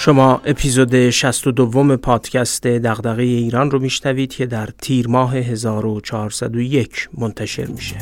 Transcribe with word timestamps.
شما 0.00 0.40
اپیزود 0.44 1.10
62 1.10 1.96
پادکست 1.96 2.66
دغدغه 2.66 3.22
ایران 3.22 3.70
رو 3.70 3.78
میشنوید 3.78 4.32
که 4.32 4.46
در 4.46 4.68
تیر 4.82 5.08
ماه 5.08 5.36
1401 5.36 7.08
منتشر 7.18 7.66
میشه. 7.66 7.96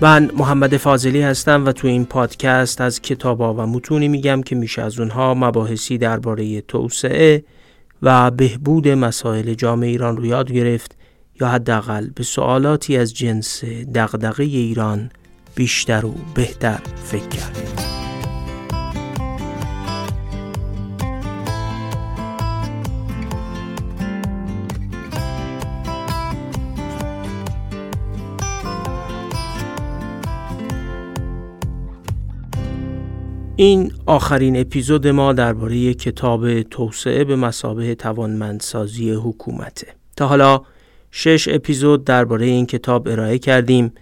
من 0.00 0.30
محمد 0.36 0.76
فاضلی 0.76 1.22
هستم 1.22 1.66
و 1.66 1.72
تو 1.72 1.88
این 1.88 2.04
پادکست 2.04 2.80
از 2.80 3.00
کتابا 3.00 3.54
و 3.54 3.60
متونی 3.60 4.08
میگم 4.08 4.42
که 4.42 4.56
میشه 4.56 4.82
از 4.82 5.00
اونها 5.00 5.34
مباحثی 5.34 5.98
درباره 5.98 6.60
توسعه 6.60 7.44
و 8.02 8.30
بهبود 8.30 8.88
مسائل 8.88 9.54
جامعه 9.54 9.88
ایران 9.88 10.16
رو 10.16 10.26
یاد 10.26 10.52
گرفت 10.52 10.96
یا 11.40 11.48
حداقل 11.48 12.10
به 12.14 12.24
سوالاتی 12.24 12.96
از 12.96 13.14
جنس 13.14 13.64
دغدغه 13.94 14.44
ایران 14.44 15.10
بیشتر 15.54 16.06
و 16.06 16.14
بهتر 16.34 16.78
فکر 17.04 17.28
کرد. 17.28 17.82
این 33.58 33.92
آخرین 34.06 34.60
اپیزود 34.60 35.08
ما 35.08 35.32
درباره 35.32 35.94
کتاب 35.94 36.62
توسعه 36.62 37.24
به 37.24 37.36
مسابه 37.36 37.94
توانمندسازی 37.94 39.10
حکومته. 39.10 39.86
تا 40.16 40.26
حالا 40.26 40.62
شش 41.18 41.48
اپیزود 41.48 42.04
درباره 42.04 42.46
این 42.46 42.66
کتاب 42.66 43.08
ارائه 43.08 43.38
کردیم 43.38 43.92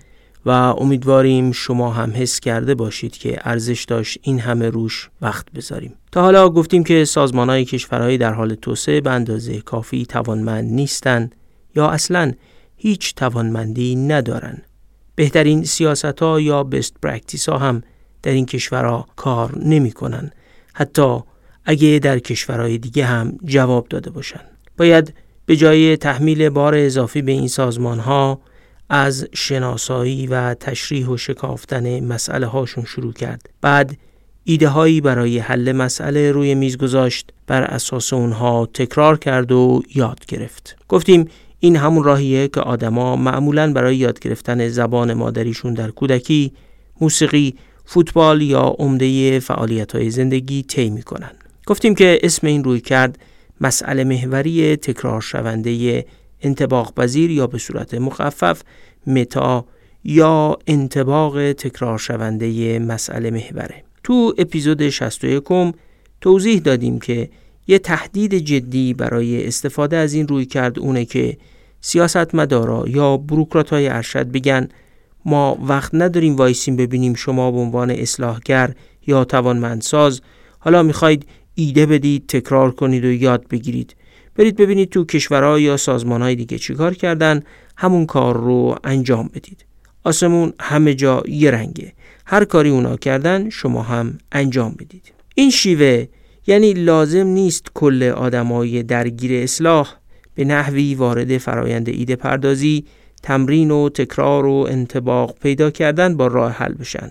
و 0.46 0.50
امیدواریم 0.50 1.52
شما 1.52 1.90
هم 1.90 2.12
حس 2.16 2.40
کرده 2.40 2.74
باشید 2.74 3.16
که 3.16 3.38
ارزش 3.44 3.84
داشت 3.84 4.18
این 4.22 4.40
همه 4.40 4.70
روش 4.70 5.10
وقت 5.20 5.52
بذاریم. 5.52 5.94
تا 6.12 6.22
حالا 6.22 6.48
گفتیم 6.48 6.84
که 6.84 7.04
سازمان 7.04 7.50
های 7.50 7.64
کشورهایی 7.64 8.18
در 8.18 8.32
حال 8.32 8.54
توسعه 8.54 9.00
به 9.00 9.10
اندازه 9.10 9.60
کافی 9.60 10.06
توانمند 10.06 10.72
نیستند 10.72 11.34
یا 11.76 11.88
اصلا 11.88 12.32
هیچ 12.76 13.14
توانمندی 13.14 13.96
ندارن. 13.96 14.62
بهترین 15.14 15.64
سیاست 15.64 16.22
ها 16.22 16.40
یا 16.40 16.62
best 16.64 16.94
practice 17.02 17.48
ها 17.48 17.58
هم 17.58 17.82
در 18.22 18.32
این 18.32 18.46
کشورها 18.46 19.06
کار 19.16 19.58
نمی‌کنن. 19.58 20.30
حتی 20.72 21.18
اگه 21.64 21.98
در 22.02 22.18
کشورهای 22.18 22.78
دیگه 22.78 23.04
هم 23.04 23.38
جواب 23.44 23.88
داده 23.88 24.10
باشن. 24.10 24.40
باید 24.76 25.14
به 25.46 25.56
جای 25.56 25.96
تحمیل 25.96 26.48
بار 26.48 26.74
اضافی 26.74 27.22
به 27.22 27.32
این 27.32 27.48
سازمان 27.48 27.98
ها 27.98 28.40
از 28.88 29.26
شناسایی 29.34 30.26
و 30.26 30.54
تشریح 30.54 31.08
و 31.08 31.16
شکافتن 31.16 32.04
مسئله 32.04 32.46
هاشون 32.46 32.84
شروع 32.84 33.12
کرد. 33.12 33.48
بعد 33.60 33.96
ایده 34.44 34.68
هایی 34.68 35.00
برای 35.00 35.38
حل 35.38 35.72
مسئله 35.72 36.32
روی 36.32 36.54
میز 36.54 36.76
گذاشت 36.76 37.30
بر 37.46 37.62
اساس 37.62 38.12
اونها 38.12 38.68
تکرار 38.74 39.18
کرد 39.18 39.52
و 39.52 39.82
یاد 39.94 40.26
گرفت. 40.26 40.76
گفتیم 40.88 41.28
این 41.60 41.76
همون 41.76 42.04
راهیه 42.04 42.48
که 42.48 42.60
آدما 42.60 43.16
معمولا 43.16 43.72
برای 43.72 43.96
یاد 43.96 44.20
گرفتن 44.20 44.68
زبان 44.68 45.14
مادریشون 45.14 45.74
در 45.74 45.90
کودکی 45.90 46.52
موسیقی 47.00 47.54
فوتبال 47.84 48.42
یا 48.42 48.76
عمده 48.78 49.40
فعالیت 49.40 49.92
های 49.92 50.10
زندگی 50.10 50.62
طی 50.62 50.90
می‌کنن. 50.90 51.30
گفتیم 51.66 51.94
که 51.94 52.18
اسم 52.22 52.46
این 52.46 52.64
روی 52.64 52.80
کرد 52.80 53.18
مسئله 53.64 54.04
محوری 54.04 54.76
تکرار 54.76 55.20
شونده 55.20 56.04
انتباق 56.40 56.94
پذیر 56.94 57.30
یا 57.30 57.46
به 57.46 57.58
صورت 57.58 57.94
مخفف 57.94 58.62
متا 59.06 59.66
یا 60.04 60.58
انتباق 60.66 61.52
تکرار 61.52 61.98
شونده 61.98 62.78
مسئله 62.78 63.30
محوره. 63.30 63.84
تو 64.02 64.34
اپیزود 64.38 64.88
61 64.88 65.74
توضیح 66.20 66.60
دادیم 66.60 66.98
که 66.98 67.28
یه 67.66 67.78
تهدید 67.78 68.34
جدی 68.34 68.94
برای 68.94 69.46
استفاده 69.46 69.96
از 69.96 70.12
این 70.12 70.28
روی 70.28 70.46
کرد 70.46 70.78
اونه 70.78 71.04
که 71.04 71.36
سیاستمدارا 71.80 72.84
یا 72.86 73.16
بروکرات 73.16 73.70
های 73.70 73.88
ارشد 73.88 74.26
بگن 74.26 74.68
ما 75.24 75.58
وقت 75.62 75.94
نداریم 75.94 76.36
وایسیم 76.36 76.76
ببینیم 76.76 77.14
شما 77.14 77.50
به 77.50 77.58
عنوان 77.58 77.90
اصلاحگر 77.90 78.74
یا 79.06 79.24
توانمندساز 79.24 80.20
حالا 80.58 80.82
می‌خواید 80.82 81.26
ایده 81.54 81.86
بدید 81.86 82.26
تکرار 82.26 82.70
کنید 82.70 83.04
و 83.04 83.12
یاد 83.12 83.48
بگیرید. 83.48 83.96
برید 84.36 84.56
ببینید 84.56 84.90
تو 84.90 85.04
کشورها 85.04 85.58
یا 85.58 85.76
سازمانهای 85.76 86.34
دیگه 86.34 86.58
چیکار 86.58 86.94
کردن 86.94 87.42
همون 87.76 88.06
کار 88.06 88.36
رو 88.36 88.76
انجام 88.84 89.30
بدید. 89.34 89.64
آسمون 90.04 90.52
همه 90.60 90.94
جا 90.94 91.22
یه 91.28 91.50
رنگه. 91.50 91.92
هر 92.26 92.44
کاری 92.44 92.70
اونا 92.70 92.96
کردن 92.96 93.50
شما 93.50 93.82
هم 93.82 94.18
انجام 94.32 94.74
بدید. 94.78 95.12
این 95.34 95.50
شیوه 95.50 96.06
یعنی 96.46 96.72
لازم 96.72 97.26
نیست 97.26 97.66
کل 97.74 98.02
آدمای 98.02 98.82
درگیر 98.82 99.42
اصلاح 99.42 99.94
به 100.34 100.44
نحوی 100.44 100.94
وارد 100.94 101.38
فرایند 101.38 101.88
ایده 101.88 102.16
پردازی 102.16 102.84
تمرین 103.22 103.70
و 103.70 103.88
تکرار 103.88 104.46
و 104.46 104.66
انتباق 104.68 105.34
پیدا 105.38 105.70
کردن 105.70 106.16
با 106.16 106.26
راه 106.26 106.52
حل 106.52 106.74
بشن 106.74 107.10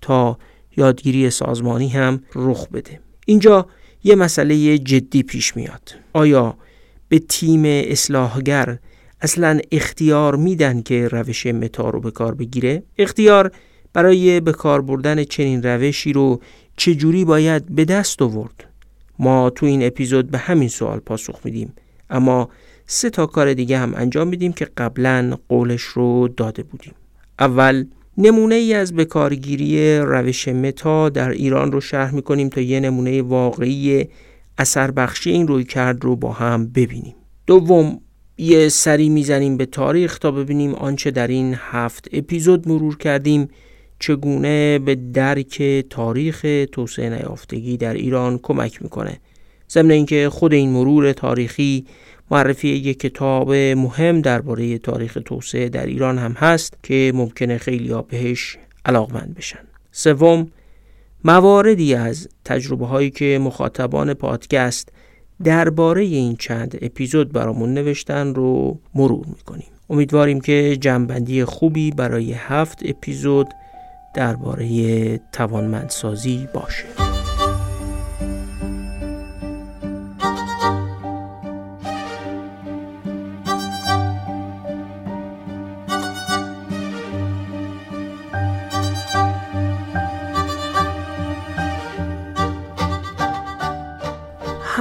تا 0.00 0.38
یادگیری 0.76 1.30
سازمانی 1.30 1.88
هم 1.88 2.22
رخ 2.34 2.68
بده. 2.68 3.00
اینجا 3.26 3.66
یه 4.04 4.14
مسئله 4.14 4.78
جدی 4.78 5.22
پیش 5.22 5.56
میاد. 5.56 5.94
آیا 6.12 6.56
به 7.08 7.18
تیم 7.18 7.62
اصلاحگر 7.64 8.78
اصلا 9.20 9.60
اختیار 9.72 10.36
میدن 10.36 10.82
که 10.82 11.08
روش 11.08 11.46
متا 11.46 11.90
رو 11.90 12.00
به 12.00 12.10
کار 12.10 12.34
بگیره؟ 12.34 12.82
اختیار 12.98 13.52
برای 13.92 14.40
به 14.40 14.52
کار 14.52 14.82
بردن 14.82 15.24
چنین 15.24 15.62
روشی 15.62 16.12
رو 16.12 16.40
چجوری 16.76 17.24
باید 17.24 17.74
به 17.74 17.84
دست 17.84 18.22
آورد؟ 18.22 18.64
ما 19.18 19.50
تو 19.50 19.66
این 19.66 19.86
اپیزود 19.86 20.30
به 20.30 20.38
همین 20.38 20.68
سوال 20.68 20.98
پاسخ 20.98 21.40
میدیم 21.44 21.72
اما 22.10 22.48
سه 22.86 23.10
تا 23.10 23.26
کار 23.26 23.54
دیگه 23.54 23.78
هم 23.78 23.94
انجام 23.96 24.28
میدیم 24.28 24.52
که 24.52 24.64
قبلا 24.76 25.38
قولش 25.48 25.82
رو 25.82 26.28
داده 26.28 26.62
بودیم. 26.62 26.94
اول 27.38 27.84
نمونه 28.20 28.54
ای 28.54 28.74
از 28.74 28.94
بکارگیری 28.94 29.98
روش 29.98 30.48
متا 30.48 31.08
در 31.08 31.30
ایران 31.30 31.72
رو 31.72 31.80
شرح 31.80 32.14
می‌کنیم 32.14 32.48
تا 32.48 32.60
یه 32.60 32.80
نمونه 32.80 33.22
واقعی 33.22 34.04
اثر 34.58 34.90
بخشی 34.90 35.30
این 35.30 35.48
روی 35.48 35.64
کرد 35.64 36.04
رو 36.04 36.16
با 36.16 36.32
هم 36.32 36.66
ببینیم. 36.66 37.14
دوم 37.46 38.00
یه 38.38 38.68
سری 38.68 39.08
می‌زنیم 39.08 39.56
به 39.56 39.66
تاریخ 39.66 40.18
تا 40.18 40.30
ببینیم 40.30 40.74
آنچه 40.74 41.10
در 41.10 41.26
این 41.26 41.54
هفت 41.58 42.08
اپیزود 42.12 42.68
مرور 42.68 42.96
کردیم. 42.96 43.48
چگونه 43.98 44.78
به 44.78 44.94
درک 44.94 45.62
تاریخ 45.90 46.46
توسعه 46.72 47.10
نیافتگی 47.10 47.76
در 47.76 47.94
ایران 47.94 48.38
کمک 48.42 48.82
می‌کنه. 48.82 49.20
ضمن 49.70 49.90
اینکه 49.90 50.28
خود 50.30 50.52
این 50.52 50.70
مرور 50.70 51.12
تاریخی 51.12 51.86
معرفی 52.30 52.68
یک 52.68 53.00
کتاب 53.00 53.52
مهم 53.52 54.20
درباره 54.20 54.78
تاریخ 54.78 55.18
توسعه 55.24 55.68
در 55.68 55.86
ایران 55.86 56.18
هم 56.18 56.32
هست 56.32 56.74
که 56.82 57.12
ممکنه 57.14 57.58
خیلی 57.58 57.90
ها 57.90 58.02
بهش 58.02 58.58
علاقمند 58.84 59.34
بشن. 59.34 59.58
سوم 59.92 60.48
مواردی 61.24 61.94
از 61.94 62.28
تجربه 62.44 62.86
هایی 62.86 63.10
که 63.10 63.38
مخاطبان 63.42 64.14
پادکست 64.14 64.88
درباره 65.44 66.02
این 66.02 66.36
چند 66.36 66.78
اپیزود 66.82 67.32
برامون 67.32 67.74
نوشتن 67.74 68.34
رو 68.34 68.78
مرور 68.94 69.26
می‌کنیم. 69.26 69.68
امیدواریم 69.90 70.40
که 70.40 70.76
جنبندی 70.80 71.44
خوبی 71.44 71.90
برای 71.90 72.32
هفت 72.32 72.78
اپیزود 72.84 73.46
درباره 74.14 75.20
توانمندسازی 75.32 76.48
باشه. 76.54 77.07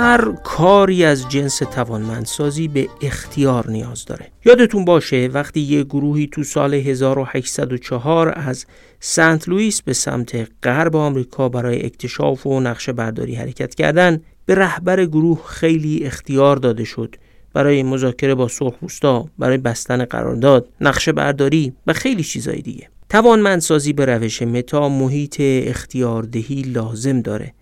هر 0.07 0.31
کاری 0.43 1.03
از 1.03 1.29
جنس 1.29 1.57
توانمندسازی 1.57 2.67
به 2.67 2.89
اختیار 3.01 3.69
نیاز 3.69 4.05
داره. 4.05 4.27
یادتون 4.45 4.85
باشه 4.85 5.29
وقتی 5.33 5.59
یه 5.59 5.83
گروهی 5.83 6.27
تو 6.27 6.43
سال 6.43 6.73
1804 6.73 8.33
از 8.35 8.65
سنت 8.99 9.49
لوئیس 9.49 9.81
به 9.81 9.93
سمت 9.93 10.47
غرب 10.63 10.95
آمریکا 10.95 11.49
برای 11.49 11.85
اکتشاف 11.85 12.47
و 12.47 12.59
نقشه 12.59 12.93
برداری 12.93 13.35
حرکت 13.35 13.75
کردن 13.75 14.21
به 14.45 14.55
رهبر 14.55 15.05
گروه 15.05 15.43
خیلی 15.45 16.05
اختیار 16.05 16.55
داده 16.55 16.83
شد. 16.83 17.15
برای 17.53 17.83
مذاکره 17.83 18.35
با 18.35 18.47
سرخپوستا 18.47 19.25
برای 19.39 19.57
بستن 19.57 20.05
قرارداد 20.05 20.69
نقشه 20.81 21.11
برداری 21.11 21.73
و 21.87 21.93
خیلی 21.93 22.23
چیزای 22.23 22.61
دیگه. 22.61 22.89
توانمندسازی 23.09 23.93
به 23.93 24.05
روش 24.05 24.41
متا 24.41 24.89
محیط 24.89 25.35
اختیاردهی 25.41 26.61
لازم 26.61 27.21
داره. 27.21 27.53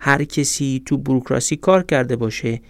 هر 0.00 0.24
کسی 0.24 0.82
تو 0.86 0.96
بروکراسی 0.96 1.56
کار 1.56 1.82
کرده 1.82 2.16
باشه 2.16 2.60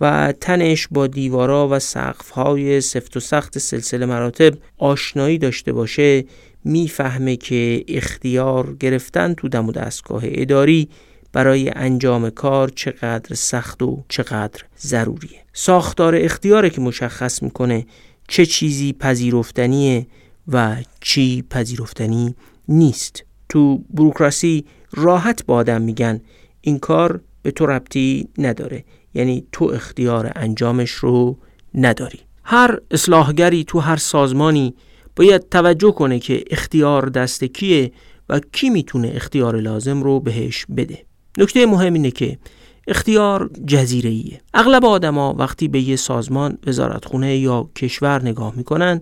و 0.00 0.34
تنش 0.40 0.88
با 0.90 1.06
دیوارا 1.06 1.68
و 1.70 1.78
سقفهای 1.78 2.80
سفت 2.80 3.16
و 3.16 3.20
سخت 3.20 3.58
سلسله 3.58 4.06
مراتب 4.06 4.54
آشنایی 4.78 5.38
داشته 5.38 5.72
باشه 5.72 6.24
می‌فهمه 6.64 7.36
که 7.36 7.84
اختیار 7.88 8.76
گرفتن 8.80 9.34
تو 9.34 9.48
دم 9.48 9.68
و 9.68 9.72
دستگاه 9.72 10.22
اداری 10.24 10.88
برای 11.32 11.70
انجام 11.76 12.30
کار 12.30 12.68
چقدر 12.68 13.34
سخت 13.34 13.82
و 13.82 14.04
چقدر 14.08 14.62
ضروریه. 14.80 15.38
ساختار 15.52 16.14
اختیاره 16.16 16.70
که 16.70 16.80
مشخص 16.80 17.42
می‌کنه 17.42 17.86
چه 18.28 18.46
چیزی 18.46 18.92
پذیرفتنیه 18.92 20.06
و 20.48 20.76
چی 21.00 21.44
پذیرفتنی 21.50 22.34
نیست. 22.68 23.24
تو 23.48 23.84
بروکراسی 23.94 24.64
راحت 24.92 25.46
با 25.46 25.54
آدم 25.54 25.82
میگن 25.82 26.20
این 26.60 26.78
کار 26.78 27.20
به 27.42 27.50
تو 27.50 27.66
ربطی 27.66 28.28
نداره. 28.38 28.84
یعنی 29.14 29.46
تو 29.52 29.64
اختیار 29.64 30.32
انجامش 30.36 30.90
رو 30.90 31.38
نداری. 31.74 32.18
هر 32.44 32.78
اصلاحگری 32.90 33.64
تو 33.64 33.80
هر 33.80 33.96
سازمانی 33.96 34.74
باید 35.16 35.48
توجه 35.48 35.92
کنه 35.92 36.18
که 36.18 36.44
اختیار 36.50 37.08
دست 37.08 37.44
کیه 37.44 37.92
و 38.28 38.40
کی 38.52 38.70
می‌تونه 38.70 39.12
اختیار 39.14 39.60
لازم 39.60 40.02
رو 40.02 40.20
بهش 40.20 40.66
بده. 40.76 41.04
نکته 41.38 41.66
مهم 41.66 41.94
اینه 41.94 42.10
که 42.10 42.38
اختیار 42.86 43.50
جزیره 43.66 44.10
ایه. 44.10 44.40
اغلب 44.54 44.84
آدما 44.84 45.34
وقتی 45.38 45.68
به 45.68 45.80
یه 45.80 45.96
سازمان 45.96 46.58
وزارتخونه 46.66 47.36
یا 47.36 47.70
کشور 47.76 48.22
نگاه 48.22 48.52
می‌کنن 48.56 49.00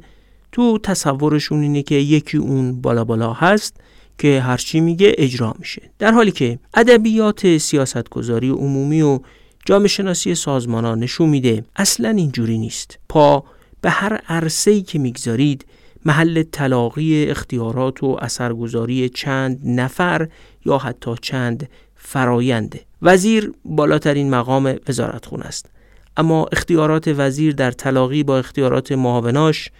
تو 0.52 0.78
تصورشون 0.78 1.60
اینه 1.62 1.82
که 1.82 1.94
یکی 1.94 2.36
اون 2.36 2.80
بالا 2.80 3.04
بالا 3.04 3.32
هست 3.32 3.80
که 4.18 4.40
هرچی 4.40 4.80
میگه 4.80 5.14
اجرا 5.18 5.54
میشه. 5.58 5.82
در 5.98 6.12
حالی 6.12 6.30
که 6.30 6.58
ادبیات 6.74 7.58
سیاستگذاری 7.58 8.48
عمومی 8.50 9.02
و 9.02 9.20
جامعه 9.66 9.88
شناسی 9.88 10.34
سازمان 10.34 10.84
ها 10.84 10.94
نشون 10.94 11.28
میده 11.28 11.64
اصلا 11.76 12.08
اینجوری 12.08 12.58
نیست. 12.58 12.98
پا 13.08 13.44
به 13.80 13.90
هر 13.90 14.20
عرصه‌ای 14.28 14.82
که 14.82 14.98
می‌گذارید 14.98 15.66
محل 16.04 16.42
تلاقی 16.42 17.30
اختیارات 17.30 18.02
و 18.02 18.16
اثرگذاری 18.20 19.08
چند 19.08 19.60
نفر 19.64 20.28
یا 20.64 20.78
حتی 20.78 21.14
چند 21.22 21.68
فراینده 21.96 22.80
وزیر 23.02 23.52
بالاترین 23.64 24.30
مقام 24.30 24.74
وزارتخونه 24.88 25.44
است. 25.44 25.70
اما 26.16 26.46
اختیارات 26.52 27.14
وزیر 27.16 27.54
در 27.54 27.70
تلاقی 27.70 28.22
با 28.22 28.38
اختیارات 28.38 28.92
معاوناش 28.92 29.70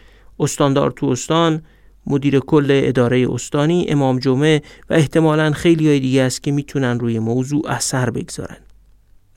استاندار 0.41 0.91
تو 0.91 1.07
استان 1.07 1.63
مدیر 2.07 2.41
کل 2.41 2.67
اداره 2.71 3.27
استانی 3.31 3.87
امام 3.89 4.19
جمعه 4.19 4.63
و 4.91 4.95
احتمالا 4.95 5.51
خیلی 5.51 5.89
های 5.89 6.01
دیگه 6.01 6.23
است 6.23 6.43
که 6.43 6.53
می‌تونن 6.53 7.01
روی 7.01 7.19
موضوع 7.19 7.71
اثر 7.71 8.11
بگذارن. 8.11 8.59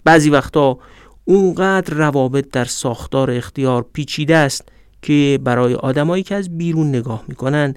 بعضی 0.03 0.29
وقتا 0.29 0.77
اونقدر 1.25 1.93
روابط 1.93 2.49
در 2.51 2.65
ساختار 2.65 3.31
اختیار 3.31 3.85
پیچیده 3.93 4.35
است 4.35 4.69
که 5.01 5.39
برای 5.43 5.73
آدمایی 5.73 6.23
که 6.23 6.35
از 6.35 6.57
بیرون 6.57 6.89
نگاه 6.89 7.23
می‌کنن 7.27 7.73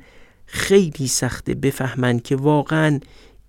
خیلی 0.47 1.09
سخته 1.09 1.55
بفهمن 1.55 2.19
که 2.19 2.37
واقعا 2.37 3.01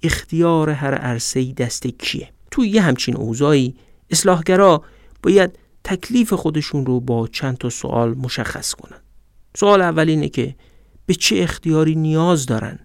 اختیار 0.03 0.69
هر 0.69 0.93
عرصه‌ای 0.93 1.53
دست 1.53 1.87
کیه. 1.87 2.29
توی 2.51 2.67
یه 2.69 2.81
همچین 2.81 3.15
اوضاعی 3.15 3.75
اصلاحگرا 4.11 4.83
باید 5.23 5.59
تکلیف 5.83 6.33
خودشون 6.33 6.85
رو 6.85 6.99
با 6.99 7.27
چند 7.27 7.57
تا 7.57 7.69
سوال 7.69 8.13
مشخص 8.13 8.73
کنن. 8.73 8.99
سوال 9.57 9.81
اول 9.81 10.09
اینه 10.09 10.29
که 10.29 10.55
به 11.05 11.13
چه 11.13 11.35
اختیاری 11.35 11.95
نیاز 11.95 12.45
دارن؟ 12.45 12.79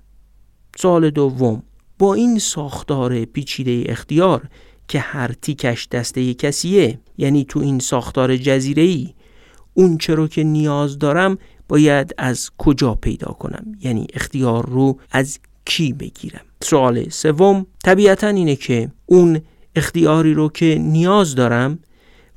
سوال 0.76 1.10
دوم 1.10 1.62
با 1.98 2.14
این 2.14 2.38
ساختار 2.38 3.24
پیچیده 3.24 3.84
اختیار 3.86 4.48
که 4.88 4.98
هر 4.98 5.32
تیکش 5.42 5.88
دسته 5.88 6.34
کسیه 6.34 7.00
یعنی 7.18 7.44
تو 7.44 7.60
این 7.60 7.78
ساختار 7.78 8.36
جزیره 8.36 9.14
اون 9.74 9.98
چرا 9.98 10.28
که 10.28 10.44
نیاز 10.44 10.98
دارم 10.98 11.38
باید 11.68 12.14
از 12.18 12.50
کجا 12.58 12.94
پیدا 12.94 13.26
کنم؟ 13.26 13.72
یعنی 13.80 14.06
اختیار 14.14 14.66
رو 14.66 14.98
از 15.10 15.38
کی 15.64 15.92
بگیرم؟ 15.92 16.44
سوال 16.62 17.08
سوم 17.08 17.66
طبیعتا 17.84 18.28
اینه 18.28 18.56
که 18.56 18.90
اون 19.06 19.40
اختیاری 19.76 20.34
رو 20.34 20.48
که 20.48 20.78
نیاز 20.80 21.34
دارم 21.34 21.78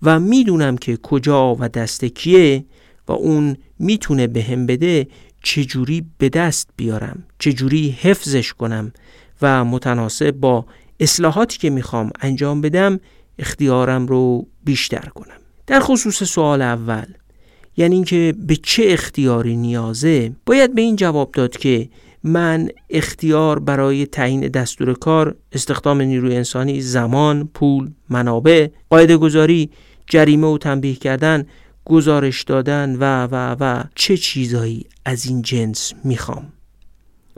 و 0.01 0.19
می‌دونم 0.19 0.77
که 0.77 0.97
کجا 0.97 1.55
و 1.55 1.67
دست 1.67 2.05
کیه 2.05 2.65
و 3.07 3.11
اون 3.11 3.57
می‌تونه 3.79 4.27
بهم 4.27 4.65
بده 4.65 5.07
چجوری 5.43 6.05
به 6.17 6.29
دست 6.29 6.69
بیارم؟ 6.75 7.23
چجوری 7.39 7.97
حفظش 8.01 8.53
کنم؟ 8.53 8.93
و 9.41 9.65
متناسب 9.65 10.31
با 10.31 10.65
اصلاحاتی 10.99 11.57
که 11.57 11.69
می‌خوام 11.69 12.11
انجام 12.21 12.61
بدم 12.61 12.99
اختیارم 13.39 14.07
رو 14.07 14.47
بیشتر 14.63 15.09
کنم. 15.15 15.37
در 15.67 15.79
خصوص 15.79 16.23
سوال 16.23 16.61
اول 16.61 17.05
یعنی 17.77 17.95
اینکه 17.95 18.33
به 18.47 18.55
چه 18.55 18.83
اختیاری 18.87 19.55
نیازه؟ 19.55 20.31
باید 20.45 20.75
به 20.75 20.81
این 20.81 20.95
جواب 20.95 21.31
داد 21.31 21.57
که 21.57 21.89
من 22.23 22.69
اختیار 22.89 23.59
برای 23.59 24.05
تعیین 24.05 24.47
دستور 24.47 24.93
کار 24.93 25.35
استخدام 25.51 26.01
نیروی 26.01 26.35
انسانی 26.35 26.81
زمان 26.81 27.49
پول 27.53 27.91
منابع 28.09 28.67
قاعده 28.89 29.17
گذاری 29.17 29.69
جریمه 30.07 30.47
و 30.47 30.57
تنبیه 30.57 30.95
کردن 30.95 31.45
گزارش 31.85 32.43
دادن 32.43 32.95
و 32.95 33.27
و 33.31 33.55
و 33.59 33.83
چه 33.95 34.17
چیزایی 34.17 34.85
از 35.05 35.25
این 35.25 35.41
جنس 35.41 35.93
می‌خوام؟ 36.03 36.53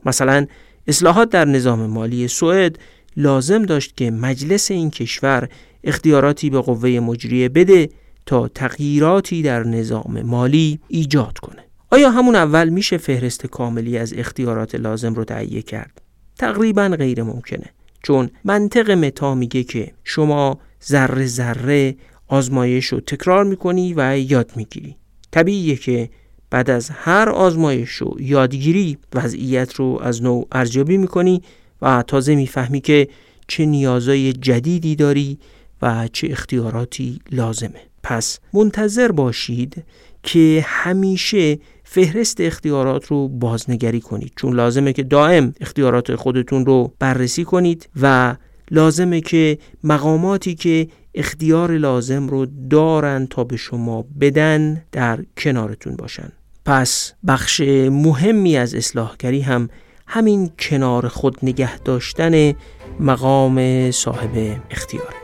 مثلا 0.05 0.45
اصلاحات 0.87 1.29
در 1.29 1.45
نظام 1.45 1.85
مالی 1.85 2.27
سوئد 2.27 2.79
لازم 3.17 3.63
داشت 3.63 3.97
که 3.97 4.11
مجلس 4.11 4.71
این 4.71 4.91
کشور 4.91 5.49
اختیاراتی 5.83 6.49
به 6.49 6.61
قوه 6.61 6.89
مجریه 6.89 7.49
بده 7.49 7.89
تا 8.25 8.47
تغییراتی 8.47 9.41
در 9.41 9.63
نظام 9.63 10.21
مالی 10.21 10.79
ایجاد 10.87 11.37
کنه. 11.39 11.63
آیا 11.91 12.11
همون 12.11 12.35
اول 12.35 12.69
میشه 12.69 12.97
فهرست 12.97 13.47
کاملی 13.47 13.97
از 13.97 14.13
اختیارات 14.17 14.75
لازم 14.75 15.13
رو 15.13 15.23
تهیه 15.23 15.61
کرد؟ 15.61 16.01
تقریبا 16.37 16.87
غیر 16.87 17.23
ممکنه 17.23 17.65
چون 18.03 18.29
منطق 18.43 18.91
متا 18.91 19.35
میگه 19.35 19.63
که 19.63 19.91
شما 20.03 20.59
ذره 20.87 21.25
ذره 21.25 21.95
آزمایش 22.33 22.85
رو 22.85 22.99
تکرار 22.99 23.43
می‌کنی 23.43 23.93
و 23.97 24.17
یاد 24.17 24.51
می‌گیری. 24.55 24.95
طبیعیه 25.31 25.75
که 25.75 26.09
بعد 26.49 26.69
از 26.69 26.89
هر 26.89 27.29
آزمایش 27.29 28.01
و 28.01 28.15
یادگیری 28.19 28.97
وضعیت 29.15 29.73
رو 29.73 29.99
از 30.03 30.23
نوع 30.23 30.47
ارزیابی 30.51 30.97
می‌کنی 30.97 31.41
و 31.81 32.03
تازه 32.07 32.35
می‌فهمی 32.35 32.81
که 32.81 33.07
چه 33.47 33.65
نیازهای 33.65 34.33
جدیدی 34.33 34.95
داری 34.95 35.39
و 35.81 36.07
چه 36.13 36.27
اختیاراتی 36.31 37.19
لازمه. 37.31 37.81
پس 38.03 38.39
منتظر 38.53 39.11
باشید 39.11 39.83
که 40.23 40.65
همیشه 40.67 41.59
فهرست 41.83 42.41
اختیارات 42.41 43.05
رو 43.05 43.27
بازنگری 43.27 44.01
کنید. 44.01 44.31
چون 44.35 44.55
لازمه 44.55 44.93
که 44.93 45.03
دائم 45.03 45.53
اختیارات 45.61 46.15
خودتون 46.15 46.65
رو 46.65 46.93
بررسی 46.99 47.43
کنید 47.43 47.89
و 48.01 48.35
لازمه 48.71 49.21
که 49.21 49.57
مقاماتی 49.83 50.55
که 50.55 50.87
اختیار 51.15 51.71
لازم 51.77 52.27
رو 52.27 52.45
دارن 52.69 53.27
تا 53.29 53.43
به 53.43 53.57
شما 53.57 54.05
بدن 54.21 54.83
در 54.91 55.19
کنارتون 55.37 55.95
باشن. 55.95 56.31
پس 56.65 57.13
بخش 57.27 57.61
مهمی 57.91 58.57
از 58.57 58.75
اصلاحگری 58.75 59.41
هم 59.41 59.69
همین 60.07 60.51
کنار 60.59 61.07
خود 61.07 61.37
نگه 61.43 61.79
داشتن 61.79 62.53
مقام 62.99 63.91
صاحب 63.91 64.61
اختیاره. 64.71 65.22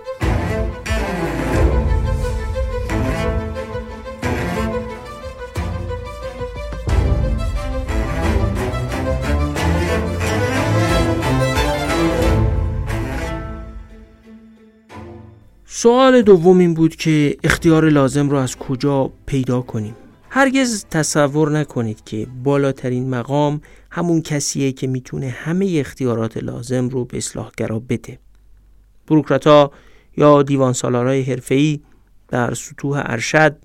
سوال 15.82 16.22
دوم 16.22 16.58
این 16.58 16.74
بود 16.74 16.96
که 16.96 17.38
اختیار 17.44 17.90
لازم 17.90 18.30
رو 18.30 18.38
از 18.38 18.56
کجا 18.56 19.12
پیدا 19.26 19.62
کنیم؟ 19.62 19.96
هرگز 20.30 20.86
تصور 20.92 21.52
نکنید 21.52 22.04
که 22.04 22.28
بالاترین 22.44 23.10
مقام 23.10 23.62
همون 23.92 24.22
کسیه 24.22 24.72
که 24.72 24.88
می‌تونه 24.88 25.30
همه 25.30 25.76
اختیارات 25.80 26.38
لازم 26.38 26.90
رو 26.90 27.06
به 27.06 27.18
اصلاحگرا 27.18 27.80
بده. 27.80 28.20
بروکراتا 29.08 29.72
یا 30.18 30.44
دیوان 30.44 30.74
سالارای 30.74 31.22
حرفه‌ای 31.22 31.80
در 32.28 32.54
سطوح 32.54 33.02
ارشد 33.06 33.56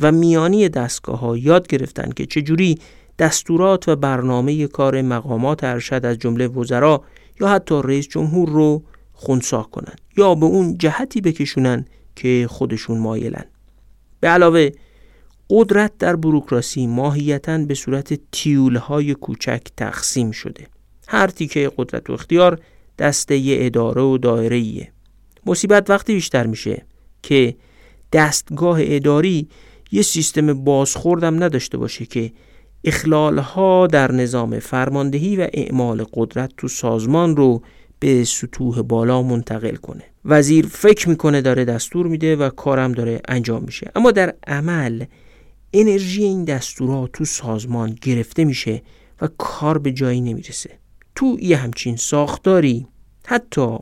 و 0.00 0.12
میانی 0.12 0.68
دستگاه 0.68 1.18
ها 1.18 1.36
یاد 1.36 1.66
گرفتن 1.66 2.10
که 2.10 2.26
چجوری 2.26 2.78
دستورات 3.18 3.88
و 3.88 3.96
برنامه 3.96 4.66
کار 4.66 5.02
مقامات 5.02 5.64
ارشد 5.64 6.06
از 6.06 6.18
جمله 6.18 6.46
وزرا 6.46 7.02
یا 7.40 7.48
حتی 7.48 7.80
رئیس 7.84 8.08
جمهور 8.08 8.48
رو 8.48 8.82
خونسا 9.20 9.62
کنن 9.62 9.94
یا 10.16 10.34
به 10.34 10.46
اون 10.46 10.78
جهتی 10.78 11.20
بکشونن 11.20 11.84
که 12.16 12.46
خودشون 12.50 12.98
مایلن 12.98 13.44
به 14.20 14.28
علاوه 14.28 14.70
قدرت 15.50 15.92
در 15.98 16.16
بروکراسی 16.16 16.86
ماهیتا 16.86 17.58
به 17.58 17.74
صورت 17.74 18.20
تیولهای 18.32 19.14
کوچک 19.14 19.62
تقسیم 19.76 20.30
شده 20.30 20.66
هر 21.08 21.26
تیکه 21.26 21.70
قدرت 21.76 22.10
و 22.10 22.12
اختیار 22.12 22.60
دسته 22.98 23.42
اداره 23.46 24.02
و 24.02 24.18
دایره 24.18 24.56
ایه. 24.56 24.92
مصیبت 25.46 25.90
وقتی 25.90 26.14
بیشتر 26.14 26.46
میشه 26.46 26.86
که 27.22 27.56
دستگاه 28.12 28.78
اداری 28.82 29.48
یه 29.92 30.02
سیستم 30.02 30.64
بازخوردم 30.64 31.42
نداشته 31.44 31.78
باشه 31.78 32.06
که 32.06 32.32
اخلالها 32.84 33.86
در 33.86 34.12
نظام 34.12 34.58
فرماندهی 34.58 35.36
و 35.36 35.48
اعمال 35.52 36.04
قدرت 36.14 36.50
تو 36.56 36.68
سازمان 36.68 37.36
رو 37.36 37.62
به 38.00 38.24
سطوح 38.24 38.82
بالا 38.82 39.22
منتقل 39.22 39.74
کنه. 39.74 40.02
وزیر 40.24 40.66
فکر 40.66 41.08
می‌کنه 41.08 41.40
داره 41.40 41.64
دستور 41.64 42.06
میده 42.06 42.36
و 42.36 42.48
کارم 42.48 42.92
داره 42.92 43.20
انجام 43.28 43.62
میشه. 43.62 43.90
اما 43.96 44.10
در 44.10 44.34
عمل 44.46 45.04
انرژی 45.72 46.22
این 46.22 46.44
دستورها 46.44 47.06
تو 47.12 47.24
سازمان 47.24 47.96
گرفته 48.02 48.44
میشه 48.44 48.82
و 49.20 49.28
کار 49.38 49.78
به 49.78 49.92
جایی 49.92 50.20
نمی‌رسه. 50.20 50.70
تو 51.14 51.36
یه 51.40 51.56
همچین 51.56 51.96
ساختاری 51.96 52.86
حتی 53.26 53.78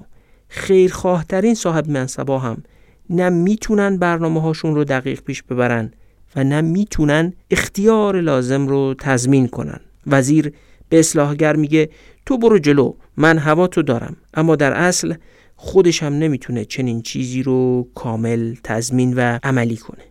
خیرخواهترین 0.48 1.54
صاحب 1.54 1.88
منصبا 1.88 2.38
هم 2.38 2.62
نه 3.10 3.28
می‌تونن 3.28 3.96
برنامه 3.96 4.40
هاشون 4.40 4.74
رو 4.74 4.84
دقیق 4.84 5.20
پیش 5.20 5.42
ببرن 5.42 5.92
و 6.36 6.44
نه 6.44 6.60
می‌تونن 6.60 7.32
اختیار 7.50 8.20
لازم 8.20 8.66
رو 8.66 8.94
تضمین 8.98 9.48
کنن. 9.48 9.80
وزیر 10.06 10.52
به 10.88 10.98
اصلاحگر 10.98 11.56
میگه 11.56 11.90
تو 12.26 12.38
برو 12.38 12.58
جلو 12.58 12.94
من 13.16 13.38
هوا 13.38 13.66
تو 13.66 13.82
دارم. 13.82 14.16
اما 14.34 14.56
در 14.56 14.72
اصل 14.72 15.14
خودش 15.56 16.02
هم 16.02 16.12
نمی‌تونه 16.12 16.64
چنین 16.64 17.02
چیزی 17.02 17.42
رو 17.42 17.88
کامل 17.94 18.54
تضمین 18.64 19.14
و 19.14 19.38
عملی 19.42 19.76
کنه. 19.76 20.04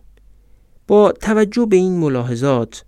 با 0.86 1.12
توجه 1.12 1.66
به 1.66 1.76
این 1.76 1.98
ملاحظات 1.98 2.84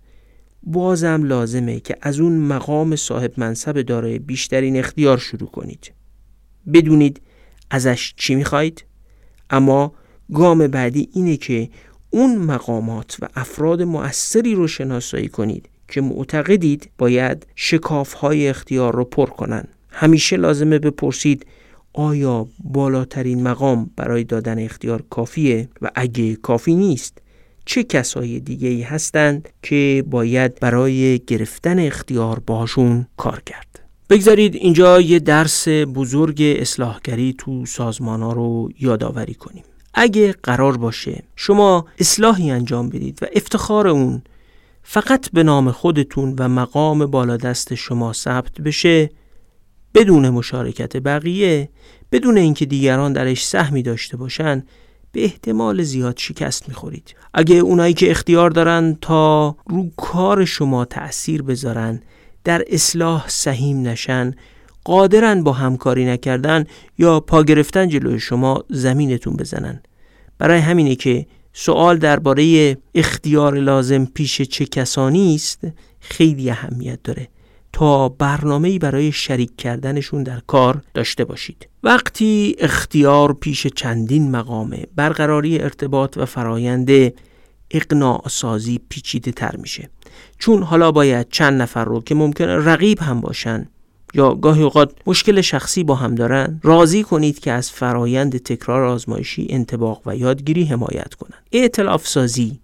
بازم 0.63 1.23
لازمه 1.23 1.79
که 1.79 1.95
از 2.01 2.19
اون 2.19 2.37
مقام 2.37 2.95
صاحب 2.95 3.33
منصب 3.37 3.81
دارای 3.81 4.19
بیشترین 4.19 4.77
اختیار 4.77 5.17
شروع 5.17 5.49
کنید. 5.49 5.91
بدونید 6.73 7.21
ازش 7.71 8.13
چی 8.17 8.35
می‌خواید. 8.35 8.85
اما 9.49 9.93
گام 10.33 10.67
بعدی 10.67 11.09
اینه 11.13 11.37
که 11.37 11.69
اون 12.09 12.37
مقامات 12.37 13.17
و 13.21 13.27
افراد 13.35 13.81
مؤثری 13.81 14.55
رو 14.55 14.67
شناسایی 14.67 15.27
کنید 15.27 15.69
که 15.89 16.01
معتقدید 16.01 16.89
باید 16.97 17.47
شکاف 17.55 18.13
های 18.13 18.47
اختیار 18.47 18.95
رو 18.95 19.03
پر 19.03 19.25
کنن 19.25 19.63
همیشه 19.89 20.37
لازمه 20.37 20.79
بپرسید 20.79 21.45
آیا 21.93 22.47
بالاترین 22.63 23.43
مقام 23.43 23.89
برای 23.95 24.23
دادن 24.23 24.59
اختیار 24.59 25.03
کافیه؟ 25.09 25.69
و 25.81 25.91
اگه 25.95 26.35
کافی 26.35 26.75
نیست 26.75 27.17
چه 27.65 27.83
کسای 27.83 28.39
دیگه 28.39 28.67
ای 28.67 28.81
هستند 28.81 29.49
که 29.63 30.03
باید 30.07 30.59
برای 30.59 31.19
گرفتن 31.27 31.79
اختیار 31.79 32.39
باشون 32.39 33.07
کار 33.17 33.41
کرد؟ 33.45 33.79
بگذارید 34.09 34.55
اینجا 34.55 35.01
یه 35.01 35.19
درس 35.19 35.67
بزرگ 35.67 36.57
اصلاحگری 36.59 37.35
تو 37.37 37.65
سازمان 37.65 38.21
ها 38.21 38.33
رو 38.33 38.69
یادآوری 38.79 39.33
کنیم. 39.33 39.63
اگه 39.93 40.35
قرار 40.43 40.77
باشه 40.77 41.23
شما 41.35 41.85
اصلاحی 41.99 42.51
انجام 42.51 42.89
بدید 42.89 43.19
و 43.21 43.25
افتخار 43.35 43.87
اون 43.87 44.21
فقط 44.91 45.31
به 45.31 45.43
نام 45.43 45.71
خودتون 45.71 46.35
و 46.39 46.47
مقام 46.47 47.05
بالادست 47.05 47.75
شما 47.75 48.13
ثبت 48.13 48.61
بشه 48.61 49.09
بدون 49.95 50.29
مشارکت 50.29 50.97
بقیه 50.97 51.69
بدون 52.11 52.37
اینکه 52.37 52.65
دیگران 52.65 53.13
درش 53.13 53.45
سهمی 53.45 53.83
داشته 53.83 54.17
باشن 54.17 54.63
به 55.11 55.23
احتمال 55.23 55.83
زیاد 55.83 56.17
شکست 56.17 56.69
می‌خورید. 56.69 57.15
اگه 57.33 57.55
اونایی 57.55 57.93
که 57.93 58.11
اختیار 58.11 58.49
دارن 58.49 58.97
تا 59.01 59.55
رو 59.67 59.89
کار 59.97 60.45
شما 60.45 60.85
تأثیر 60.85 61.41
بذارن 61.41 62.01
در 62.43 62.63
اصلاح 62.67 63.25
سهیم 63.27 63.87
نشن 63.87 64.33
قادرن 64.83 65.43
با 65.43 65.51
همکاری 65.51 66.05
نکردن 66.05 66.65
یا 66.97 67.19
پا 67.19 67.43
گرفتن 67.43 67.87
جلوی 67.87 68.19
شما 68.19 68.63
زمینتون 68.69 69.33
بزنن. 69.33 69.81
برای 70.37 70.59
همینه 70.59 70.95
که 70.95 71.25
سوال 71.53 71.97
درباره 71.97 72.77
اختیار 72.95 73.55
لازم 73.55 74.05
پیش 74.05 74.41
چه 74.41 74.65
کسانی 74.65 75.35
است 75.35 75.67
خیلی 75.99 76.49
اهمیت 76.49 76.99
داره. 77.03 77.27
تا 77.73 78.09
برنامه‌ای 78.09 78.79
برای 78.79 79.11
شریک 79.11 79.55
کردنشون 79.57 80.23
در 80.23 80.41
کار 80.47 80.81
داشته 80.93 81.25
باشید. 81.25 81.67
وقتی 81.83 82.55
اختیار 82.59 83.33
پیش 83.33 83.67
چندین 83.67 84.31
مقامه 84.31 84.85
برقراری 84.95 85.59
ارتباط 85.59 86.17
و 86.17 86.25
فرایند 86.25 86.89
اقناع 87.71 88.23
سازی 88.29 88.79
پیچیده 88.89 89.31
تر 89.31 89.55
میشه. 89.55 89.89
چون 90.39 90.63
حالا 90.63 90.91
باید 90.91 91.29
چند 91.29 91.61
نفر 91.61 91.85
رو 91.85 92.01
که 92.01 92.15
ممکنه 92.15 92.55
رقیب 92.55 92.99
هم 92.99 93.21
باشن 93.21 93.67
یا 94.13 94.33
گاهی 94.33 94.63
اوقات 94.63 94.91
مشکل 95.07 95.41
شخصی 95.41 95.83
با 95.83 95.95
هم 95.95 96.15
دارن 96.15 96.59
راضی 96.63 97.03
کنید 97.03 97.39
که 97.39 97.51
از 97.51 97.71
فرایند 97.71 98.37
تکرار 98.37 98.83
آزمایشی 98.83 99.47
انتباق 99.49 100.01
و 100.05 100.15
یادگیری 100.15 100.63
حمایت 100.63 101.13
کنند. 101.13 101.43
ائتلاف 101.51 102.07
سازی 102.07 102.59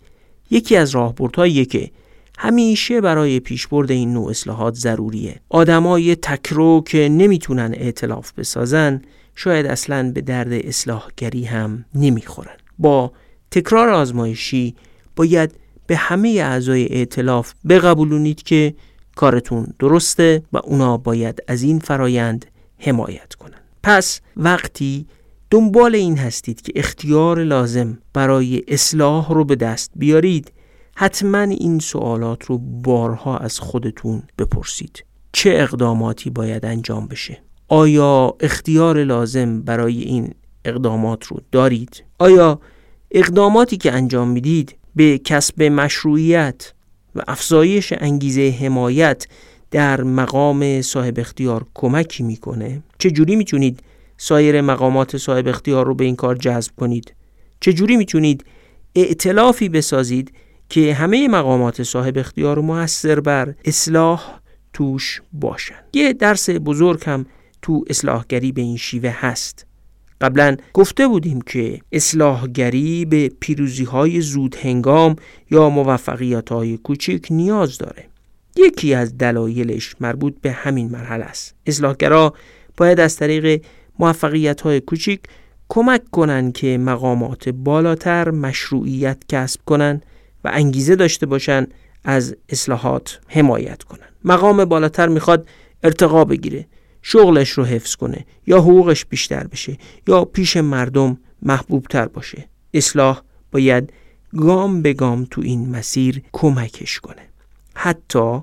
یکی 0.51 0.75
از 0.75 0.91
راهبردهاییه 0.91 1.65
که 1.65 1.91
همیشه 2.37 3.01
برای 3.01 3.39
پیشبرد 3.39 3.91
این 3.91 4.13
نوع 4.13 4.29
اصلاحات 4.29 4.75
ضروریه. 4.75 5.39
آدمای 5.49 6.15
تکرو 6.15 6.83
که 6.87 7.09
نمی‌تونن 7.09 7.73
ائتلاف 7.77 8.31
بسازن 8.37 9.01
شاید 9.35 9.65
اصلا 9.65 10.11
به 10.11 10.21
درد 10.21 10.53
اصلاحگری 10.53 11.45
هم 11.45 11.85
نمی‌خورن. 11.95 12.55
با 12.79 13.11
تکرار 13.51 13.89
آزمایشی 13.89 14.75
باید 15.15 15.51
به 15.87 15.95
همه 15.95 16.29
اعضای 16.29 16.97
ائتلاف 16.97 17.53
بقبولونید 17.69 18.43
که 18.43 18.73
کارتون 19.15 19.67
درسته 19.79 20.43
و 20.53 20.57
اونا 20.63 20.97
باید 20.97 21.39
از 21.47 21.63
این 21.63 21.79
فرایند 21.79 22.45
حمایت 22.77 23.33
کنن. 23.33 23.61
پس 23.83 24.21
وقتی 24.37 25.05
دنبال 25.49 25.95
این 25.95 26.17
هستید 26.17 26.61
که 26.61 26.73
اختیار 26.75 27.43
لازم 27.43 27.97
برای 28.13 28.63
اصلاح 28.67 29.33
رو 29.33 29.45
به 29.45 29.55
دست 29.55 29.91
بیارید 29.95 30.51
حتما 30.95 31.37
این 31.37 31.79
سوالات 31.79 32.45
رو 32.45 32.57
بارها 32.57 33.37
از 33.37 33.59
خودتون 33.59 34.23
بپرسید. 34.37 35.05
چه 35.31 35.49
اقداماتی 35.53 36.29
باید 36.29 36.65
انجام 36.65 37.07
بشه؟ 37.07 37.41
آیا 37.67 38.35
اختیار 38.39 39.03
لازم 39.03 39.61
برای 39.61 40.01
این 40.01 40.33
اقدامات 40.65 41.25
رو 41.25 41.41
دارید؟ 41.51 42.03
آیا 42.19 42.59
اقداماتی 43.11 43.77
که 43.77 43.91
انجام 43.91 44.27
می‌دید 44.27 44.75
به 44.95 45.17
کسب 45.17 45.63
مشروعیت 45.63 46.73
و 47.15 47.21
افزایش 47.27 47.93
انگیزه 47.97 48.55
حمایت 48.59 49.27
در 49.71 50.03
مقام 50.03 50.81
صاحب 50.81 51.19
اختیار 51.19 51.65
کمکی 51.73 52.23
می‌کنه. 52.23 52.83
چجوری 52.99 53.35
می‌تونید 53.35 53.79
سایر 54.17 54.61
مقامات 54.61 55.17
صاحب 55.17 55.47
اختیار 55.47 55.85
رو 55.85 55.95
به 55.95 56.05
این 56.05 56.15
کار 56.15 56.35
جذب 56.35 56.71
کنید؟ 56.77 57.13
چجوری 57.59 57.95
می‌تونید 57.97 58.45
ائتلافی 58.95 59.69
بسازید 59.69 60.33
که 60.69 60.93
همه 60.93 61.27
مقامات 61.27 61.83
صاحب 61.83 62.17
اختیار 62.17 62.59
موثر 62.59 63.19
بر 63.19 63.53
اصلاح 63.65 64.39
توش 64.73 65.21
باشن؟ 65.33 65.75
یه 65.93 66.13
درس 66.13 66.49
بزرگ 66.49 67.03
هم 67.05 67.25
تو 67.61 67.85
اصلاحگری 67.89 68.51
به 68.51 68.61
این 68.61 68.77
شیوه 68.77 69.09
هست. 69.09 69.65
قبلا 70.21 70.57
گفته 70.73 71.07
بودیم 71.07 71.41
که 71.41 71.79
اصلاحگری 71.91 73.05
به 73.05 73.31
پیروزی 73.39 73.83
های 73.83 74.21
زود 74.21 74.55
هنگام 74.55 75.15
یا 75.51 75.69
موفقیت 75.69 76.49
های 76.49 76.77
کوچک 76.77 77.27
نیاز 77.29 77.77
داره. 77.77 78.05
یکی 78.55 78.93
از 78.93 79.17
دلایلش 79.17 79.95
مربوط 79.99 80.33
به 80.41 80.51
همین 80.51 80.89
مرحله 80.89 81.25
است. 81.25 81.55
اصلاحگرا 81.65 82.33
باید 82.77 82.99
از 82.99 83.15
طریق 83.15 83.61
موفقیت 83.99 84.61
های 84.61 84.79
کوچک 84.79 85.19
کمک 85.69 86.01
کنند 86.11 86.53
که 86.53 86.77
مقامات 86.77 87.49
بالاتر 87.49 88.31
مشروعیت 88.31 89.17
کسب 89.29 89.59
کنند 89.65 90.05
و 90.43 90.51
انگیزه 90.53 90.95
داشته 90.95 91.25
باشند 91.25 91.73
از 92.03 92.35
اصلاحات 92.49 93.19
حمایت 93.27 93.83
کنند. 93.83 94.11
مقام 94.23 94.65
بالاتر 94.65 95.07
می‌خواد 95.07 95.47
ارتقا 95.83 96.25
بگیره. 96.25 96.67
شغلش 97.07 97.49
رو 97.49 97.65
حفظ 97.65 97.95
کنه 97.95 98.25
یا 98.47 98.61
حقوقش 98.61 99.05
بیشتر 99.05 99.47
بشه 99.47 99.77
یا 100.07 100.25
پیش 100.25 100.57
مردم 100.57 101.17
محبوب 101.41 101.85
تر 101.89 102.05
باشه. 102.05 102.49
اصلاح 102.73 103.21
باید 103.51 103.93
گام 104.37 104.81
به 104.81 104.93
گام 104.93 105.27
تو 105.31 105.41
این 105.41 105.69
مسیر 105.69 106.21
کمکش 106.33 106.99
کنه. 106.99 107.21
حتی 107.75 108.39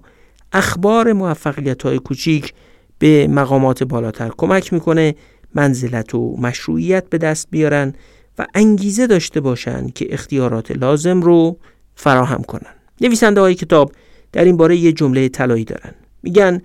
اخبار 0.52 1.12
موفقیت 1.12 1.82
های 1.82 1.98
کوچیک 1.98 2.54
به 2.98 3.26
مقامات 3.28 3.82
بالاتر 3.82 4.30
کمک 4.36 4.72
می‌کنه 4.72 5.14
منزلت 5.54 6.14
و 6.14 6.36
مشروعیت 6.36 7.08
به 7.08 7.18
دست 7.18 7.48
بیارن 7.50 7.94
و 8.38 8.46
انگیزه 8.54 9.06
داشته 9.06 9.40
باشن 9.40 9.88
که 9.88 10.14
اختیارات 10.14 10.70
لازم 10.70 11.20
رو 11.20 11.58
فراهم 11.94 12.42
کنن. 12.42 12.74
نویسنده 13.00 13.40
های 13.40 13.54
کتاب 13.54 13.92
در 14.32 14.44
این 14.44 14.56
باره 14.56 14.76
یه 14.76 14.92
جمله 14.92 15.28
طلایی 15.28 15.64
دارن. 15.64 15.94
میگن 16.22 16.62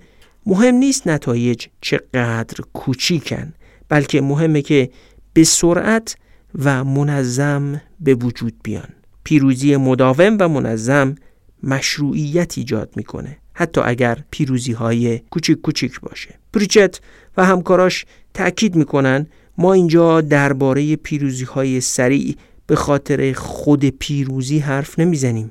مهم 0.48 0.74
نیست 0.74 1.08
نتایج 1.08 1.66
چقدر 1.80 2.56
کوچیکن 2.72 3.52
بلکه 3.88 4.20
مهمه 4.20 4.62
که 4.62 4.90
به 5.32 5.44
سرعت 5.44 6.16
و 6.64 6.84
منظم 6.84 7.80
به 8.00 8.14
وجود 8.14 8.54
بیان. 8.62 8.88
پیروزی 9.24 9.76
مداوم 9.76 10.36
و 10.40 10.48
منظم 10.48 11.14
مشروعیت 11.62 12.58
ایجاد 12.58 12.92
می‌کنه 12.96 13.36
حتی 13.52 13.80
اگر 13.84 14.18
پیروزی 14.30 14.72
های 14.72 15.18
کوچیک 15.18 15.60
کوچیک 15.60 16.00
باشه. 16.00 16.34
پریچت 16.52 17.00
و 17.36 17.44
همکاراش 17.44 18.04
تأکید 18.34 18.76
می‌کنن 18.76 19.26
ما 19.58 19.72
اینجا 19.72 20.20
درباره 20.20 20.96
پیروزی 20.96 21.44
های 21.44 21.80
سریع 21.80 22.36
به 22.66 22.76
خاطر 22.76 23.32
خود 23.32 23.84
پیروزی 23.84 24.58
حرف 24.58 24.98
نمی‌زنیم. 24.98 25.50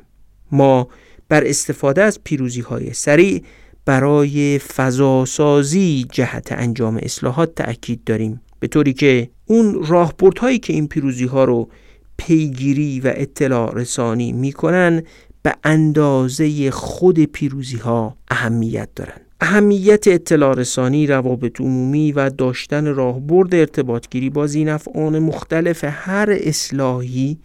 ما 0.51 0.88
بر 1.30 1.48
استفاده 1.48 2.04
از 2.04 2.24
پیروزی 2.24 2.62
های 2.62 2.94
سریع 2.94 3.44
برای 3.88 4.60
فضاسازی 4.60 6.06
جهت 6.12 6.51
انجام 6.51 7.00
اصلاحات 7.03 7.56
تأکید 7.56 8.03
داریم 8.03 8.41
به 8.60 8.67
طوری 8.67 8.94
که 8.94 9.29
اون 9.46 9.86
راهبردهایی 9.88 10.60
که 10.60 10.74
این 10.74 10.88
پیروزی 10.88 11.25
ها 11.25 11.44
رو 11.44 11.70
پیگیری 12.17 13.00
و 13.00 13.13
اطلاع 13.15 13.75
رسانی 13.75 14.32
می‌کنن 14.32 15.03
به 15.44 15.56
اندازه 15.63 16.72
خود 16.72 17.20
پیروزی 17.20 17.77
ها 17.77 18.17
اهمیت 18.32 18.89
دارند. 18.96 19.22
اهمیت 19.41 20.08
اطلاع 20.08 20.56
رسانی، 20.56 21.08
روابط 21.08 21.62
عمومی 21.62 22.12
و 22.12 22.29
داشتن 22.29 22.86
راهبرد 22.86 23.56
ارتباطگیری 23.56 24.29
با 24.29 24.48
زینفعان 24.48 25.20
مختلف 25.20 25.84
هر 25.88 26.38
اصلاحی 26.41 27.38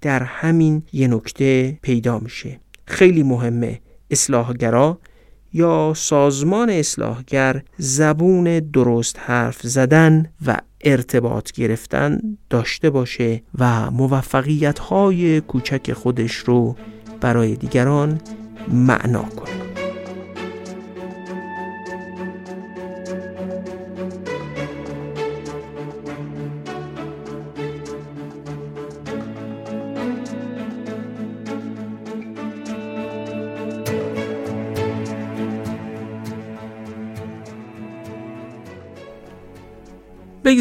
در 0.00 0.22
همین 0.22 0.82
یه 0.92 1.08
نکته 1.08 1.78
پیدا 1.82 2.18
میشه. 2.18 2.60
خیلی 2.84 3.22
مهمه 3.22 3.80
اصلاحگرا 4.10 4.98
یا 5.58 5.92
سازمان 5.96 6.70
اصلاحگر 6.70 7.62
زبون 7.78 8.60
درست 8.60 9.18
حرف 9.18 9.60
زدن 9.62 10.26
و 10.46 10.58
ارتباط 10.84 11.52
گرفتن 11.52 12.20
داشته 12.50 12.90
باشه 12.90 13.42
و 13.58 13.90
موفقیت 13.90 14.78
های 14.78 15.40
کوچک 15.40 15.92
خودش 15.92 16.34
رو 16.36 16.76
برای 17.20 17.56
دیگران 17.56 18.20
معنا 18.68 19.22
کنه. 19.22 19.67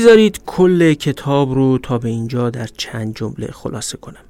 بگذارید 0.08 0.42
کل 0.46 0.94
کتاب 0.94 1.54
رو 1.54 1.78
تا 1.78 1.98
به 1.98 2.10
اینجا 2.10 2.50
در 2.50 2.68
چند 2.78 3.16
جمله 3.16 3.48
خلاصه 3.52 3.98
کنم. 3.98 4.26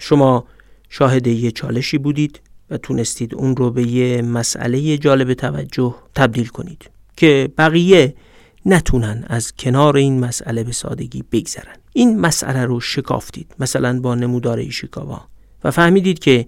شما 0.00 0.44
شاهد 0.88 1.26
یه 1.26 1.50
چالشی 1.50 1.98
بودید 1.98 2.40
و 2.70 2.76
تونستید 2.76 3.34
اون 3.34 3.56
رو 3.56 3.70
به 3.70 3.82
یه 3.82 4.22
مسئله 4.22 4.98
جالب 4.98 5.34
توجه 5.34 5.94
تبدیل 6.14 6.46
کنید 6.46 6.90
که 7.16 7.48
بقیه 7.58 8.14
نتونن 8.66 9.24
از 9.26 9.52
کنار 9.52 9.96
این 9.96 10.20
مسئله 10.20 10.64
به 10.64 10.72
سادگی 10.72 11.24
بگذرن. 11.32 11.76
این 11.92 12.20
مسئله 12.20 12.64
رو 12.64 12.80
شکافتید 12.80 13.54
مثلا 13.58 14.00
با 14.00 14.14
نمودار 14.14 14.58
ایشیکاوا 14.58 15.28
و 15.64 15.70
فهمیدید 15.70 16.18
که 16.18 16.46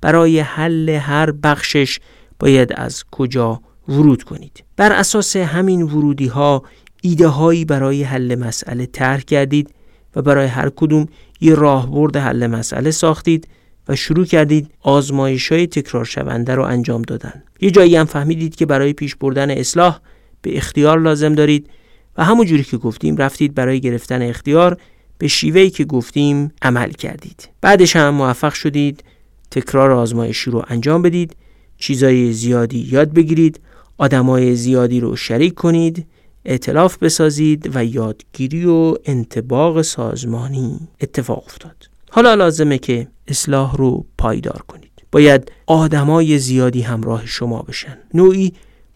برای 0.00 0.40
حل 0.40 0.88
هر 0.88 1.30
بخشش 1.30 2.00
باید 2.38 2.72
از 2.76 3.04
کجا 3.10 3.60
ورود 3.88 4.22
کنید. 4.22 4.64
بر 4.76 4.92
اساس 4.92 5.36
همین 5.36 5.82
ورودی 5.82 6.26
ها 6.26 6.62
ایده 7.02 7.28
هایی 7.28 7.64
برای 7.64 8.02
حل 8.02 8.34
مسئله 8.34 8.86
طرح 8.86 9.20
کردید 9.20 9.70
و 10.16 10.22
برای 10.22 10.46
هر 10.46 10.70
کدوم 10.76 11.06
یه 11.40 11.54
راهبرد 11.54 12.16
حل 12.16 12.46
مسئله 12.46 12.90
ساختید 12.90 13.48
و 13.88 13.96
شروع 13.96 14.24
کردید 14.24 14.70
آزمایش 14.80 15.52
های 15.52 15.66
تکرار 15.66 16.04
شونده 16.04 16.54
رو 16.54 16.62
انجام 16.62 17.02
دادن. 17.02 17.42
یه 17.60 17.70
جایی 17.70 17.96
هم 17.96 18.04
فهمیدید 18.04 18.56
که 18.56 18.66
برای 18.66 18.92
پیش 18.92 19.14
بردن 19.14 19.50
اصلاح 19.50 20.00
به 20.42 20.56
اختیار 20.56 21.00
لازم 21.00 21.34
دارید 21.34 21.70
و 22.16 22.24
همون 22.24 22.46
جوری 22.46 22.64
که 22.64 22.76
گفتیم 22.76 23.16
رفتید 23.16 23.54
برای 23.54 23.80
گرفتن 23.80 24.22
اختیار 24.22 24.76
به 25.18 25.28
شیوهی 25.28 25.70
که 25.70 25.84
گفتیم 25.84 26.52
عمل 26.62 26.90
کردید. 26.90 27.48
بعدش 27.60 27.96
هم 27.96 28.14
موفق 28.14 28.52
شدید 28.52 29.04
تکرار 29.50 29.90
آزمایشی 29.90 30.50
رو 30.50 30.64
انجام 30.68 31.02
بدید 31.02 31.36
چیزای 31.78 32.32
زیادی 32.32 32.78
یاد 32.78 33.12
بگیرید 33.12 33.60
آدمای 33.98 34.56
زیادی 34.56 35.00
رو 35.00 35.16
شریک 35.16 35.54
کنید 35.54 36.06
اعتلاف 36.48 36.98
بسازید 36.98 37.70
و 37.74 37.84
یادگیری 37.84 38.64
و 38.64 38.94
انتباق 39.04 39.82
سازمانی 39.82 40.88
اتفاق 41.00 41.42
افتاد. 41.46 41.90
حالا 42.10 42.34
لازمه 42.34 42.78
که 42.78 43.08
اصلاح 43.28 43.76
رو 43.76 44.06
پایدار 44.18 44.62
کنید. 44.68 44.90
باید 45.12 45.52
آدمای 45.66 46.38
زیادی 46.38 46.82
همراه 46.82 47.26
شما 47.26 47.62
بشن. 47.62 47.98
نوعی 48.14 48.52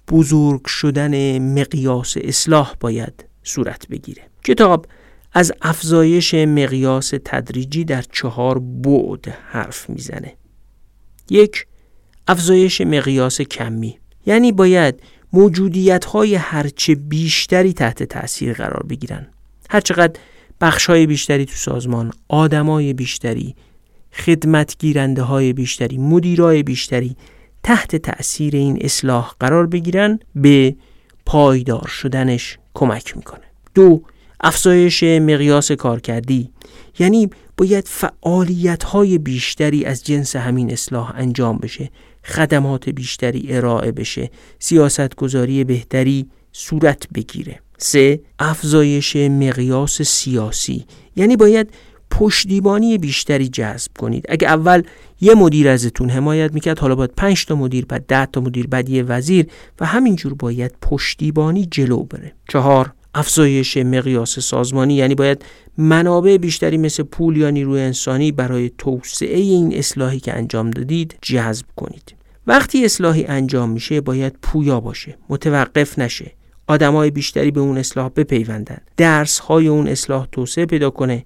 بزرگ 0.08 0.66
شدن 0.66 1.38
مقیاس 1.38 2.16
اصلاح 2.16 2.74
باید 2.80 3.24
صورت 3.42 3.88
بگیره. 3.88 4.22
کتاب 4.44 4.86
از 5.32 5.52
افزایش 5.62 6.34
مقیاس 6.34 7.12
تدریجی 7.24 7.84
در 7.84 8.04
چهار 8.12 8.58
بعد 8.58 9.28
حرف 9.28 9.90
می‌زنه. 9.90 10.34
یک 11.30 11.66
افزایش 12.28 12.80
مقیاس 12.80 13.40
کمی. 13.40 13.98
یعنی 14.26 14.52
باید 14.52 15.00
موجودیت 15.32 16.04
های 16.04 16.34
هرچه 16.34 16.94
بیشتری 16.94 17.72
تحت 17.72 18.02
تاثیر 18.02 18.52
قرار 18.52 18.86
بگیرن. 18.88 19.26
هرچقدر 19.70 20.20
بخش 20.60 20.86
های 20.86 21.06
بیشتری 21.06 21.44
تو 21.44 21.54
سازمان 21.54 22.12
آدمای 22.28 22.92
بیشتری 22.92 23.54
خدمت 24.12 24.78
گیرنده 24.78 25.22
های 25.22 25.52
بیشتری 25.52 25.98
مدیرای 25.98 26.62
بیشتری 26.62 27.16
تحت 27.62 27.96
تأثیر 27.96 28.56
این 28.56 28.78
اصلاح 28.80 29.32
قرار 29.40 29.66
بگیرن 29.66 30.18
به 30.34 30.76
پایدار 31.26 31.88
شدنش 31.88 32.58
کمک 32.74 33.16
می‌کنه. 33.16 33.44
دو 33.74 34.02
افزایش 34.40 35.02
مقیاس 35.02 35.72
کارکردی. 35.72 36.50
یعنی 36.98 37.30
باید 37.56 37.88
فعالیت 37.88 38.84
های 38.84 39.18
بیشتری 39.18 39.84
از 39.84 40.04
جنس 40.04 40.36
همین 40.36 40.72
اصلاح 40.72 41.12
انجام 41.16 41.58
بشه. 41.58 41.90
خدمات 42.24 42.88
بیشتری 42.88 43.46
ارائه 43.48 43.92
بشه 43.92 44.30
سیاست 44.58 45.16
گذاری 45.16 45.64
بهتری 45.64 46.26
صورت 46.52 47.08
بگیره. 47.14 47.61
سه 47.78 48.20
افزایش 48.38 49.16
مقیاس 49.16 50.02
سیاسی. 50.02 50.85
یعنی 51.16 51.37
باید 51.37 51.70
پشتیبانی 52.11 52.98
بیشتری 52.98 53.48
جذب 53.48 53.90
کنید. 53.98 54.26
اگه 54.28 54.48
اول 54.48 54.82
یه 55.20 55.35
مدیر 55.35 55.68
ازتون 55.68 56.11
حمایت 56.11 56.52
می‌کرد 56.54 56.78
حالا 56.78 56.94
باید 56.94 57.12
پنج 57.16 57.46
تا 57.46 57.54
مدیر 57.54 57.85
بعد 57.85 58.06
ده 58.06 58.26
تا 58.26 58.40
مدیر 58.40 58.66
بعد 58.66 58.88
یه 58.88 59.02
وزیر 59.02 59.46
و 59.80 59.87
همینجور 59.87 60.35
باید 60.35 60.74
پشتیبانی 60.82 61.66
جلو 61.70 62.02
بره. 62.02 62.32
چهار 62.48 62.92
افزایش 63.14 63.77
مقیاس 63.77 64.38
سازمانی 64.38 64.94
یعنی 64.94 65.14
باید 65.14 65.44
منابع 65.79 66.37
بیشتری 66.37 66.77
مثل 66.77 67.03
پول 67.03 67.37
یا 67.37 67.51
نیروی 67.51 67.81
انسانی 67.81 68.33
برای 68.33 68.70
توسعه 68.79 69.38
این 69.38 69.75
اصلاحی 69.75 70.20
که 70.20 70.35
انجام 70.35 70.70
دادید 70.70 71.14
جذب 71.22 71.66
کنید. 71.77 72.14
وقتی 72.46 72.85
اصلاحی 72.85 73.25
انجام 73.25 73.70
میشه 73.70 74.01
باید 74.01 74.38
پویا 74.42 74.81
باشه 74.81 75.18
متوقف 75.29 75.98
نشه. 75.98 76.33
آدمای 76.66 77.11
بیشتری 77.11 77.51
به 77.51 77.61
اون 77.61 77.79
اصلاح 77.79 78.09
بپیوندن. 78.09 78.79
درس 78.96 79.38
های 79.38 79.68
اون 79.68 79.88
اصلاح 79.88 80.27
توسعه 80.33 80.66
پیدا 80.66 80.90
کنه 80.90 81.25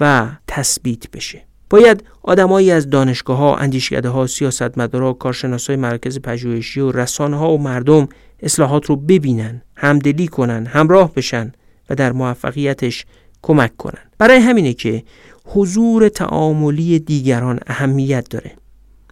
و 0.00 0.28
تثبیت 0.48 1.10
بشه. 1.10 1.42
باید 1.70 2.04
آدمایی 2.22 2.70
از 2.70 2.90
دانشگاه 2.90 3.36
ها، 3.36 3.56
اندیشکده 3.56 4.08
ها، 4.08 4.26
سیاستمدارا، 4.26 5.12
کارشناسای 5.12 5.76
مرکز 5.76 6.20
پژوهشی 6.20 6.80
و 6.80 6.92
رسانه 6.92 7.36
ها 7.36 7.52
و 7.52 7.62
مردم 7.62 8.08
اصلاحات 8.44 8.86
رو 8.86 8.96
ببینن، 8.96 9.62
همدلی 9.76 10.28
کنن، 10.28 10.66
همراه 10.66 11.14
بشن 11.14 11.52
و 11.90 11.94
در 11.94 12.12
موفقیتش 12.12 13.06
کمک 13.42 13.76
کنن. 13.76 14.02
برای 14.18 14.38
همینه 14.38 14.72
که 14.72 15.02
حضور 15.44 16.08
تعاملی 16.08 16.98
دیگران 16.98 17.60
اهمیت 17.66 18.28
داره. 18.28 18.52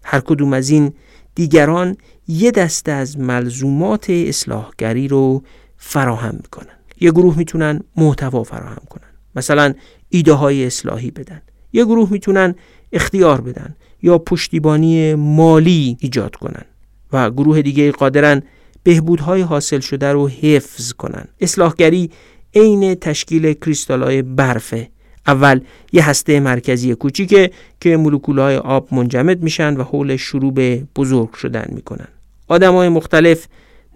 هر 0.04 0.20
کدوم 0.20 0.52
از 0.52 0.70
این 0.70 0.92
دیگران 1.34 1.96
یه 2.28 2.50
دسته 2.50 2.92
از 2.92 3.18
ملزومات 3.18 4.10
اصلاحگری 4.10 5.08
رو 5.08 5.42
فراهم 5.76 6.34
می‌کنن. 6.42 6.76
یه 7.00 7.10
گروه 7.10 7.38
می‌تونن 7.38 7.80
محتوا 7.96 8.42
فراهم 8.42 8.82
کنن. 8.90 9.08
مثلا 9.36 9.74
ایده 10.08 10.32
های 10.32 10.66
اصلاحی 10.66 11.10
بدن. 11.10 11.42
یه 11.72 11.84
گروه 11.84 12.12
می‌تونن 12.12 12.54
اختیار 12.92 13.40
بدن 13.40 13.76
یا 14.02 14.18
پشتیبانی 14.18 15.14
مالی 15.14 15.96
ایجاد 16.00 16.36
کنن 16.36 16.64
و 17.12 17.30
گروه 17.30 17.62
دیگه 17.62 17.92
قادرن 17.92 18.42
بهبودهای 18.82 19.40
حاصل 19.40 19.80
شده 19.80 20.12
رو 20.12 20.28
حفظ 20.28 20.92
کنن. 20.92 21.24
اصلاحگری 21.40 22.10
عین 22.54 22.94
تشکیل 22.94 23.52
کریستالای 23.52 24.22
برفه. 24.22 24.88
اول 25.26 25.60
یه 25.92 26.08
هسته 26.08 26.40
مرکزی 26.40 26.94
کوچیکه 26.94 27.50
که 27.80 27.96
مولکولهای 27.96 28.56
آب 28.56 28.94
منجمد 28.94 29.42
میشن 29.42 29.76
و 29.76 29.82
حول 29.82 30.16
شروع 30.16 30.52
به 30.52 30.82
بزرگ 30.96 31.32
شدن 31.32 31.66
می‌کنن. 31.68 32.08
آدمای 32.48 32.88
مختلف 32.88 33.46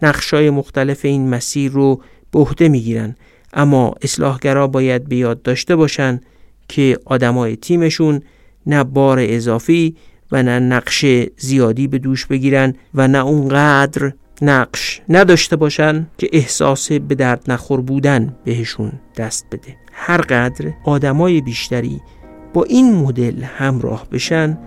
نقشای 0.03 0.51
مختلف 0.51 1.05
این 1.05 1.29
مسیر 1.29 1.73
رو 1.73 2.03
به 2.33 2.39
عهده 2.39 2.69
می‌گیرن. 2.69 3.17
اما 3.53 3.95
اصلاحگرا 4.03 4.67
باید 4.67 5.09
به 5.09 5.17
یاد 5.17 5.43
داشته 5.43 5.77
باشن 5.77 6.21
که 6.69 6.99
آدمای 7.05 7.57
تیمشون 7.57 8.23
نه 8.67 8.85
بار 8.85 9.19
اضافی 9.21 9.97
و 10.33 10.43
نه 10.43 10.59
نقش 10.59 11.05
زیادی 11.39 11.87
به 11.87 11.99
دوش 11.99 12.27
بگیرن 12.27 12.75
و 12.95 13.09
نه 13.09 13.19
اونقدر 13.19 14.13
نقش 14.43 15.03
نداشته 15.09 15.57
باشن 15.57 16.07
که 16.19 16.29
احساس 16.33 16.93
به 16.93 17.15
درد 17.15 17.45
نخور 17.49 17.81
بودن 17.81 18.37
بهشون 18.45 18.93
دست 19.17 19.47
بده. 19.53 19.77
هر 19.93 20.21
قدر 20.21 20.73
آدمای 20.85 21.41
بیشتری 21.41 22.01
با 22.55 22.65
این 22.65 22.95
مدل 22.95 23.43
همراه 23.43 24.07
بشن 24.13 24.59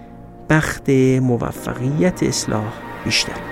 بخت 0.50 0.90
موفقیت 1.22 2.24
اصلاح 2.24 2.74
بیشتر. 3.06 3.49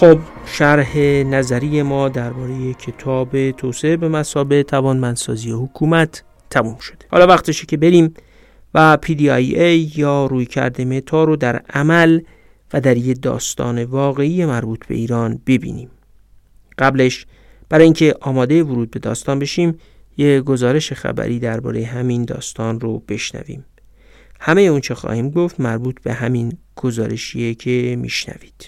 خب 0.00 0.18
شرح 0.46 0.98
نظری 1.26 1.82
ما 1.82 2.08
درباره 2.08 2.74
کتاب 2.74 3.50
توسعه 3.50 3.96
به 3.96 4.08
مسابه 4.08 4.62
توانمندسازی 4.62 5.50
حکومت 5.50 6.24
تموم 6.50 6.78
شده. 6.78 7.06
حالا 7.10 7.26
وقتشه 7.26 7.66
که 7.66 7.76
بریم 7.76 8.14
و 8.74 8.98
PDIA 9.06 9.98
یا 9.98 10.26
روی 10.26 10.46
کرده 10.46 10.84
متا 10.84 11.24
رو 11.24 11.36
در 11.36 11.56
عمل 11.56 12.20
و 12.72 12.80
در 12.80 12.96
یه 12.96 13.14
داستان 13.14 13.84
واقعی 13.84 14.44
مربوط 14.44 14.86
به 14.86 14.94
ایران 14.94 15.40
ببینیم. 15.46 15.90
قبلش 16.78 17.26
برای 17.68 17.84
اینکه 17.84 18.14
آماده 18.20 18.64
ورود 18.64 18.90
به 18.90 18.98
داستان 18.98 19.38
بشیم 19.38 19.78
یه 20.16 20.40
گزارش 20.40 20.92
خبری 20.92 21.38
درباره 21.38 21.84
همین 21.84 22.24
داستان 22.24 22.80
رو 22.80 23.02
بشنویم. 23.08 23.64
همه 24.40 24.60
اون 24.60 24.80
چه 24.80 24.94
خواهیم 24.94 25.30
گفت 25.30 25.60
مربوط 25.60 26.02
به 26.02 26.12
همین 26.12 26.58
گزارشیه 26.76 27.54
که 27.54 27.96
میشنوید. 27.98 28.66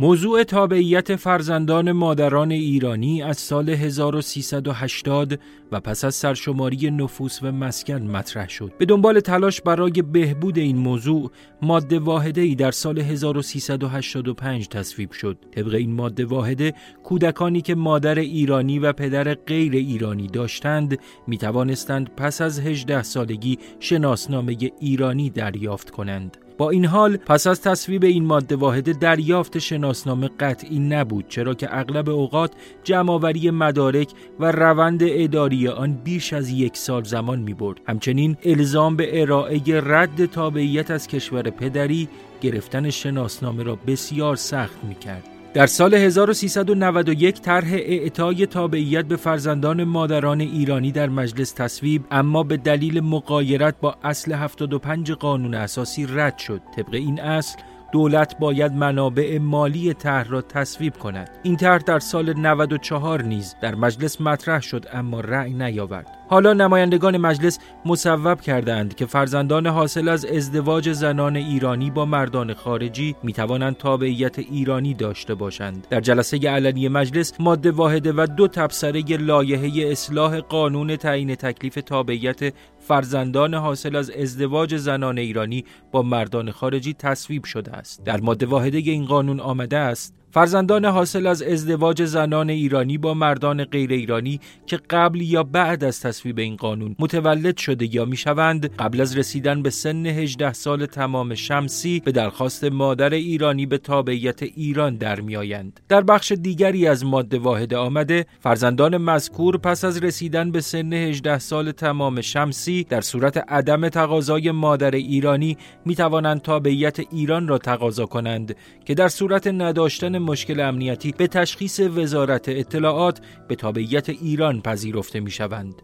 موضوع 0.00 0.42
تابعیت 0.42 1.16
فرزندان 1.16 1.92
مادران 1.92 2.50
ایرانی 2.50 3.22
از 3.22 3.38
سال 3.38 3.70
1380 3.70 5.40
و 5.72 5.80
پس 5.80 6.04
از 6.04 6.14
سرشماری 6.14 6.90
نفوس 6.90 7.42
و 7.42 7.52
مسکن 7.52 8.02
مطرح 8.02 8.48
شد. 8.48 8.72
به 8.78 8.84
دنبال 8.84 9.20
تلاش 9.20 9.60
برای 9.60 10.02
بهبود 10.02 10.58
این 10.58 10.76
موضوع، 10.76 11.30
ماده 11.62 11.98
واحده 11.98 12.40
ای 12.40 12.54
در 12.54 12.70
سال 12.70 12.98
1385 12.98 14.68
تصویب 14.68 15.12
شد. 15.12 15.38
طبق 15.54 15.74
این 15.74 15.92
ماده 15.92 16.24
واحده، 16.24 16.74
کودکانی 17.04 17.60
که 17.60 17.74
مادر 17.74 18.18
ایرانی 18.18 18.78
و 18.78 18.92
پدر 18.92 19.34
غیر 19.34 19.72
ایرانی 19.72 20.26
داشتند، 20.26 20.98
می 21.26 21.38
توانستند 21.38 22.10
پس 22.16 22.40
از 22.40 22.60
18 22.60 23.02
سالگی 23.02 23.58
شناسنامه 23.80 24.56
ایرانی 24.80 25.30
دریافت 25.30 25.90
کنند. 25.90 26.36
با 26.60 26.70
این 26.70 26.84
حال 26.84 27.16
پس 27.16 27.46
از 27.46 27.60
تصویب 27.60 28.04
این 28.04 28.24
ماده 28.24 28.56
واحده 28.56 28.92
دریافت 28.92 29.58
شناسنامه 29.58 30.30
قطعی 30.40 30.78
نبود 30.78 31.28
چرا 31.28 31.54
که 31.54 31.78
اغلب 31.78 32.08
اوقات 32.10 32.52
جمعآوری 32.84 33.50
مدارک 33.50 34.08
و 34.40 34.52
روند 34.52 35.00
اداری 35.02 35.68
آن 35.68 35.92
بیش 35.92 36.32
از 36.32 36.50
یک 36.50 36.76
سال 36.76 37.04
زمان 37.04 37.38
می 37.38 37.54
برد. 37.54 37.80
همچنین 37.86 38.36
الزام 38.44 38.96
به 38.96 39.20
ارائه 39.20 39.60
رد 39.66 40.26
تابعیت 40.26 40.90
از 40.90 41.08
کشور 41.08 41.42
پدری 41.42 42.08
گرفتن 42.40 42.90
شناسنامه 42.90 43.62
را 43.62 43.78
بسیار 43.86 44.36
سخت 44.36 44.84
می 44.84 44.94
کرد. 44.94 45.39
در 45.54 45.66
سال 45.66 45.94
1391 45.94 47.40
طرح 47.40 47.72
اعطای 47.72 48.46
تابعیت 48.46 49.04
به 49.04 49.16
فرزندان 49.16 49.84
مادران 49.84 50.40
ایرانی 50.40 50.92
در 50.92 51.08
مجلس 51.08 51.52
تصویب 51.52 52.04
اما 52.10 52.42
به 52.42 52.56
دلیل 52.56 53.00
مقایرت 53.00 53.74
با 53.80 53.96
اصل 54.02 54.32
75 54.32 55.12
قانون 55.12 55.54
اساسی 55.54 56.06
رد 56.06 56.38
شد. 56.38 56.60
طبق 56.76 56.94
این 56.94 57.20
اصل 57.20 57.58
دولت 57.92 58.38
باید 58.38 58.72
منابع 58.72 59.38
مالی 59.38 59.94
طرح 59.94 60.28
را 60.28 60.42
تصویب 60.42 60.96
کند. 60.96 61.30
این 61.42 61.56
طرح 61.56 61.82
در 61.82 61.98
سال 61.98 62.38
94 62.38 63.22
نیز 63.22 63.54
در 63.62 63.74
مجلس 63.74 64.20
مطرح 64.20 64.60
شد 64.60 64.86
اما 64.92 65.20
رأی 65.20 65.54
نیاورد. 65.54 66.19
حالا 66.30 66.52
نمایندگان 66.52 67.16
مجلس 67.16 67.58
مصوب 67.84 68.40
کردند 68.40 68.94
که 68.94 69.06
فرزندان 69.06 69.66
حاصل 69.66 70.08
از 70.08 70.24
ازدواج 70.24 70.92
زنان 70.92 71.36
ایرانی 71.36 71.90
با 71.90 72.04
مردان 72.04 72.54
خارجی 72.54 73.16
می 73.22 73.32
توانند 73.32 73.76
تابعیت 73.76 74.38
ایرانی 74.38 74.94
داشته 74.94 75.34
باشند. 75.34 75.86
در 75.90 76.00
جلسه 76.00 76.50
علنی 76.50 76.88
مجلس 76.88 77.32
ماده 77.40 77.70
واحده 77.70 78.12
و 78.12 78.26
دو 78.36 78.48
تبصره 78.48 79.02
لایحه 79.02 79.90
اصلاح 79.90 80.40
قانون 80.40 80.96
تعیین 80.96 81.34
تکلیف 81.34 81.74
تابعیت 81.74 82.54
فرزندان 82.78 83.54
حاصل 83.54 83.96
از 83.96 84.10
ازدواج 84.10 84.76
زنان 84.76 85.18
ایرانی 85.18 85.64
با 85.92 86.02
مردان 86.02 86.50
خارجی 86.50 86.94
تصویب 86.94 87.44
شده 87.44 87.72
است. 87.72 88.04
در 88.04 88.20
ماده 88.20 88.46
واحده 88.46 88.78
این 88.78 89.04
قانون 89.04 89.40
آمده 89.40 89.76
است 89.76 90.19
فرزندان 90.32 90.84
حاصل 90.84 91.26
از 91.26 91.42
ازدواج 91.42 92.04
زنان 92.04 92.50
ایرانی 92.50 92.98
با 92.98 93.14
مردان 93.14 93.64
غیر 93.64 93.92
ایرانی 93.92 94.40
که 94.66 94.76
قبل 94.90 95.20
یا 95.20 95.42
بعد 95.42 95.84
از 95.84 96.00
تصویب 96.00 96.38
این 96.38 96.56
قانون 96.56 96.96
متولد 96.98 97.56
شده 97.56 97.94
یا 97.94 98.04
می‌شوند 98.04 98.76
قبل 98.76 99.00
از 99.00 99.18
رسیدن 99.18 99.62
به 99.62 99.70
سن 99.70 100.06
18 100.06 100.52
سال 100.52 100.86
تمام 100.86 101.34
شمسی 101.34 102.00
به 102.00 102.12
درخواست 102.12 102.64
مادر 102.64 103.14
ایرانی 103.14 103.66
به 103.66 103.78
تابعیت 103.78 104.42
ایران 104.42 104.96
در 104.96 105.20
میآیند. 105.20 105.80
در 105.88 106.00
بخش 106.00 106.32
دیگری 106.32 106.86
از 106.86 107.04
ماده 107.04 107.38
واحده 107.38 107.76
آمده 107.76 108.26
فرزندان 108.40 108.96
مذکور 108.96 109.58
پس 109.58 109.84
از 109.84 110.02
رسیدن 110.02 110.50
به 110.50 110.60
سن 110.60 110.92
18 110.92 111.38
سال 111.38 111.72
تمام 111.72 112.20
شمسی 112.20 112.84
در 112.84 113.00
صورت 113.00 113.36
عدم 113.36 113.88
تقاضای 113.88 114.50
مادر 114.50 114.90
ایرانی 114.90 115.56
می 115.84 115.94
توانند 115.94 116.42
تابعیت 116.42 116.98
ایران 117.12 117.48
را 117.48 117.58
تقاضا 117.58 118.06
کنند 118.06 118.56
که 118.84 118.94
در 118.94 119.08
صورت 119.08 119.46
نداشتن 119.46 120.19
مشکل 120.20 120.60
امنیتی 120.60 121.12
به 121.12 121.26
تشخیص 121.26 121.80
وزارت 121.80 122.48
اطلاعات 122.48 123.20
به 123.48 123.54
تابعیت 123.54 124.08
ایران 124.08 124.60
پذیرفته 124.60 125.20
می 125.20 125.30
شوند. 125.30 125.82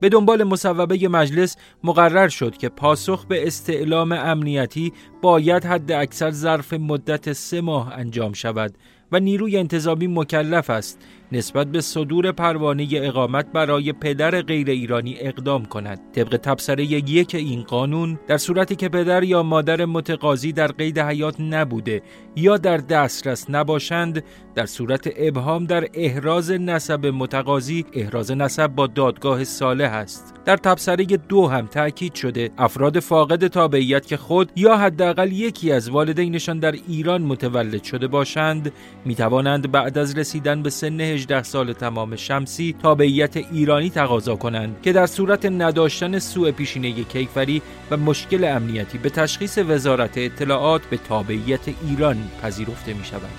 به 0.00 0.08
دنبال 0.08 0.44
مصوبه 0.44 1.08
مجلس 1.08 1.56
مقرر 1.84 2.28
شد 2.28 2.56
که 2.56 2.68
پاسخ 2.68 3.26
به 3.26 3.46
استعلام 3.46 4.12
امنیتی 4.12 4.92
باید 5.22 5.64
حد 5.64 5.92
اکثر 5.92 6.30
ظرف 6.30 6.72
مدت 6.72 7.32
سه 7.32 7.60
ماه 7.60 7.92
انجام 7.92 8.32
شود 8.32 8.78
و 9.12 9.20
نیروی 9.20 9.56
انتظامی 9.56 10.06
مکلف 10.06 10.70
است 10.70 10.98
نسبت 11.32 11.66
به 11.66 11.80
صدور 11.80 12.32
پروانه 12.32 12.88
اقامت 12.92 13.52
برای 13.52 13.92
پدر 13.92 14.42
غیر 14.42 14.70
ایرانی 14.70 15.16
اقدام 15.20 15.64
کند. 15.64 16.00
طبق 16.12 16.36
تبصره 16.36 16.84
یک 16.84 17.34
این 17.34 17.62
قانون 17.62 18.18
در 18.26 18.36
صورتی 18.36 18.76
که 18.76 18.88
پدر 18.88 19.22
یا 19.22 19.42
مادر 19.42 19.84
متقاضی 19.84 20.52
در 20.52 20.66
قید 20.66 20.98
حیات 20.98 21.40
نبوده 21.40 22.02
یا 22.36 22.56
در 22.56 22.76
دسترس 22.76 23.50
نباشند 23.50 24.24
در 24.54 24.66
صورت 24.66 25.10
ابهام 25.16 25.64
در 25.64 25.88
احراز 25.94 26.50
نسب 26.50 27.06
متقاضی 27.06 27.84
احراز 27.92 28.30
نسب 28.30 28.66
با 28.66 28.86
دادگاه 28.86 29.44
صالح 29.44 29.92
است. 29.92 30.34
در 30.44 30.56
تبصره 30.56 31.04
دو 31.04 31.46
هم 31.46 31.66
تاکید 31.66 32.14
شده. 32.14 32.50
افراد 32.58 33.00
فاقد 33.00 33.46
تابعیت 33.46 34.06
که 34.06 34.16
خود 34.16 34.52
یا 34.56 34.76
حداقل 34.76 35.32
یکی 35.32 35.72
از 35.72 35.88
والدینشان 35.88 36.58
در 36.58 36.74
ایران 36.88 37.22
متولد 37.22 37.82
شده 37.82 38.06
باشند 38.06 38.72
می 39.04 39.14
توانند 39.14 39.72
بعد 39.72 39.98
از 39.98 40.18
رسیدن 40.18 40.62
به 40.62 40.70
سن 40.70 41.15
18 41.16 41.42
سال 41.42 41.72
تمام 41.72 42.16
شمسی 42.16 42.76
تابعیت 42.82 43.36
ایرانی 43.36 43.90
تقاضا 43.90 44.36
کنند 44.36 44.76
که 44.82 44.92
در 44.92 45.06
صورت 45.06 45.46
نداشتن 45.46 46.18
سوء 46.18 46.50
پیشینه 46.50 47.04
کیفری 47.04 47.62
و 47.90 47.96
مشکل 47.96 48.44
امنیتی 48.44 48.98
به 48.98 49.10
تشخیص 49.10 49.58
وزارت 49.58 50.18
اطلاعات 50.18 50.82
به 50.90 50.96
تابعیت 50.96 51.60
ایران 51.88 52.16
پذیرفته 52.42 52.94
می 52.94 53.04
شوند. 53.04 53.32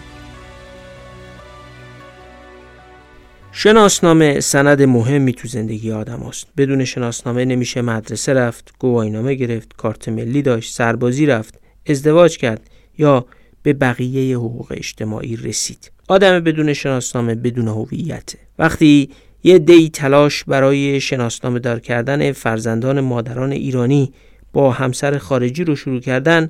شناسنامه 3.52 4.40
سند 4.40 4.82
مهمی 4.82 5.34
تو 5.34 5.48
زندگی 5.48 5.92
آدم 5.92 6.24
است. 6.24 6.48
بدون 6.58 6.86
شناسنامه 6.86 7.46
نمیشه 7.46 7.82
مدرسه 7.82 8.34
رفت، 8.34 8.74
گواهینامه 8.80 9.34
گرفت، 9.34 9.76
کارت 9.78 10.10
ملی 10.10 10.42
داشت، 10.42 10.74
سربازی 10.74 11.26
رفت، 11.26 11.60
ازدواج 11.88 12.38
کرد 12.38 12.70
یا 12.98 13.26
به 13.68 13.74
بقیه 13.74 14.38
حقوق 14.38 14.68
اجتماعی 14.72 15.36
رسید. 15.36 15.92
آدم 16.08 16.40
بدون 16.40 16.74
شناسنامه 16.74 17.36
بدون 17.36 17.68
هویت. 17.68 18.34
وقتی 18.60 19.10
یه 19.44 19.60
دی 19.60 19.90
تلاش 19.90 20.44
برای 20.44 21.02
شناسنامه 21.02 21.60
دار 21.60 21.80
کردن 21.80 22.32
فرزندان 22.32 23.02
مادران 23.02 23.52
ایرانی 23.52 24.14
با 24.54 24.72
همسر 24.72 25.18
خارجی 25.18 25.64
رو 25.64 25.76
شروع 25.76 26.00
کردن 26.00 26.50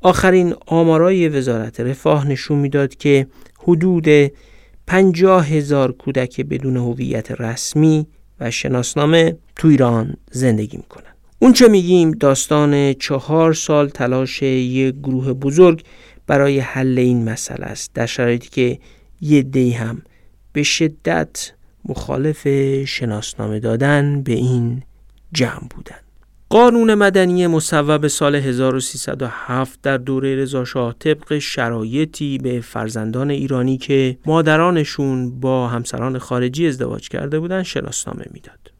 آخرین 0.00 0.54
آمارای 0.66 1.28
وزارت 1.28 1.80
رفاه 1.80 2.28
نشون 2.28 2.58
می‌داد 2.58 2.94
که 2.94 3.26
حدود 3.58 4.08
پنجاه 4.86 5.48
هزار 5.48 5.92
کودک 5.92 6.40
بدون 6.40 6.76
هویت 6.76 7.40
رسمی 7.40 8.06
و 8.40 8.50
شناسنامه 8.50 9.36
تو 9.56 9.68
ایران 9.68 10.16
زندگی 10.30 10.76
می‌کنن 10.76 11.14
اون 11.38 11.52
چه 11.52 11.68
میگیم 11.68 12.10
داستان 12.10 12.92
چهار 12.92 13.52
سال 13.54 13.88
تلاش 13.88 14.42
یک 14.42 14.94
گروه 14.94 15.32
بزرگ 15.32 15.82
برای 16.26 16.58
حل 16.58 16.98
این 16.98 17.30
مسئله 17.30 17.66
است 17.66 17.94
در 17.94 18.06
شرایطی 18.06 18.48
که 18.48 18.78
یه 19.20 19.42
دی 19.42 19.70
هم 19.70 20.02
به 20.52 20.62
شدت 20.62 21.52
مخالف 21.84 22.48
شناسنامه 22.84 23.60
دادن 23.60 24.22
به 24.22 24.32
این 24.32 24.82
جمع 25.32 25.68
بودن 25.70 25.96
قانون 26.48 26.94
مدنی 26.94 27.46
مصوب 27.46 28.06
سال 28.06 28.34
1307 28.34 29.82
در 29.82 29.96
دوره 29.96 30.36
رضاشاه 30.36 30.94
طبق 30.98 31.38
شرایطی 31.38 32.38
به 32.38 32.60
فرزندان 32.60 33.30
ایرانی 33.30 33.78
که 33.78 34.18
مادرانشون 34.26 35.40
با 35.40 35.68
همسران 35.68 36.18
خارجی 36.18 36.66
ازدواج 36.66 37.08
کرده 37.08 37.40
بودند 37.40 37.62
شناسنامه 37.62 38.24
می‌داد. 38.30 38.72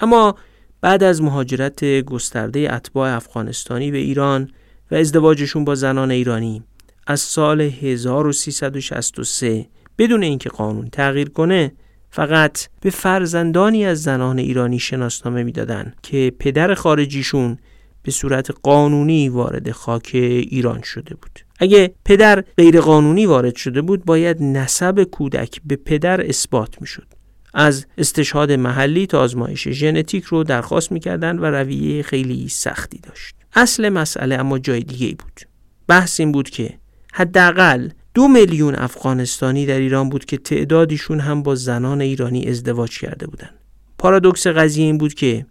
اما 0.00 0.34
بعد 0.80 1.02
از 1.02 1.22
مهاجرت 1.22 1.84
گسترده 1.84 2.74
اتباع 2.74 3.16
افغانستانی 3.16 3.90
به 3.90 3.98
ایران 3.98 4.50
و 4.90 4.94
ازدواجشون 4.94 5.64
با 5.64 5.74
زنان 5.74 6.10
ایرانی 6.10 6.62
از 7.10 7.20
سال 7.20 7.60
1363 7.60 9.66
بدون 9.98 10.22
اینکه 10.22 10.50
قانون 10.50 10.88
تغییر 10.88 11.28
کنه 11.28 11.72
فقط 12.10 12.68
به 12.80 12.90
فرزندانی 12.90 13.84
از 13.84 14.02
زنان 14.02 14.38
ایرانی 14.38 14.78
شناسنامه 14.78 15.42
می‌دادند 15.42 15.96
که 16.02 16.32
پدر 16.38 16.74
خارجیشون 16.74 17.58
به 18.02 18.10
صورت 18.10 18.50
قانونی 18.62 19.28
وارد 19.28 19.70
خاک 19.70 20.10
ایران 20.14 20.82
شده 20.82 21.14
بود. 21.14 21.40
اگه 21.58 21.94
پدر 22.04 22.44
غیر 22.56 22.80
قانونی 22.80 23.26
وارد 23.26 23.56
شده 23.56 23.82
بود 23.82 24.04
باید 24.04 24.42
نسب 24.42 25.02
کودک 25.02 25.60
به 25.64 25.76
پدر 25.76 26.26
اثبات 26.26 26.80
می‌شد. 26.80 27.06
از 27.54 27.86
استشهاد 27.98 28.52
محلی 28.52 29.06
تا 29.06 29.20
آزمایش 29.20 29.68
ژنتیک 29.68 30.24
رو 30.24 30.44
درخواست 30.44 30.92
می‌کردن 30.92 31.38
و 31.38 31.44
رویه 31.44 32.02
خیلی 32.02 32.48
سختی 32.48 32.98
داشت. 32.98 33.34
اصل 33.54 33.88
مسئله 33.88 34.34
اما 34.34 34.58
جای 34.58 34.80
دیگه 34.80 35.08
بود. 35.08 35.40
بحث 35.86 36.20
این 36.20 36.32
بود 36.32 36.50
که 36.50 36.78
حداقل 37.12 37.88
دو 38.14 38.28
میلیون 38.28 38.74
افغانستانی 38.74 39.66
در 39.66 39.78
ایران 39.78 40.08
بود 40.08 40.24
که 40.24 40.36
تعدادیشون 40.36 41.20
هم 41.20 41.42
با 41.42 41.54
زنان 41.54 42.00
ایرانی 42.00 42.48
ازدواج 42.48 42.98
کرده 42.98 43.26
بودند. 43.26 43.54
پارادوکس 43.98 44.46
قضیه 44.46 44.84
این 44.84 44.98
بود 44.98 45.14
که 45.14 45.46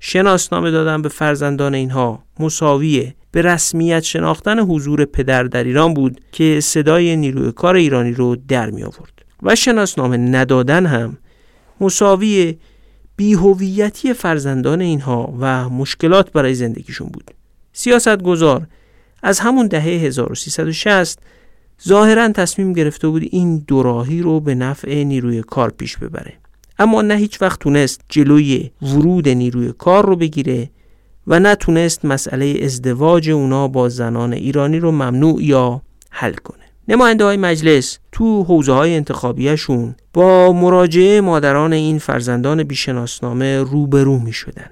شناسنامه 0.00 0.70
دادن 0.70 1.02
به 1.02 1.08
فرزندان 1.08 1.74
اینها 1.74 2.24
مساویه 2.40 3.14
به 3.32 3.42
رسمیت 3.42 4.02
شناختن 4.02 4.58
حضور 4.58 5.04
پدر 5.04 5.42
در 5.42 5.64
ایران 5.64 5.94
بود 5.94 6.20
که 6.32 6.60
صدای 6.60 7.16
نیروی 7.16 7.52
کار 7.52 7.76
ایرانی 7.76 8.12
رو 8.12 8.36
در 8.48 8.70
می 8.70 8.82
آورد 8.82 9.24
و 9.42 9.54
شناسنامه 9.56 10.16
ندادن 10.16 10.86
هم 10.86 11.18
مساوی 11.80 12.58
بیهویتی 13.16 14.12
فرزندان 14.12 14.80
اینها 14.80 15.34
و 15.40 15.68
مشکلات 15.68 16.32
برای 16.32 16.54
زندگیشون 16.54 17.08
بود 17.08 17.30
سیاست 17.72 18.22
گذار 18.22 18.66
از 19.22 19.40
همون 19.40 19.66
دهه 19.66 19.84
1360 19.84 21.18
ظاهرا 21.88 22.28
تصمیم 22.28 22.72
گرفته 22.72 23.08
بود 23.08 23.22
این 23.30 23.64
دوراهی 23.66 24.22
رو 24.22 24.40
به 24.40 24.54
نفع 24.54 25.02
نیروی 25.02 25.42
کار 25.42 25.70
پیش 25.70 25.96
ببره 25.96 26.32
اما 26.78 27.02
نه 27.02 27.14
هیچ 27.14 27.42
وقت 27.42 27.60
تونست 27.60 28.00
جلوی 28.08 28.70
ورود 28.82 29.28
نیروی 29.28 29.72
کار 29.78 30.06
رو 30.06 30.16
بگیره 30.16 30.70
و 31.26 31.40
نه 31.40 31.54
تونست 31.54 32.04
مسئله 32.04 32.60
ازدواج 32.62 33.30
اونا 33.30 33.68
با 33.68 33.88
زنان 33.88 34.32
ایرانی 34.32 34.78
رو 34.78 34.90
ممنوع 34.90 35.42
یا 35.42 35.82
حل 36.10 36.34
کنه 36.34 36.58
نماینده 36.88 37.24
های 37.24 37.36
مجلس 37.36 37.98
تو 38.12 38.42
حوزه 38.42 38.72
های 38.72 38.96
انتخابیشون 38.96 39.94
با 40.12 40.52
مراجعه 40.52 41.20
مادران 41.20 41.72
این 41.72 41.98
فرزندان 41.98 42.62
بیشناسنامه 42.62 43.62
روبرو 43.62 44.18
می 44.18 44.32
شدن. 44.32 44.70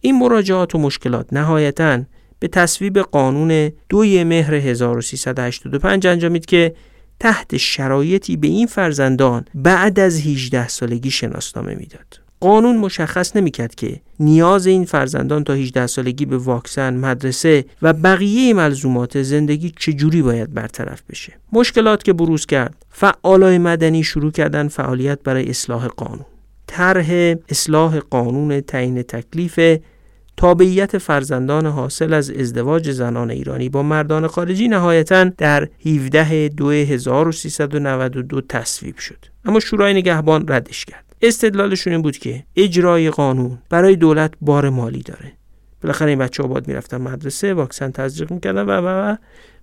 این 0.00 0.18
مراجعات 0.18 0.74
و 0.74 0.78
مشکلات 0.78 1.32
نهایتاً 1.32 2.00
به 2.44 2.48
تصویب 2.48 2.98
قانون 2.98 3.72
دوی 3.88 4.24
مهر 4.24 4.54
1385 4.54 6.06
انجامید 6.06 6.46
که 6.46 6.74
تحت 7.20 7.56
شرایطی 7.56 8.36
به 8.36 8.46
این 8.46 8.66
فرزندان 8.66 9.44
بعد 9.54 10.00
از 10.00 10.26
18 10.26 10.68
سالگی 10.68 11.10
شناسنامه 11.10 11.74
می‌داد. 11.74 12.20
قانون 12.40 12.76
مشخص 12.76 13.36
نمی‌کرد 13.36 13.74
که 13.74 14.00
نیاز 14.20 14.66
این 14.66 14.84
فرزندان 14.84 15.44
تا 15.44 15.52
18 15.52 15.86
سالگی 15.86 16.26
به 16.26 16.36
واکسن، 16.36 16.94
مدرسه 16.94 17.64
و 17.82 17.92
بقیه 17.92 18.54
ملزومات 18.54 19.22
زندگی 19.22 19.72
چجوری 19.78 20.22
باید 20.22 20.54
برطرف 20.54 21.02
بشه. 21.10 21.32
مشکلات 21.52 22.02
که 22.02 22.12
بروز 22.12 22.46
کرد، 22.46 22.86
فعالای 22.90 23.58
مدنی 23.58 24.04
شروع 24.04 24.30
کردن 24.32 24.68
فعالیت 24.68 25.18
برای 25.24 25.50
اصلاح 25.50 25.86
قانون. 25.86 26.26
طرح 26.66 27.34
اصلاح 27.48 27.98
قانون 27.98 28.60
تعیین 28.60 29.02
تکلیف 29.02 29.60
تابعیت 30.36 30.98
فرزندان 30.98 31.66
حاصل 31.66 32.12
از 32.12 32.30
ازدواج 32.30 32.90
زنان 32.90 33.30
ایرانی 33.30 33.68
با 33.68 33.82
مردان 33.82 34.26
خارجی 34.26 34.68
نهایتا 34.68 35.24
در 35.24 35.68
17 35.86 36.48
دو 36.48 36.70
1392 36.70 38.40
تصویب 38.40 38.98
شد. 38.98 39.24
اما 39.44 39.60
شورای 39.60 39.94
نگهبان 39.94 40.44
ردش 40.48 40.84
کرد. 40.84 41.04
استدلالشون 41.22 41.92
این 41.92 42.02
بود 42.02 42.18
که 42.18 42.44
اجرای 42.56 43.10
قانون 43.10 43.58
برای 43.70 43.96
دولت 43.96 44.32
بار 44.40 44.68
مالی 44.68 45.02
داره. 45.02 45.32
بالاخره 45.82 46.08
این 46.08 46.18
بچه 46.18 46.42
ها 46.42 46.48
باید 46.48 46.68
می‌رفتن 46.68 46.96
مدرسه 46.96 47.54
واکسن 47.54 47.90
تزریق 47.90 48.32
می‌کردن 48.32 48.62
و 48.62 48.70
و 48.70 48.86
و 48.86 49.16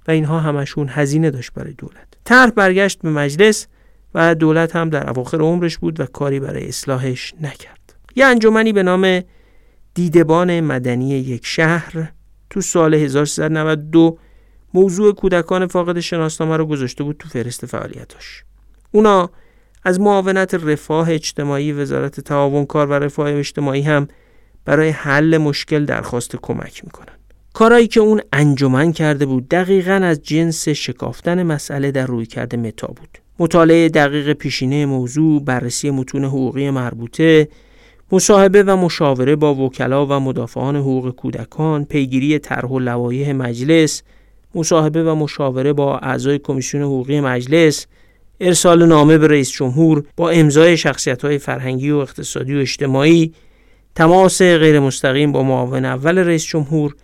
و 0.07 0.11
اینها 0.11 0.39
همشون 0.39 0.87
هزینه 0.89 1.31
داشت 1.31 1.53
برای 1.53 1.73
دولت. 1.73 2.07
طرح 2.23 2.49
برگشت 2.49 2.99
به 3.01 3.09
مجلس 3.09 3.67
و 4.15 4.35
دولت 4.35 4.75
هم 4.75 4.89
در 4.89 5.09
اواخر 5.09 5.37
عمرش 5.37 5.77
بود 5.77 5.99
و 5.99 6.05
کاری 6.05 6.39
برای 6.39 6.67
اصلاحش 6.67 7.33
نکرد. 7.41 7.95
یه 8.15 8.25
انجمنی 8.25 8.73
به 8.73 8.83
نام 8.83 9.21
دیدبان 9.93 10.59
مدنی 10.61 11.09
یک 11.09 11.45
شهر 11.45 12.11
تو 12.49 12.61
سال 12.61 12.93
1392 12.93 14.17
موضوع 14.73 15.13
کودکان 15.13 15.67
فاقد 15.67 15.99
شناسنامه 15.99 16.57
رو 16.57 16.65
گذاشته 16.65 17.03
بود 17.03 17.15
تو 17.19 17.29
فهرست 17.29 17.65
فعالیتاش. 17.65 18.43
اونا 18.91 19.29
از 19.83 19.99
معاونت 19.99 20.53
رفاه 20.53 21.11
اجتماعی 21.11 21.71
وزارت 21.71 22.19
تعاون 22.19 22.65
کار 22.65 22.87
و 22.87 22.93
رفاه 22.93 23.31
اجتماعی 23.31 23.81
هم 23.81 24.07
برای 24.65 24.89
حل 24.89 25.37
مشکل 25.37 25.85
درخواست 25.85 26.35
کمک 26.35 26.85
می‌کنن. 26.85 27.15
کارایی 27.53 27.87
که 27.87 27.99
اون 27.99 28.21
انجمن 28.33 28.91
کرده 28.91 29.25
بود 29.25 29.49
دقیقا 29.49 29.91
از 29.91 30.21
جنس 30.23 30.69
شکافتن 30.69 31.43
مسئله 31.43 31.91
در 31.91 32.05
روی 32.05 32.25
کرده 32.25 32.57
متا 32.57 32.87
بود. 32.87 33.17
مطالعه 33.39 33.89
دقیق 33.89 34.33
پیشینه 34.33 34.85
موضوع 34.85 35.43
بررسی 35.43 35.89
متون 35.89 36.25
حقوقی 36.25 36.69
مربوطه 36.69 37.47
مصاحبه 38.13 38.63
و 38.63 38.75
مشاوره 38.75 39.35
با 39.35 39.55
وکلا 39.55 40.05
و 40.05 40.13
مدافعان 40.13 40.75
حقوق 40.75 41.09
کودکان، 41.15 41.85
پیگیری 41.85 42.39
طرح 42.39 42.69
و 42.69 42.79
لوایح 42.79 43.31
مجلس، 43.31 44.03
مصاحبه 44.55 45.03
و 45.03 45.15
مشاوره 45.15 45.73
با 45.73 45.97
اعضای 45.97 46.39
کمیسیون 46.39 46.83
حقوقی 46.83 47.21
مجلس، 47.21 47.87
ارسال 48.39 48.85
نامه 48.85 49.17
به 49.17 49.27
رئیس 49.27 49.51
جمهور 49.51 50.03
با 50.17 50.29
امضای 50.29 50.77
شخصیت 50.77 51.25
های 51.25 51.37
فرهنگی 51.37 51.91
و 51.91 51.97
اقتصادی 51.97 52.55
و 52.55 52.59
اجتماعی، 52.59 53.33
تماس 53.95 54.41
غیر 54.41 54.79
مستقیم 54.79 55.31
با 55.31 55.43
معاون 55.43 55.85
اول 55.85 56.17
رئیس 56.17 56.45
جمهور، 56.45 56.95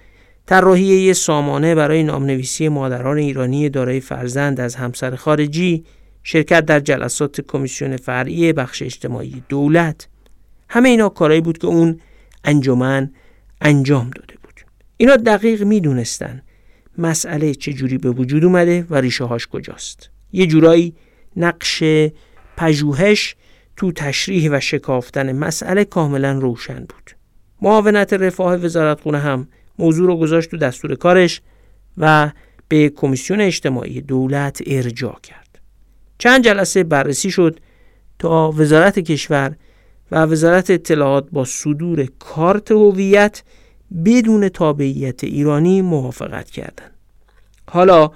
طراحی 0.46 1.14
سامانه 1.14 1.76
برای 1.76 2.04
نامنویسی 2.04 2.70
مادران 2.70 3.18
ایرانی 3.18 3.70
دارای 3.70 4.00
فرزند 4.00 4.60
از 4.60 4.76
همسر 4.76 5.16
خارجی، 5.16 5.84
شرکت 6.24 6.66
در 6.66 6.80
جلسات 6.80 7.42
کمیسیون 7.42 7.98
فرعی 7.98 8.54
بخش 8.54 8.82
اجتماعی 8.82 9.44
دولت، 9.50 10.08
همه 10.70 10.90
اینا 10.90 11.10
کارایی 11.10 11.42
بود 11.42 11.58
که 11.58 11.68
اون 11.68 12.00
انجمن 12.44 13.12
انجام 13.62 14.10
داده 14.10 14.36
بود. 14.44 14.62
اینا 14.98 15.16
دقیق 15.16 15.64
می‌دونستن 15.64 16.42
مسئله 16.98 17.54
چجوری 17.54 17.98
به 17.98 18.10
وجود 18.10 18.44
اومده 18.44 18.86
و 18.90 18.96
ریشه 18.96 19.24
هاش 19.24 19.48
کجاست. 19.48 20.10
یه 20.32 20.48
جورایی 20.48 20.96
نقش 21.36 21.84
پژوهش 22.58 23.36
تو 23.76 23.92
تشریح 23.92 24.52
و 24.52 24.60
شکافتن 24.60 25.32
مسئله 25.32 25.86
کاملا 25.86 26.32
روشن 26.32 26.80
بود. 26.80 27.12
معاونت 27.62 28.14
رفاه 28.14 28.56
وزارت 28.56 29.02
خونه 29.02 29.20
هم 29.20 29.48
موضوع 29.80 30.08
رو 30.08 30.18
گذاشت 30.18 30.52
تو 30.52 30.58
دستور 30.58 30.96
کارش 30.96 31.42
و 31.98 32.32
به 32.68 32.90
کمیسیون 32.90 33.42
اجتماعی 33.42 34.02
دولت 34.02 34.62
ارجاع 34.68 35.20
کرد. 35.24 35.60
چند 36.18 36.44
جلسه 36.44 36.84
بررسی 36.84 37.32
شد 37.32 37.60
تا 38.20 38.52
وزارت 38.52 39.00
کشور 39.00 39.56
و 40.12 40.26
وزارت 40.26 40.70
اطلاعات 40.70 41.28
با 41.32 41.46
صدور 41.46 42.08
کارت 42.20 42.72
هویت 42.72 43.44
بدون 44.06 44.50
تابعیت 44.50 45.24
ایرانی 45.24 45.82
موافقت 45.82 46.50
کردند. 46.50 46.92
حالا 47.70 48.12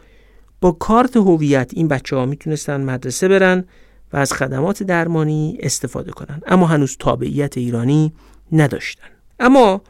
با 0.61 0.71
کارت 0.71 1.17
هویت 1.17 1.71
این 1.73 1.87
بچه 1.87 2.15
ها 2.15 2.25
می‌تونستن 2.25 2.81
مدرسه 2.81 3.27
برن 3.27 3.65
و 4.13 4.17
از 4.17 4.33
خدمات 4.33 4.83
درمانی 4.83 5.57
استفاده 5.59 6.11
کنن 6.11 6.41
اما 6.47 6.65
هنوز 6.65 6.97
تابعیت 6.99 7.57
ایرانی 7.57 8.13
نداشتن 8.51 9.07
اما 9.39 9.81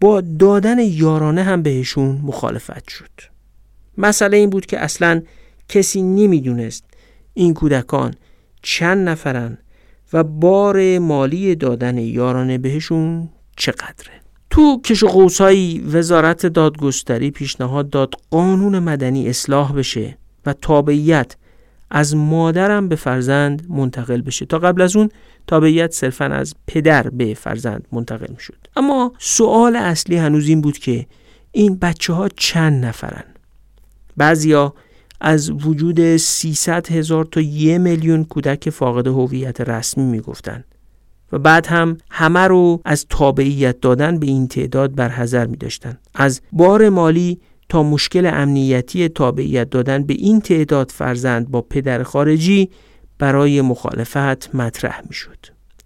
با 0.00 0.20
دادن 0.20 0.78
یارانه 0.78 1.42
هم 1.42 1.62
بهشون 1.62 2.20
مخالفت 2.22 2.88
شد 2.88 3.10
مسئله 3.98 4.36
این 4.36 4.50
بود 4.50 4.66
که 4.66 4.78
اصلا 4.78 5.22
کسی 5.68 6.02
نمی‌دونست 6.02 6.84
این 7.34 7.54
کودکان 7.54 8.14
چند 8.62 9.08
نفرن 9.08 9.58
و 10.12 10.24
بار 10.24 10.98
مالی 10.98 11.54
دادن 11.54 11.98
یارانه 11.98 12.58
بهشون 12.58 13.28
چقدره؟ 13.56 14.22
تو 14.50 14.80
کش 14.84 15.02
و 15.02 15.28
وزارت 15.92 16.46
دادگستری 16.46 17.30
پیشنهاد 17.30 17.90
داد 17.90 18.14
قانون 18.30 18.78
مدنی 18.78 19.28
اصلاح 19.28 19.72
بشه 19.72 20.18
و 20.46 20.52
تابعیت 20.52 21.36
از 21.90 22.16
مادرم 22.16 22.88
به 22.88 22.96
فرزند 22.96 23.66
منتقل 23.68 24.20
بشه. 24.20 24.46
تا 24.46 24.58
قبل 24.58 24.82
از 24.82 24.96
اون 24.96 25.08
تابعیت 25.46 25.92
صرفا 25.92 26.24
از 26.24 26.54
پدر 26.66 27.10
به 27.10 27.34
فرزند 27.34 27.88
منتقل 27.92 28.36
شد 28.36 28.56
اما 28.76 29.12
سوال 29.18 29.76
اصلی 29.76 30.16
هنوز 30.16 30.48
این 30.48 30.60
بود 30.60 30.78
که 30.78 31.06
این 31.52 31.78
بچه 31.78 32.12
ها 32.12 32.28
چند 32.28 32.84
نفرن؟ 32.84 33.24
بعضیا 34.16 34.74
از 35.24 35.50
وجود 35.50 36.16
300 36.16 36.90
هزار 36.90 37.24
تا 37.24 37.40
یه 37.40 37.78
میلیون 37.78 38.24
کودک 38.24 38.70
فاقد 38.70 39.06
هویت 39.06 39.60
رسمی 39.60 40.04
می‌گفتند 40.04 40.64
و 41.32 41.38
بعد 41.38 41.66
هم 41.66 41.98
همه 42.10 42.40
رو 42.40 42.80
از 42.84 43.06
تابعیت 43.08 43.80
دادن 43.80 44.18
به 44.18 44.26
این 44.26 44.48
تعداد 44.48 44.94
برحضر 44.94 45.46
می 45.46 45.56
داشتن. 45.56 45.98
از 46.14 46.40
بار 46.52 46.88
مالی 46.88 47.40
تا 47.68 47.82
مشکل 47.82 48.26
امنیتی 48.26 49.08
تابعیت 49.08 49.70
دادن 49.70 50.02
به 50.02 50.14
این 50.14 50.40
تعداد 50.40 50.90
فرزند 50.90 51.50
با 51.50 51.60
پدر 51.60 52.02
خارجی 52.02 52.70
برای 53.18 53.60
مخالفت 53.60 54.54
مطرح 54.54 55.02
می 55.08 55.14
شد. 55.14 55.38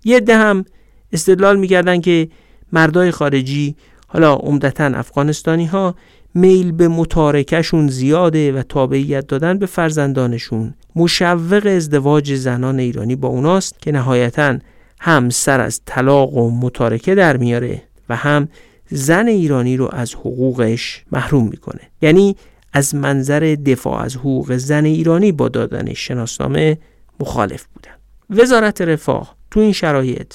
یه 0.05 0.21
ده 0.21 0.37
هم 0.37 0.65
استدلال 1.13 1.59
می 1.59 2.01
که 2.01 2.29
مردای 2.73 3.11
خارجی 3.11 3.77
حالا 4.07 4.35
عمدتا 4.35 4.85
افغانستانی 4.85 5.67
ها 5.67 5.95
میل 6.37 6.73
به 6.73 6.89
متارکشون 6.89 7.89
زیاده 7.89 8.53
و 8.53 8.63
تابعیت 8.63 9.27
دادن 9.27 9.59
به 9.59 9.67
فرزندانشون. 9.67 10.75
مشوق 10.97 11.63
ازدواج 11.67 12.35
زنان 12.35 12.79
ایرانی 12.79 13.17
با 13.17 13.29
اوناست 13.29 13.81
که 13.81 13.93
نهایتا 13.93 14.59
هم 15.01 15.31
سر 15.31 15.61
از 15.61 15.81
طلاق 15.87 16.35
و 16.35 16.51
متارکه 16.51 17.15
در 17.15 17.37
میاره 17.37 17.83
و 18.09 18.17
هم 18.17 18.49
زن 18.91 19.27
ایرانی 19.27 19.77
رو 19.77 19.89
از 19.93 20.15
حقوقش 20.15 21.05
محروم 21.13 21.49
می‌کنه. 21.49 21.81
یعنی 22.03 22.37
از 22.73 22.95
منظر 22.95 23.57
دفاع 23.67 24.03
از 24.03 24.17
حقوق 24.17 24.57
زن 24.57 24.85
ایرانی 24.85 25.33
با 25.33 25.49
دادن 25.49 25.95
شناسنامه 25.95 26.79
مخالف 27.21 27.67
بودن. 27.75 28.43
وزارت 28.43 28.81
رفاه 28.81 29.37
تو 29.51 29.61
این 29.61 29.73
شرایط 29.73 30.35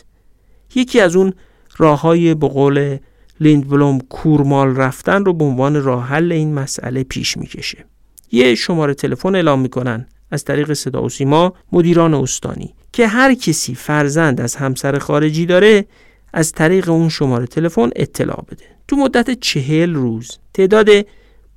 یکی 0.75 0.99
از 0.99 1.15
اون 1.15 1.33
راه 1.77 2.01
های 2.01 2.33
به 2.33 2.47
قول 2.47 2.97
لیندبلوم 3.41 3.99
کورمال 3.99 4.75
رفتن 4.75 5.25
رو 5.25 5.33
به 5.33 5.43
عنوان 5.43 5.83
راه 5.83 6.07
حل 6.07 6.31
این 6.31 6.53
مسئله 6.53 7.03
پیش 7.03 7.37
می‌کشه. 7.37 7.85
یه 8.31 8.55
شماره 8.55 8.93
تلفن 8.93 9.35
اعلام 9.35 9.61
می‌کنن 9.61 10.05
از 10.31 10.43
طریق 10.43 10.73
صدا 10.73 11.03
و 11.03 11.09
سیما 11.09 11.53
مدیران 11.71 12.13
استانی 12.13 12.73
که 12.93 13.07
هر 13.07 13.33
کسی 13.33 13.75
فرزند 13.75 14.41
از 14.41 14.55
همسر 14.55 14.99
خارجی 14.99 15.45
داره 15.45 15.85
از 16.33 16.51
طریق 16.51 16.89
اون 16.89 17.09
شماره 17.09 17.45
تلفن 17.45 17.89
اطلاع 17.95 18.45
بده. 18.51 18.65
تو 18.87 18.95
مدت 18.95 19.39
چهل 19.39 19.93
روز 19.93 20.37
تعداد 20.53 20.89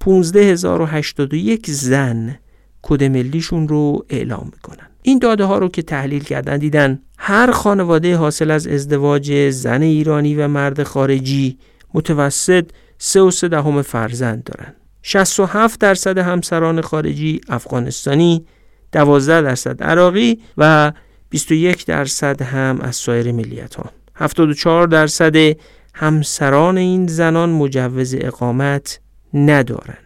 15081 0.00 1.70
زن 1.70 2.38
کد 2.82 3.04
ملیشون 3.04 3.68
رو 3.68 4.04
اعلام 4.10 4.50
می‌کنن. 4.52 4.86
این 5.02 5.18
داده 5.18 5.44
ها 5.44 5.58
رو 5.58 5.68
که 5.68 5.82
تحلیل 5.82 6.22
کردن 6.22 6.58
دیدن 6.58 7.02
هر 7.18 7.50
خانواده 7.50 8.16
حاصل 8.16 8.50
از 8.50 8.66
ازدواج 8.66 9.50
زن 9.50 9.82
ایرانی 9.82 10.34
و 10.34 10.48
مرد 10.48 10.82
خارجی 10.82 11.58
متوسط 11.94 12.64
3 12.98 13.20
و 13.20 13.30
3 13.30 13.48
دهم 13.48 13.82
فرزند 13.82 14.44
دارن 14.44 14.74
67 15.02 15.80
درصد 15.80 16.18
همسران 16.18 16.80
خارجی 16.80 17.40
افغانستانی 17.48 18.46
12 18.92 19.42
درصد 19.42 19.82
عراقی 19.82 20.40
و 20.58 20.92
21 21.30 21.86
درصد 21.86 22.42
هم 22.42 22.80
از 22.80 22.96
سایر 22.96 23.32
ملیت 23.32 23.74
ها 23.74 23.90
74 24.14 24.88
درصد 24.88 25.56
همسران 25.94 26.78
این 26.78 27.06
زنان 27.06 27.50
مجوز 27.50 28.14
اقامت 28.18 29.00
ندارن 29.34 29.98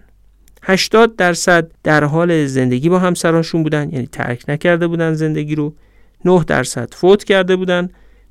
80 0.62 1.16
درصد 1.16 1.70
در 1.82 2.04
حال 2.04 2.46
زندگی 2.46 2.88
با 2.88 2.98
همسرانشون 2.98 3.62
بودن 3.62 3.90
یعنی 3.92 4.06
ترک 4.06 4.44
نکرده 4.48 4.86
بودن 4.86 5.14
زندگی 5.14 5.54
رو. 5.54 5.74
9 6.24 6.44
درصد 6.44 6.94
فوت 6.94 7.24
کرده 7.24 7.56
بودن 7.56 7.88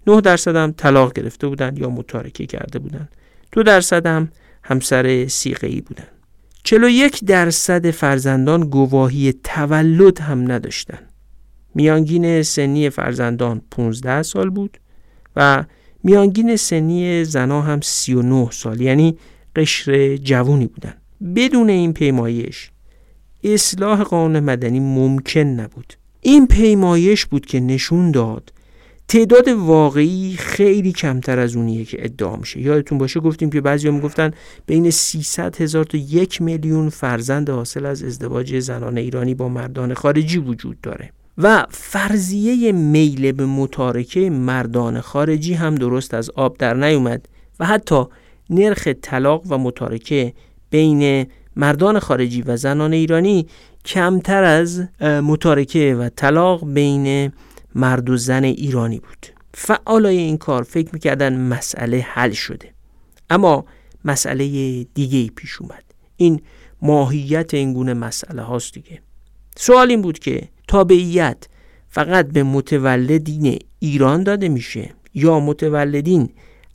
9 0.07 0.21
درصد 0.21 0.55
هم 0.55 0.71
طلاق 0.71 1.13
گرفته 1.13 1.47
بودن 1.47 1.77
یا 1.77 1.89
متارکه 1.89 2.45
کرده 2.45 2.79
بودن. 2.79 3.09
2 3.51 3.63
درصد 3.63 4.05
هم 4.05 4.31
همسر 4.63 5.27
سیقه‌ای 5.27 5.81
بودن. 5.81 6.07
41 6.63 7.23
درصد 7.25 7.91
فرزندان 7.91 8.69
گواهی 8.69 9.33
تولد 9.43 10.19
هم 10.19 10.51
نداشتن. 10.51 10.99
میانگین 11.75 12.43
سنی 12.43 12.89
فرزندان 12.89 13.61
15 13.71 14.23
سال 14.23 14.49
بود 14.49 14.77
و 15.35 15.65
میانگین 16.03 16.55
سنی 16.55 17.23
زنا 17.23 17.61
هم 17.61 17.81
39 17.81 18.51
سال 18.51 18.81
یعنی 18.81 19.17
قشر 19.55 20.17
جوونی 20.17 20.67
بودن. 20.67 20.93
بدون 21.35 21.69
این 21.69 21.93
پیمایش 21.93 22.71
اصلاح 23.43 24.03
قانون 24.03 24.39
مدنی 24.39 24.79
ممکن 24.79 25.39
نبود. 25.39 25.93
این 26.21 26.47
پیمایش 26.47 27.25
بود 27.25 27.45
که 27.45 27.59
نشون 27.59 28.11
داد 28.11 28.53
تعداد 29.07 29.47
واقعی 29.47 30.35
خیلی 30.37 30.91
کمتر 30.91 31.39
از 31.39 31.55
اونیه 31.55 31.85
که 31.85 31.97
ادعا 32.05 32.35
میشه. 32.35 32.61
یادتون 32.61 32.97
باشه 32.97 33.19
گفتیم 33.19 33.49
که 33.49 33.61
بعضی 33.61 33.89
می‌گفتن 33.89 34.31
بین 34.65 34.91
300 34.91 35.61
هزار 35.61 35.83
تا 35.83 35.97
یک 35.97 36.41
میلیون 36.41 36.89
فرزند 36.89 37.49
حاصل 37.49 37.85
از 37.85 38.03
ازدواج 38.03 38.59
زنان 38.59 38.97
ایرانی 38.97 39.33
با 39.33 39.49
مردان 39.49 39.93
خارجی 39.93 40.37
وجود 40.37 40.81
داره. 40.81 41.11
و 41.37 41.65
فرضیه 41.69 42.71
میل 42.71 43.31
به 43.31 43.45
متارکه 43.45 44.29
مردان 44.29 45.01
خارجی 45.01 45.53
هم 45.53 45.75
درست 45.75 46.13
از 46.13 46.29
آب 46.29 46.57
در 46.57 46.73
نیومد 46.73 47.27
و 47.59 47.65
حتی 47.65 48.03
نرخ 48.49 48.87
طلاق 49.01 49.43
و 49.49 49.57
متارکه 49.57 50.33
بین 50.69 51.25
مردان 51.55 51.99
خارجی 51.99 52.41
و 52.41 52.57
زنان 52.57 52.93
ایرانی 52.93 53.47
کمتر 53.85 54.43
از 54.43 54.83
متارکه 55.01 55.95
و 55.95 56.09
طلاق 56.09 56.73
بین 56.73 57.31
مرد 57.77 58.09
و 58.09 58.17
زن 58.17 58.43
ایرانی 58.43 58.99
بود. 58.99 59.27
فعالای 59.53 60.17
این 60.17 60.37
کار 60.37 60.63
فکر 60.63 60.89
می‌کردن 60.93 61.37
مسئله 61.37 62.05
حل 62.09 62.31
شده. 62.31 62.73
اما 63.29 63.65
مسئله 64.05 64.45
دیگه 64.83 65.29
پیش 65.35 65.61
اومد. 65.61 65.83
این 66.15 66.41
ماهیت 66.81 67.53
این 67.53 67.73
گونه 67.73 67.93
مسئله 67.93 68.41
هاست 68.41 68.73
دیگه. 68.73 69.01
سوال 69.55 69.89
این 69.89 70.01
بود 70.01 70.19
که 70.19 70.49
تابعیت 70.67 71.37
فقط 71.87 72.27
به 72.27 72.43
متولدین 72.43 73.59
ایران 73.79 74.23
داده 74.23 74.49
میشه 74.49 74.89
یا 75.13 75.39
متولدین 75.39 76.29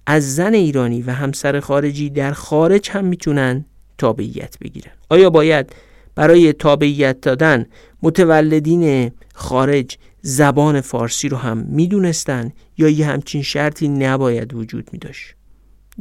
از 0.07 0.35
زن 0.35 0.55
ایرانی 0.55 1.03
و 1.03 1.11
همسر 1.11 1.61
خارجی 1.61 2.11
در 2.11 2.33
خارج 2.33 2.91
هم 2.91 3.05
می‌تونن 3.05 3.65
تابعیت 3.99 4.59
بگیرن؟ 4.59 4.93
آیا 5.11 5.31
باید 5.31 5.73
برای 6.15 6.53
تابعیت 6.53 7.21
دادن 7.21 7.67
متولدین 8.03 9.13
خارج 9.35 9.97
زبان 10.23 10.81
فارسی 10.81 11.29
رو 11.29 11.37
هم 11.37 11.59
می‌دونستن 11.59 12.53
یا 12.79 12.89
یه 12.89 13.07
همچین 13.07 13.43
شرطی 13.43 13.89
نباید 13.89 14.55
وجود 14.55 14.89
می 14.93 14.99
داشت. 14.99 15.35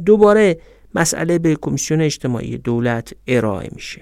دوباره 0.05 0.59
مسئله 0.95 1.39
به 1.39 1.55
کمیسیون 1.55 2.01
اجتماعی 2.01 2.57
دولت 2.57 3.13
ارائه 3.27 3.69
میشه. 3.75 4.01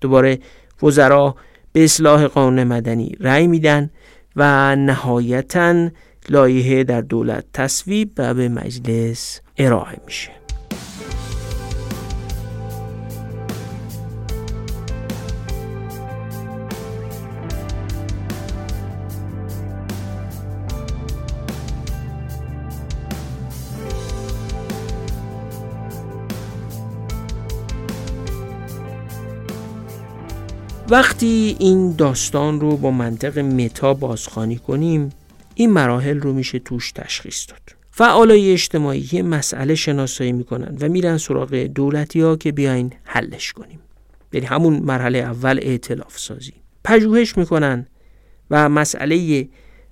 دوباره 0.00 0.38
وزرا 0.82 1.36
به 1.72 1.84
اصلاح 1.84 2.26
قانون 2.26 2.64
مدنی 2.64 3.16
رأی 3.20 3.46
میدن 3.46 3.90
و 4.36 4.76
نهایتا 4.76 5.90
لایحه 6.28 6.84
در 6.84 7.00
دولت 7.00 7.44
تصویب 7.52 8.12
و 8.18 8.34
به 8.34 8.48
مجلس 8.48 9.40
ارائه 9.56 10.00
میشه. 10.06 10.45
وقتی 30.90 31.56
این 31.58 31.92
داستان 31.92 32.60
رو 32.60 32.76
با 32.76 32.90
منطق 32.90 33.38
متا 33.38 33.94
بازخوانی 33.94 34.56
کنیم 34.56 35.10
این 35.54 35.70
مراحل 35.70 36.20
رو 36.20 36.32
میشه 36.32 36.58
توش 36.58 36.92
تشخیص 36.92 37.46
داد. 37.48 37.60
فعالای 37.90 38.52
اجتماعی 38.52 39.22
مسئله 39.22 39.74
شناسایی 39.74 40.32
می‌کنن 40.32 40.76
و 40.80 40.88
میرن 40.88 41.18
سراغ 41.18 41.54
دولتی 41.54 42.20
ها 42.20 42.36
که 42.36 42.52
بیاین 42.52 42.92
حلش 43.04 43.52
کنیم. 43.52 43.78
یعنی 44.32 44.46
همون 44.46 44.76
مرحله 44.76 45.18
اول 45.18 45.58
اعتلاف 45.62 46.18
سازی. 46.18 46.52
پژوهش 46.84 47.38
می‌کنن 47.38 47.86
و 48.50 48.68
مسئله 48.68 49.48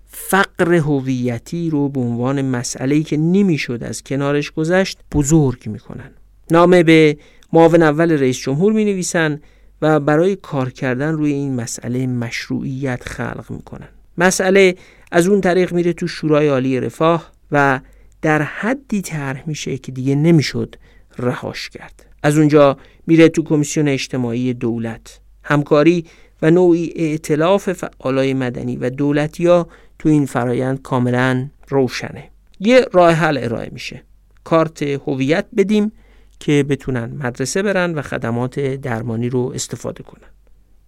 فقر 0.07 0.75
هویتی 0.75 1.71
رو 1.71 1.89
به 1.89 2.01
عنوان 2.01 2.43
مسئله 2.43 3.03
که 3.03 3.17
نمی‌شد 3.17 3.83
از 3.83 4.03
کنارش 4.03 4.51
گذشت 4.51 4.99
بزرگ 5.13 5.67
می‌کنن. 5.67 6.11
نامه 6.51 6.83
به 6.83 7.17
معاون 7.53 7.83
اول 7.83 8.13
رئیس 8.13 8.39
جمهور 8.39 8.73
می 8.73 8.85
نویسن 8.85 9.41
و 9.85 10.01
برای 10.01 10.37
کار 10.37 10.71
کردن 10.71 11.13
روی 11.13 11.33
این 11.33 11.57
مسئله 11.57 12.07
مشروعیت 12.07 13.03
خلق 13.09 13.45
می‌کنن. 13.51 13.89
مسئله 14.19 14.77
از 15.13 15.27
اون 15.27 15.41
طریق 15.41 15.73
میره 15.73 15.93
تو 15.93 16.07
شورای 16.07 16.49
عالی 16.49 16.81
رفاه 16.81 17.33
و 17.53 17.81
در 18.23 18.43
حدی 18.43 19.03
طرح 19.03 19.43
میشه 19.47 19.79
که 19.79 19.93
دیگه 19.93 20.15
نمی‌شد 20.15 20.77
رهاش 21.19 21.71
کرد. 21.71 22.07
از 22.23 22.39
اونجا 22.39 22.79
میره 23.07 23.29
تو 23.29 23.43
کمیسیون 23.43 23.89
اجتماعی 23.89 24.55
دولت. 24.55 25.21
همکاری 25.43 26.05
و 26.43 26.51
نوعی 26.51 26.93
اعتلاف 26.97 27.73
فعالای 27.73 28.35
مدنی 28.35 28.77
و 28.77 28.91
دولتیا 28.91 29.69
تو 29.99 30.09
این 30.09 30.27
فرایند 30.27 30.83
کاملا 30.83 31.49
روشنه. 31.69 32.31
یه 32.61 32.87
راه 32.93 33.13
حل 33.13 33.39
ارائه 33.43 33.69
میشه. 33.73 34.03
کارت 34.45 34.83
هویت 34.83 35.47
بدیم 35.57 35.93
که 36.45 36.63
بتونن 36.69 37.05
مدرسه 37.05 37.63
برن 37.63 37.95
و 37.95 38.03
خدمات 38.03 38.61
درمانی 38.61 39.29
رو 39.29 39.53
استفاده 39.55 40.03
کنن. 40.03 40.29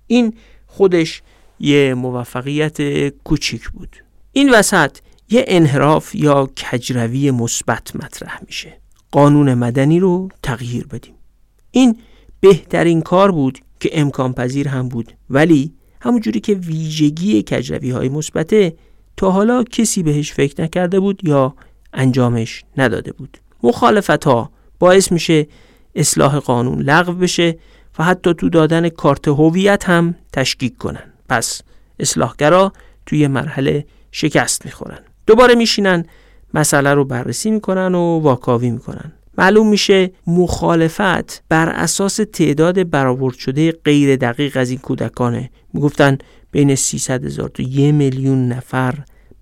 این 0.07 0.35
خودش 0.67 1.23
یه 1.61 1.95
موفقیت 1.95 3.09
کوچیک 3.09 3.69
بود. 3.69 3.97
این 4.33 4.55
وسط 4.55 4.99
یه 5.31 5.45
انحراف 5.49 6.15
یا 6.15 6.51
کجروی 6.57 7.31
مثبت 7.31 7.97
مطرح 7.97 8.41
میشه. 8.47 8.81
قانون 9.11 9.55
مدنی 9.55 10.01
رو 10.01 10.29
تغییر 10.43 10.87
بدیم. 10.87 11.15
این 11.71 11.99
بهترین 12.41 13.01
کار 13.01 13.33
بود 13.33 13.59
که 13.81 13.91
امکان 13.93 14.33
پذیر 14.33 14.69
هم 14.69 14.89
بود. 14.89 15.13
ولی 15.31 15.73
همونجوری 16.01 16.41
که 16.41 16.55
ویژگی 16.55 17.43
کجروی 17.43 17.91
های 17.91 18.09
مثبته 18.09 18.77
تا 19.17 19.31
حالا 19.31 19.65
کسی 19.65 20.03
بهش 20.03 20.33
فکر 20.33 20.63
نکرده 20.63 21.01
بود 21.01 21.21
یا 21.25 21.55
انجامش 21.93 22.65
نداده 22.77 23.13
بود. 23.13 23.39
مخالفت 23.63 24.25
ها 24.25 24.56
باعث 24.79 25.13
میشه 25.13 25.47
اصلاح 25.95 26.39
قانون 26.39 26.83
لغو 26.83 27.13
بشه 27.13 27.59
و 27.99 28.05
حتی 28.05 28.35
تو 28.35 28.49
دادن 28.49 28.89
کارت 28.89 29.29
هویت 29.29 29.89
هم 29.89 30.15
تشکیک 30.33 30.77
کنن. 30.77 31.13
پس 31.29 31.63
اصلاحگرا 31.99 32.73
توی 33.07 33.27
مرحله 33.27 33.85
شکست 34.13 34.65
می‌خورن. 34.65 34.99
دوباره 35.27 35.55
میشینن 35.55 36.05
مسئله 36.55 36.95
رو 36.95 37.05
بررسی 37.05 37.51
می‌کنن 37.51 37.95
و 37.95 38.21
واکاوی 38.21 38.71
می‌کنن. 38.71 39.13
معلوم 39.39 39.69
میشه 39.69 40.11
مخالفت 40.27 41.43
بر 41.49 41.69
اساس 41.69 42.21
تعداد 42.33 42.91
برآورد 42.91 43.35
شده 43.35 43.73
غیر 43.73 44.17
دقیق 44.17 44.57
از 44.57 44.71
این 44.71 44.79
کودکانه. 44.79 45.51
می‌گفتن 45.73 46.19
بین 46.51 46.75
300 46.75 47.25
هزار 47.25 47.49
تا 47.49 47.63
یه 47.63 47.93
میلیون 47.93 48.49
نفر 48.49 48.95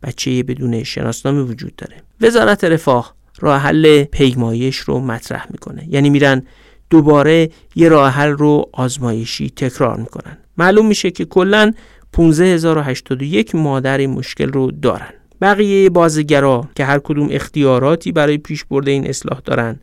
بچه 0.03 0.43
بدون 0.43 0.83
شناسنامه 0.83 1.43
وجود 1.43 1.77
داره. 1.77 1.97
وزارت 2.21 2.65
رفاه 2.65 3.15
راه 3.41 3.61
حل 3.61 4.05
پیمایش 4.05 4.77
رو 4.77 5.01
مطرح 5.01 5.47
می‌کنه. 5.51 5.87
یعنی 5.91 6.11
میرن 6.11 6.43
دوباره 6.91 7.51
یه 7.75 7.89
راه 7.89 8.11
حل 8.13 8.31
رو 8.31 8.69
آزمایشی 8.73 9.51
تکرار 9.51 9.97
می‌کنن. 9.97 10.39
معلوم 10.59 10.87
میشه 10.87 11.11
که 11.11 11.25
کلا 11.25 11.73
15081 12.13 13.55
مادر 13.55 13.99
این 13.99 14.11
مشکل 14.11 14.53
رو 14.53 14.71
دارن. 14.71 15.11
بقیه 15.41 15.91
بازگرا 15.91 16.69
که 16.77 16.85
هر 16.85 16.99
کدوم 16.99 17.29
اختیاراتی 17.31 18.13
برای 18.13 18.39
پیش 18.39 18.65
برده 18.65 18.91
این 18.91 19.07
اصلاح 19.07 19.41
دارن 19.45 19.81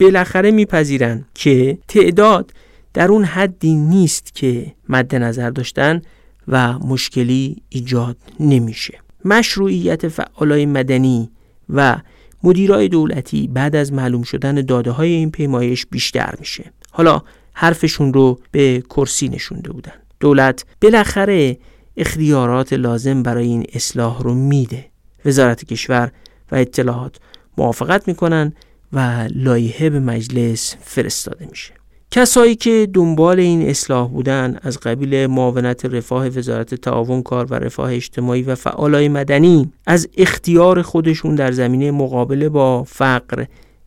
بالاخره 0.00 0.50
میپذیرن 0.50 1.24
که 1.34 1.78
تعداد 1.88 2.52
در 2.94 3.08
اون 3.08 3.24
حدی 3.24 3.74
نیست 3.74 4.34
که 4.34 4.72
مد 4.88 5.14
نظر 5.14 5.50
داشتن 5.50 6.02
و 6.48 6.78
مشکلی 6.78 7.56
ایجاد 7.68 8.16
نمیشه. 8.40 8.98
مشروعیت 9.24 10.08
فعالای 10.08 10.66
مدنی 10.66 11.30
و 11.68 11.96
مدیرای 12.44 12.88
دولتی 12.88 13.48
بعد 13.48 13.76
از 13.76 13.92
معلوم 13.92 14.22
شدن 14.22 14.54
داده 14.54 14.90
های 14.90 15.12
این 15.12 15.30
پیمایش 15.30 15.86
بیشتر 15.86 16.34
میشه. 16.38 16.72
حالا 16.90 17.22
حرفشون 17.52 18.14
رو 18.14 18.40
به 18.50 18.82
کرسی 18.90 19.28
نشونده 19.28 19.72
بودن. 19.72 19.92
دولت 20.20 20.64
بالاخره 20.82 21.58
اختیارات 21.96 22.72
لازم 22.72 23.22
برای 23.22 23.46
این 23.46 23.66
اصلاح 23.72 24.22
رو 24.22 24.34
میده. 24.34 24.84
وزارت 25.24 25.64
کشور 25.64 26.12
و 26.52 26.56
اطلاعات 26.56 27.16
موافقت 27.58 28.08
می‌کنن 28.08 28.52
و 28.92 29.28
لایحه 29.34 29.90
به 29.90 30.00
مجلس 30.00 30.76
فرستاده 30.80 31.46
میشه. 31.50 31.74
کسایی 32.14 32.54
که 32.54 32.88
دنبال 32.94 33.40
این 33.40 33.68
اصلاح 33.68 34.08
بودن 34.08 34.58
از 34.62 34.80
قبیل 34.80 35.26
معاونت 35.26 35.84
رفاه 35.84 36.28
وزارت 36.28 36.74
تعاون 36.74 37.22
کار 37.22 37.46
و 37.50 37.54
رفاه 37.54 37.94
اجتماعی 37.94 38.42
و 38.42 38.54
فعالای 38.54 39.08
مدنی 39.08 39.72
از 39.86 40.08
اختیار 40.18 40.82
خودشون 40.82 41.34
در 41.34 41.52
زمینه 41.52 41.90
مقابله 41.90 42.48
با 42.48 42.84
فقر 42.84 43.44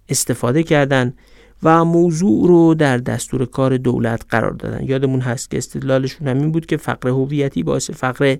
استفاده 0.09 0.63
کردند 0.63 1.17
و 1.63 1.85
موضوع 1.85 2.47
رو 2.47 2.73
در 2.73 2.97
دستور 2.97 3.45
کار 3.45 3.77
دولت 3.77 4.21
قرار 4.29 4.51
دادن. 4.51 4.83
یادمون 4.85 5.19
هست 5.19 5.51
که 5.51 5.57
استدلالشون 5.57 6.27
همین 6.27 6.51
بود 6.51 6.65
که 6.65 6.77
فقر 6.77 7.09
هویتی 7.09 7.63
باعث 7.63 7.89
فقر 7.89 8.37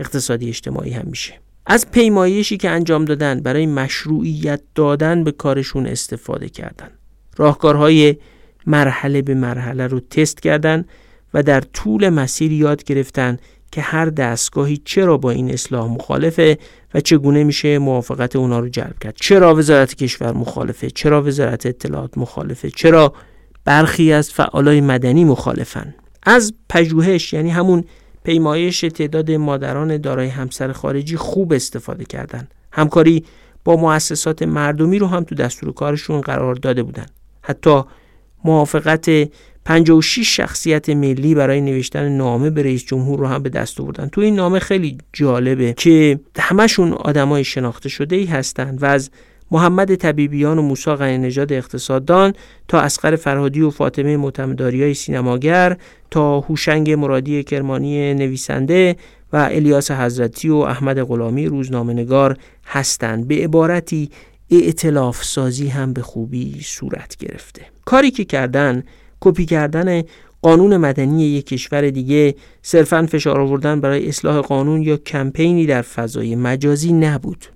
اقتصادی 0.00 0.48
اجتماعی 0.48 0.90
هم 0.90 1.06
میشه. 1.06 1.40
از 1.66 1.90
پیمایشی 1.90 2.56
که 2.56 2.70
انجام 2.70 3.04
دادن 3.04 3.40
برای 3.40 3.66
مشروعیت 3.66 4.60
دادن 4.74 5.24
به 5.24 5.32
کارشون 5.32 5.86
استفاده 5.86 6.48
کردن. 6.48 6.90
راهکارهای 7.36 8.16
مرحله 8.68 9.22
به 9.22 9.34
مرحله 9.34 9.86
رو 9.86 10.00
تست 10.00 10.40
کردن 10.40 10.84
و 11.34 11.42
در 11.42 11.60
طول 11.60 12.08
مسیر 12.08 12.52
یاد 12.52 12.84
گرفتن 12.84 13.36
که 13.72 13.80
هر 13.80 14.06
دستگاهی 14.06 14.76
چرا 14.84 15.16
با 15.16 15.30
این 15.30 15.50
اصلاح 15.50 15.86
مخالفه 15.86 16.58
و 16.94 17.00
چگونه 17.00 17.44
میشه 17.44 17.78
موافقت 17.78 18.36
اونا 18.36 18.58
رو 18.58 18.68
جلب 18.68 18.98
کرد. 19.00 19.14
چرا 19.16 19.54
وزارت 19.54 19.94
کشور 19.94 20.32
مخالفه؟ 20.32 20.90
چرا 20.90 21.22
وزارت 21.22 21.66
اطلاعات 21.66 22.18
مخالفه؟ 22.18 22.70
چرا 22.70 23.12
برخی 23.64 24.12
از 24.12 24.30
فعالای 24.30 24.80
مدنی 24.80 25.24
مخالفن؟ 25.24 25.94
از 26.22 26.54
پژوهش 26.68 27.32
یعنی 27.32 27.50
همون 27.50 27.84
پیمایش 28.24 28.80
تعداد 28.80 29.30
مادران 29.30 29.96
دارای 29.96 30.28
همسر 30.28 30.72
خارجی 30.72 31.16
خوب 31.16 31.52
استفاده 31.52 32.04
کردن. 32.04 32.48
همکاری 32.72 33.24
با 33.64 33.76
مؤسسات 33.76 34.42
مردمی 34.42 34.98
رو 34.98 35.06
هم 35.06 35.24
تو 35.24 35.34
دستور 35.34 35.72
کارشون 35.72 36.20
قرار 36.20 36.54
داده 36.54 36.82
بودن. 36.82 37.06
حتی 37.42 37.82
موافقت 38.44 39.10
56 39.64 40.36
شخصیت 40.36 40.88
ملی 40.88 41.34
برای 41.34 41.60
نوشتن 41.60 42.08
نامه 42.08 42.50
به 42.50 42.62
رئیس 42.62 42.84
جمهور 42.84 43.18
رو 43.18 43.26
هم 43.26 43.42
به 43.42 43.48
دست 43.48 43.80
آوردن. 43.80 44.08
تو 44.08 44.20
این 44.20 44.34
نامه 44.34 44.58
خیلی 44.58 44.98
جالبه 45.12 45.72
که 45.72 46.20
همشون 46.38 46.92
آدمای 46.92 47.44
شناخته 47.44 47.88
شده 47.88 48.16
ای 48.16 48.24
هستند 48.24 48.82
و 48.82 48.86
از 48.86 49.10
محمد 49.50 49.94
طبیبیان 49.94 50.58
و 50.58 50.62
موسی 50.62 51.18
نژاد 51.18 51.52
اقتصاددان 51.52 52.32
تا 52.68 52.80
اسقر 52.80 53.16
فرهادی 53.16 53.60
و 53.60 53.70
فاطمه 53.70 54.16
معتمداری 54.16 54.82
های 54.82 54.94
سینماگر 54.94 55.76
تا 56.10 56.40
هوشنگ 56.40 56.90
مرادی 56.90 57.42
کرمانی 57.42 58.14
نویسنده 58.14 58.96
و 59.32 59.36
الیاس 59.36 59.90
حضرتی 59.90 60.48
و 60.48 60.56
احمد 60.56 61.02
غلامی 61.02 61.46
روزنامه 61.46 61.92
نگار 61.92 62.36
هستند 62.66 63.28
به 63.28 63.34
عبارتی 63.34 64.10
اعتلاف 64.50 65.24
سازی 65.24 65.68
هم 65.68 65.92
به 65.92 66.02
خوبی 66.02 66.60
صورت 66.62 67.16
گرفته. 67.16 67.62
کاری 67.84 68.10
که 68.10 68.24
کردن 68.24 68.82
کپی 69.20 69.46
کردن 69.46 70.02
قانون 70.42 70.76
مدنی 70.76 71.24
یک 71.24 71.46
کشور 71.46 71.90
دیگه 71.90 72.34
صرفا 72.62 73.06
فشار 73.10 73.40
آوردن 73.40 73.80
برای 73.80 74.08
اصلاح 74.08 74.40
قانون 74.40 74.82
یا 74.82 74.96
کمپینی 74.96 75.66
در 75.66 75.82
فضای 75.82 76.36
مجازی 76.36 76.92
نبود. 76.92 77.46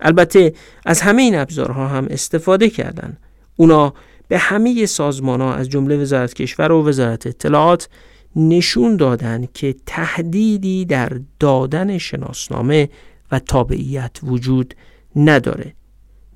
البته 0.00 0.52
از 0.86 1.00
همه 1.00 1.22
این 1.22 1.34
ابزارها 1.34 1.88
هم 1.88 2.06
استفاده 2.10 2.70
کردند. 2.70 3.18
اونا 3.56 3.94
به 4.28 4.38
همه 4.38 4.86
سازمان 4.86 5.40
ها 5.40 5.54
از 5.54 5.68
جمله 5.68 5.96
وزارت 5.96 6.34
کشور 6.34 6.72
و 6.72 6.88
وزارت 6.88 7.26
اطلاعات 7.26 7.88
نشون 8.36 8.96
دادن 8.96 9.48
که 9.54 9.74
تهدیدی 9.86 10.84
در 10.84 11.20
دادن 11.40 11.98
شناسنامه 11.98 12.88
و 13.32 13.38
تابعیت 13.38 14.16
وجود 14.22 14.74
نداره. 15.16 15.74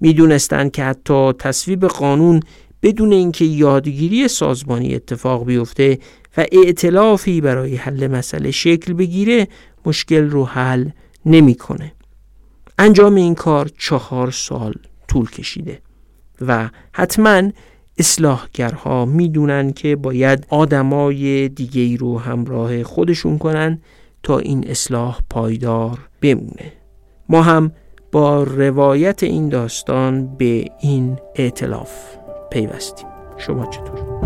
می‌دونستند 0.00 0.70
که 0.70 0.84
حتی 0.84 1.32
تصویب 1.32 1.86
قانون 1.86 2.40
بدون 2.82 3.12
اینکه 3.12 3.44
یادگیری 3.44 4.28
سازمانی 4.28 4.94
اتفاق 4.94 5.44
بیفته 5.44 5.98
و 6.36 6.46
ائتلافی 6.52 7.40
برای 7.40 7.76
حل 7.76 8.06
مسئله 8.06 8.50
شکل 8.50 8.92
بگیره 8.92 9.48
مشکل 9.86 10.30
رو 10.30 10.44
حل 10.44 10.88
نمی‌کنه. 11.26 11.92
انجام 12.78 13.14
این 13.14 13.34
کار 13.34 13.70
چهار 13.78 14.30
سال 14.30 14.74
طول 15.08 15.30
کشیده 15.30 15.78
و 16.40 16.70
حتما 16.92 17.42
اصلاحگرها 17.98 19.04
می‌دونن 19.04 19.72
که 19.72 19.96
باید 19.96 20.46
آدمای 20.48 21.48
دیگه 21.48 21.80
ای 21.80 21.96
رو 21.96 22.18
همراه 22.18 22.82
خودشون 22.82 23.38
کنن 23.38 23.80
تا 24.22 24.38
این 24.38 24.68
اصلاح 24.68 25.18
پایدار 25.30 25.98
بمونه 26.20 26.72
ما 27.28 27.42
هم 27.42 27.72
با 28.12 28.42
روایت 28.42 29.22
این 29.22 29.48
داستان 29.48 30.36
به 30.36 30.64
این 30.80 31.18
اعتلاف 31.34 31.90
پیوستیم 32.50 33.06
شما 33.38 33.66
چطور؟ 33.66 34.17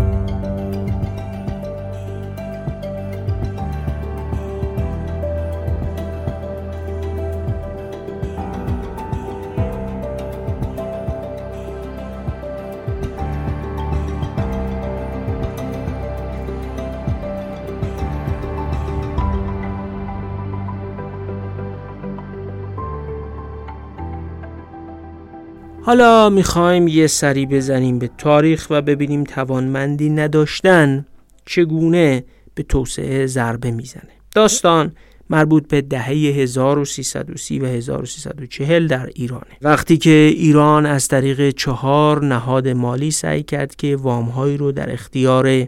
حالا 25.85 26.29
می‌خوایم 26.29 26.87
یه 26.87 27.07
سری 27.07 27.45
بزنیم 27.45 27.99
به 27.99 28.09
تاریخ 28.17 28.67
و 28.69 28.81
ببینیم 28.81 29.23
توانمندی 29.23 30.09
نداشتن 30.09 31.05
چگونه 31.45 32.23
به 32.55 32.63
توسعه 32.63 33.25
ضربه 33.25 33.71
می‌زنه. 33.71 34.11
داستان 34.35 34.91
مربوط 35.29 35.67
به 35.67 35.81
دهه 35.81 36.07
1330 36.07 37.59
و 37.59 37.65
1340 37.65 38.87
در 38.87 39.09
ایرانه. 39.15 39.57
وقتی 39.61 39.97
که 39.97 40.33
ایران 40.35 40.85
از 40.85 41.07
طریق 41.07 41.49
چهار 41.49 42.25
نهاد 42.25 42.67
مالی 42.67 43.11
سعی 43.11 43.43
کرد 43.43 43.75
که 43.75 43.95
وامهایی 43.95 44.57
رو 44.57 44.71
در 44.71 44.93
اختیار 44.93 45.67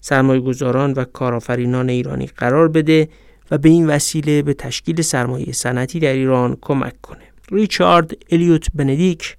سرمایه‌گذاران 0.00 0.92
و 0.92 1.04
کارآفرینان 1.04 1.88
ایرانی 1.88 2.26
قرار 2.26 2.68
بده 2.68 3.08
و 3.50 3.58
به 3.58 3.68
این 3.68 3.86
وسیله 3.86 4.42
به 4.42 4.54
تشکیل 4.54 5.02
سرمایه 5.02 5.52
صنعتی 5.52 6.00
در 6.00 6.12
ایران 6.12 6.56
کمک 6.60 7.00
کنه. 7.02 7.22
ریچارد 7.52 8.12
الیوت 8.30 8.66
بندیک 8.74 9.36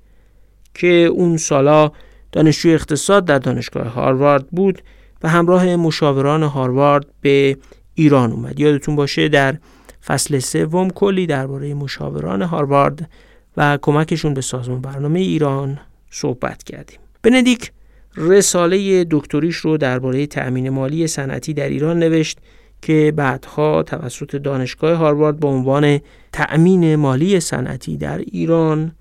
که 0.73 0.87
اون 0.87 1.37
سالا 1.37 1.91
دانشجوی 2.31 2.73
اقتصاد 2.73 3.25
در 3.25 3.39
دانشگاه 3.39 3.87
هاروارد 3.87 4.47
بود 4.47 4.81
و 5.23 5.29
همراه 5.29 5.75
مشاوران 5.75 6.43
هاروارد 6.43 7.05
به 7.21 7.57
ایران 7.93 8.31
اومد 8.31 8.59
یادتون 8.59 8.95
باشه 8.95 9.27
در 9.27 9.57
فصل 10.05 10.39
سوم 10.39 10.89
کلی 10.89 11.27
درباره 11.27 11.73
مشاوران 11.73 12.41
هاروارد 12.41 13.09
و 13.57 13.77
کمکشون 13.81 14.33
به 14.33 14.41
سازمان 14.41 14.81
برنامه 14.81 15.19
ایران 15.19 15.79
صحبت 16.09 16.63
کردیم 16.63 16.99
بندیک 17.23 17.71
رساله 18.17 19.07
دکتریش 19.11 19.55
رو 19.55 19.77
درباره 19.77 20.27
تأمین 20.27 20.69
مالی 20.69 21.07
صنعتی 21.07 21.53
در 21.53 21.69
ایران 21.69 21.99
نوشت 21.99 22.37
که 22.81 23.13
بعدها 23.15 23.83
توسط 23.83 24.35
دانشگاه 24.35 24.93
هاروارد 24.93 25.39
به 25.39 25.47
عنوان 25.47 25.99
تأمین 26.31 26.95
مالی 26.95 27.39
صنعتی 27.39 27.97
در 27.97 28.17
ایران 28.17 28.91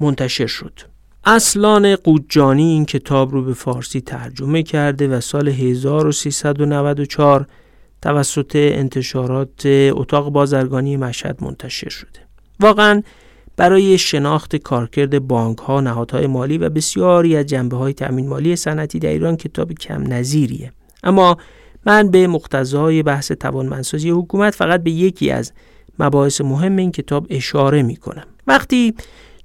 منتشر 0.00 0.46
شد. 0.46 0.93
اصلان 1.26 1.96
قودجانی 1.96 2.62
این 2.62 2.84
کتاب 2.84 3.32
رو 3.32 3.42
به 3.42 3.54
فارسی 3.54 4.00
ترجمه 4.00 4.62
کرده 4.62 5.08
و 5.08 5.20
سال 5.20 5.48
1394 5.48 7.46
توسط 8.02 8.56
انتشارات 8.56 9.62
اتاق 9.66 10.30
بازرگانی 10.30 10.96
مشهد 10.96 11.44
منتشر 11.44 11.88
شده. 11.88 12.20
واقعا 12.60 13.02
برای 13.56 13.98
شناخت 13.98 14.56
کارکرد 14.56 15.26
بانک 15.26 15.58
ها، 15.58 15.80
نهادهای 15.80 16.26
مالی 16.26 16.58
و 16.58 16.70
بسیاری 16.70 17.36
از 17.36 17.46
جنبه 17.46 17.76
های 17.76 17.92
تأمین 17.92 18.28
مالی 18.28 18.56
صنعتی 18.56 18.98
در 18.98 19.08
ایران 19.08 19.36
کتاب 19.36 19.72
کم 19.72 20.12
نظیریه. 20.12 20.72
اما 21.04 21.36
من 21.86 22.10
به 22.10 22.26
مقتضای 22.26 23.02
بحث 23.02 23.32
توانمندسازی 23.32 24.10
حکومت 24.10 24.54
فقط 24.54 24.82
به 24.82 24.90
یکی 24.90 25.30
از 25.30 25.52
مباحث 25.98 26.40
مهم 26.40 26.76
این 26.76 26.92
کتاب 26.92 27.26
اشاره 27.30 27.82
می 27.82 27.96
کنم. 27.96 28.26
وقتی 28.46 28.94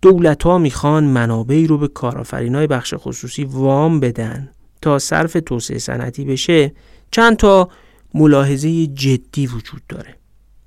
دولت 0.02 0.43
ها 0.43 0.58
می‌خوان 0.58 1.04
منابعی 1.04 1.68
رو 1.68 1.78
به 1.78 1.88
کارآفرینای 1.88 2.68
بخش 2.68 2.93
خصوصی 2.97 3.43
وام 3.43 4.00
بدن 4.00 4.50
تا 4.82 5.00
صرف 5.00 5.38
توسعه 5.45 5.78
صنعتی 5.78 6.26
بشه 6.26 6.72
چند 7.12 7.38
تا 7.38 7.70
ملاحظه 8.14 8.88
جدی 8.88 9.47
وجود 9.47 9.82
داره. 9.89 10.16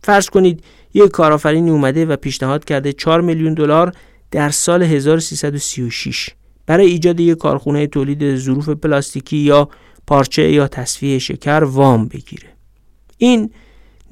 فرض 0.05 0.30
کنید 0.30 0.64
یک 0.95 1.11
کارآفرینی 1.11 1.70
اومده 1.70 2.07
و 2.07 2.16
پیشنهاد 2.16 2.64
کرده 2.64 2.93
4 2.93 3.20
میلیون 3.20 3.55
دلار 3.55 3.93
در 4.30 4.51
سال 4.51 4.83
1336 4.83 6.30
برای 6.66 6.87
ایجاد 6.87 7.20
یک 7.20 7.39
کارخونه 7.39 7.87
تولید 7.87 8.37
ظروف 8.37 8.68
پلاستیکی 8.68 9.37
یا 9.37 9.68
پارچه 10.07 10.53
یا 10.53 10.68
تصفیه 10.68 11.18
شکر 11.18 11.64
وام 11.64 12.09
بگیره. 12.09 12.49
این 13.18 13.51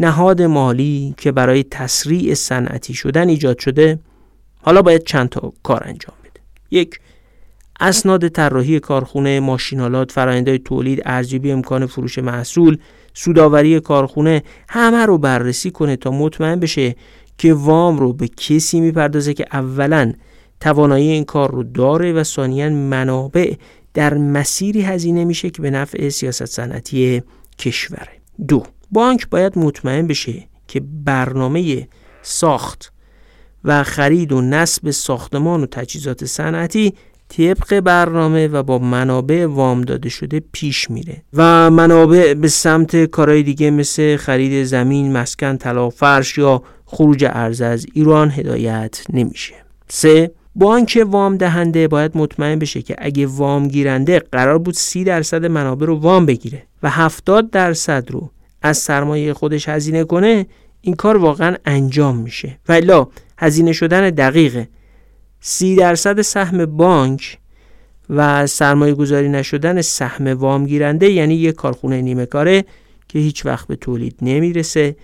نهاد 0.00 0.42
مالی 0.42 1.14
که 1.16 1.32
برای 1.32 1.62
تسریع 1.62 2.34
صنعتی 2.34 2.94
شدن 2.94 3.28
ایجاد 3.28 3.58
شده 3.58 3.98
حالا 4.62 4.82
باید 4.82 5.04
چند 5.04 5.28
تا 5.28 5.52
کار 5.62 5.82
انجام 5.84 6.14
بده. 6.24 6.40
یک 6.70 7.00
اسناد 7.80 8.28
طراحی 8.28 8.80
کارخونه 8.80 9.40
ماشینالات 9.40 10.12
فرآیندهای 10.12 10.58
تولید 10.58 11.02
ارزیابی 11.04 11.52
امکان 11.52 11.86
فروش 11.86 12.18
محصول 12.18 12.78
سوداوری 13.14 13.80
کارخونه 13.80 14.42
همه 14.68 15.06
رو 15.06 15.18
بررسی 15.18 15.70
کنه 15.70 15.96
تا 15.96 16.10
مطمئن 16.10 16.60
بشه 16.60 16.96
که 17.38 17.54
وام 17.54 17.98
رو 17.98 18.12
به 18.12 18.28
کسی 18.28 18.80
می‌پردازه 18.80 19.34
که 19.34 19.46
اولا 19.52 20.12
توانایی 20.60 21.08
این 21.08 21.24
کار 21.24 21.50
رو 21.50 21.62
داره 21.62 22.12
و 22.12 22.22
ثانیا 22.24 22.68
منابع 22.68 23.54
در 23.94 24.14
مسیری 24.14 24.82
هزینه 24.82 25.24
میشه 25.24 25.50
که 25.50 25.62
به 25.62 25.70
نفع 25.70 26.08
سیاست 26.08 26.44
صنعتی 26.44 27.22
کشوره 27.58 28.08
دو 28.48 28.62
بانک 28.90 29.28
باید 29.28 29.58
مطمئن 29.58 30.06
بشه 30.06 30.48
که 30.68 30.80
برنامه 31.04 31.88
ساخت 32.22 32.92
و 33.64 33.82
خرید 33.82 34.32
و 34.32 34.40
نصب 34.40 34.90
ساختمان 34.90 35.62
و 35.62 35.66
تجهیزات 35.66 36.24
صنعتی 36.24 36.94
طبق 37.28 37.80
برنامه 37.80 38.48
و 38.48 38.62
با 38.62 38.78
منابع 38.78 39.46
وام 39.46 39.80
داده 39.80 40.08
شده 40.08 40.42
پیش 40.52 40.90
میره 40.90 41.22
و 41.34 41.70
منابع 41.70 42.34
به 42.34 42.48
سمت 42.48 43.04
کارهای 43.04 43.42
دیگه 43.42 43.70
مثل 43.70 44.16
خرید 44.16 44.64
زمین، 44.64 45.12
مسکن، 45.12 45.56
طلا، 45.56 45.90
فرش 45.90 46.38
یا 46.38 46.62
خروج 46.86 47.24
ارز 47.28 47.60
از 47.60 47.86
ایران 47.94 48.30
هدایت 48.30 49.04
نمیشه. 49.12 49.54
سه 49.88 50.30
بانک 50.54 51.06
وام 51.06 51.36
دهنده 51.36 51.88
باید 51.88 52.12
مطمئن 52.14 52.58
بشه 52.58 52.82
که 52.82 52.96
اگه 52.98 53.26
وام 53.26 53.68
گیرنده 53.68 54.18
قرار 54.32 54.58
بود 54.58 54.74
سی 54.74 55.04
درصد 55.04 55.46
منابع 55.46 55.86
رو 55.86 55.94
وام 55.96 56.26
بگیره 56.26 56.62
و 56.82 56.90
70 56.90 57.50
درصد 57.50 58.10
رو 58.10 58.30
از 58.62 58.78
سرمایه 58.78 59.34
خودش 59.34 59.68
هزینه 59.68 60.04
کنه 60.04 60.46
این 60.80 60.94
کار 60.94 61.16
واقعا 61.16 61.56
انجام 61.64 62.16
میشه 62.16 62.58
ولی 62.68 62.92
هزینه 63.40 63.72
شدن 63.72 64.10
دقیق 64.10 64.66
سی 65.40 65.76
درصد 65.76 66.20
سهم 66.20 66.66
بانک 66.66 67.38
و 68.10 68.46
سرمایه 68.46 68.94
گذاری 68.94 69.28
نشدن 69.28 69.82
سهم 69.82 70.26
وام 70.26 70.66
گیرنده 70.66 71.10
یعنی 71.10 71.34
یک 71.34 71.54
کارخونه 71.54 72.02
نیمه 72.02 72.26
کاره 72.26 72.64
که 73.08 73.18
هیچ 73.18 73.46
وقت 73.46 73.66
به 73.66 73.76
تولید 73.76 74.16
نمی‌رسه 74.22 74.96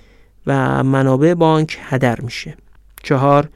و 0.46 0.84
منابع 0.84 1.34
بانک 1.34 1.78
هدر 1.82 2.20
میشه. 2.20 2.56
چهار 3.02 3.48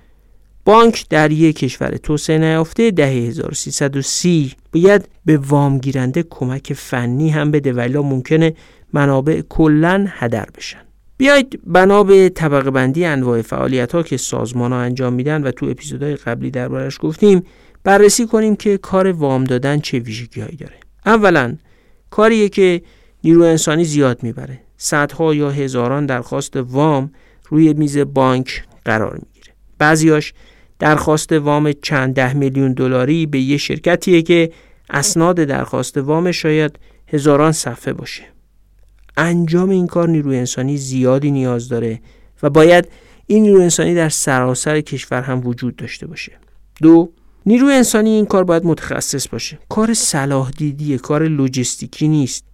بانک 0.64 1.06
در 1.08 1.30
یک 1.30 1.56
کشور 1.56 1.96
توسعه 1.96 2.38
نیافته 2.38 2.90
دهه 2.90 3.08
1330 3.08 4.54
باید 4.72 5.08
به 5.24 5.36
وام 5.36 5.78
گیرنده 5.78 6.22
کمک 6.22 6.72
فنی 6.72 7.28
هم 7.30 7.50
بده 7.50 7.72
ولی 7.72 7.98
ممکنه 7.98 8.54
منابع 8.92 9.40
کلا 9.48 10.06
هدر 10.08 10.46
بشن. 10.56 10.89
بیایید 11.20 11.60
بنا 11.66 12.04
به 12.04 12.28
طبقه 12.28 12.70
بندی 12.70 13.04
انواع 13.04 13.42
فعالیت 13.42 13.94
ها 13.94 14.02
که 14.02 14.16
سازمان 14.16 14.72
ها 14.72 14.78
انجام 14.80 15.12
میدن 15.12 15.42
و 15.42 15.50
تو 15.50 15.66
اپیزودهای 15.66 16.16
قبلی 16.16 16.50
دربارش 16.50 16.98
گفتیم 17.00 17.42
بررسی 17.84 18.26
کنیم 18.26 18.56
که 18.56 18.78
کار 18.78 19.12
وام 19.12 19.44
دادن 19.44 19.80
چه 19.80 19.98
ویژگی 19.98 20.40
هایی 20.40 20.56
داره. 20.56 20.74
اولا 21.06 21.56
کاریه 22.10 22.48
که 22.48 22.82
نیرو 23.24 23.42
انسانی 23.42 23.84
زیاد 23.84 24.22
می‌بره. 24.22 24.60
صدها 24.76 25.34
یا 25.34 25.50
هزاران 25.50 26.06
درخواست 26.06 26.56
وام 26.56 27.12
روی 27.48 27.72
میز 27.72 27.98
بانک 27.98 28.64
قرار 28.84 29.14
می‌گیره. 29.14 29.54
بعضیاش 29.78 30.32
درخواست 30.78 31.32
وام 31.32 31.72
چند 31.72 32.14
ده 32.14 32.32
میلیون 32.32 32.72
دلاری 32.72 33.26
به 33.26 33.40
یه 33.40 33.56
شرکتیه 33.56 34.22
که 34.22 34.52
اسناد 34.90 35.36
درخواست 35.36 35.96
وام 35.96 36.32
شاید 36.32 36.78
هزاران 37.06 37.52
صفحه 37.52 37.92
باشه. 37.92 38.22
انجام 39.16 39.70
این 39.70 39.86
کار 39.86 40.08
نیروی 40.08 40.38
انسانی 40.38 40.76
زیادی 40.76 41.30
نیاز 41.30 41.68
داره 41.68 42.00
و 42.42 42.50
باید 42.50 42.88
این 43.26 43.42
نیروی 43.42 43.62
انسانی 43.62 43.94
در 43.94 44.08
سراسر 44.08 44.80
کشور 44.80 45.22
هم 45.22 45.46
وجود 45.46 45.76
داشته 45.76 46.06
باشه. 46.06 46.32
دو 46.82 47.12
نیروی 47.46 47.72
انسانی 47.72 48.10
این 48.10 48.26
کار 48.26 48.44
باید 48.44 48.64
متخصص 48.64 49.28
باشه. 49.28 49.58
کار 49.68 49.94
صلاح 49.94 50.50
دیدیه 50.50 50.98
کار 50.98 51.28
لوجستیکی 51.28 52.08
نیست. 52.08 52.44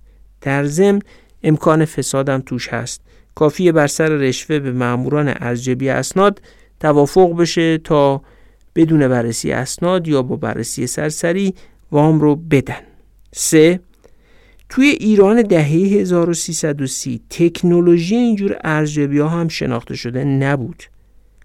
در 0.40 0.64
ضمن 0.64 1.00
امکان 1.42 1.84
فسادم 1.84 2.42
توش 2.46 2.68
هست. 2.68 3.00
کافیه 3.34 3.72
بر 3.72 3.86
سر 3.86 4.08
رشوه 4.08 4.58
به 4.58 4.72
ماموران 4.72 5.34
ارزیابی 5.40 5.88
اسناد 5.88 6.42
توافق 6.80 7.36
بشه 7.36 7.78
تا 7.78 8.22
بدون 8.74 9.08
بررسی 9.08 9.52
اسناد 9.52 10.08
یا 10.08 10.22
با 10.22 10.36
بررسی 10.36 10.86
سرسری 10.86 11.54
وام 11.92 12.20
رو 12.20 12.36
بدن. 12.36 12.80
سه 13.32 13.80
توی 14.68 14.86
ایران 14.86 15.42
دهه 15.42 15.64
1330 15.64 17.20
تکنولوژی 17.30 18.16
اینجور 18.16 18.56
ارزیابی 18.64 19.18
ها 19.18 19.28
هم 19.28 19.48
شناخته 19.48 19.96
شده 19.96 20.24
نبود. 20.24 20.82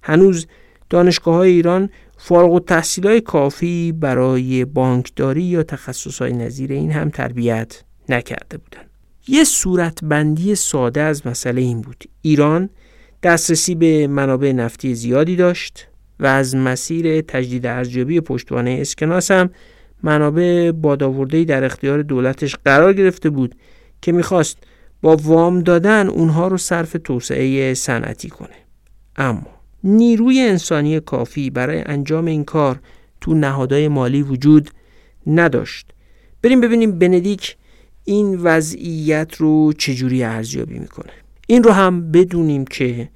هنوز 0.01 0.47
دانشگاه 0.89 1.35
های 1.35 1.51
ایران 1.51 1.89
فارغ 2.17 2.51
و 2.51 2.81
های 3.03 3.21
کافی 3.21 3.91
برای 3.91 4.65
بانکداری 4.65 5.43
یا 5.43 5.63
تخصص 5.63 6.21
های 6.21 6.33
نظیر 6.33 6.71
این 6.71 6.91
هم 6.91 7.09
تربیت 7.09 7.83
نکرده 8.09 8.57
بودن 8.57 8.81
یه 9.27 9.43
صورتبندی 9.43 10.55
ساده 10.55 11.01
از 11.01 11.27
مسئله 11.27 11.61
این 11.61 11.81
بود. 11.81 12.03
ایران 12.21 12.69
دسترسی 13.23 13.75
به 13.75 14.07
منابع 14.07 14.51
نفتی 14.51 14.95
زیادی 14.95 15.35
داشت 15.35 15.87
و 16.19 16.25
از 16.25 16.55
مسیر 16.55 17.21
تجدید 17.21 17.65
ارزیابی 17.65 18.21
پشتوانه 18.21 18.77
اسکناس 18.81 19.31
هم 19.31 19.49
منابع 20.03 20.71
بادآوردهای 20.71 21.45
در 21.45 21.63
اختیار 21.63 22.01
دولتش 22.01 22.55
قرار 22.65 22.93
گرفته 22.93 23.29
بود 23.29 23.55
که 24.01 24.11
می‌خواست 24.11 24.57
با 25.01 25.15
وام 25.15 25.59
دادن 25.59 26.07
اونها 26.07 26.47
رو 26.47 26.57
صرف 26.57 26.95
توسعه 27.03 27.73
صنعتی 27.73 28.29
کنه. 28.29 28.55
اما 29.15 29.47
نیروی 29.83 30.39
انسانی 30.39 30.99
کافی 30.99 31.49
برای 31.49 31.83
انجام 31.85 32.25
این 32.25 32.43
کار 32.43 32.79
تو 33.21 33.33
نهادهای 33.33 33.87
مالی 33.87 34.21
وجود 34.21 34.69
نداشت. 35.27 35.87
بریم 36.41 36.61
ببینیم 36.61 36.99
بندیک 36.99 37.57
این 38.03 38.35
وضعیت 38.35 39.35
رو 39.37 39.73
چجوری 39.73 40.23
ارزیابی 40.23 40.79
می‌کنه. 40.79 41.11
این 41.47 41.63
رو 41.63 41.71
هم 41.71 42.11
بدونیم 42.11 42.65
که 42.65 43.09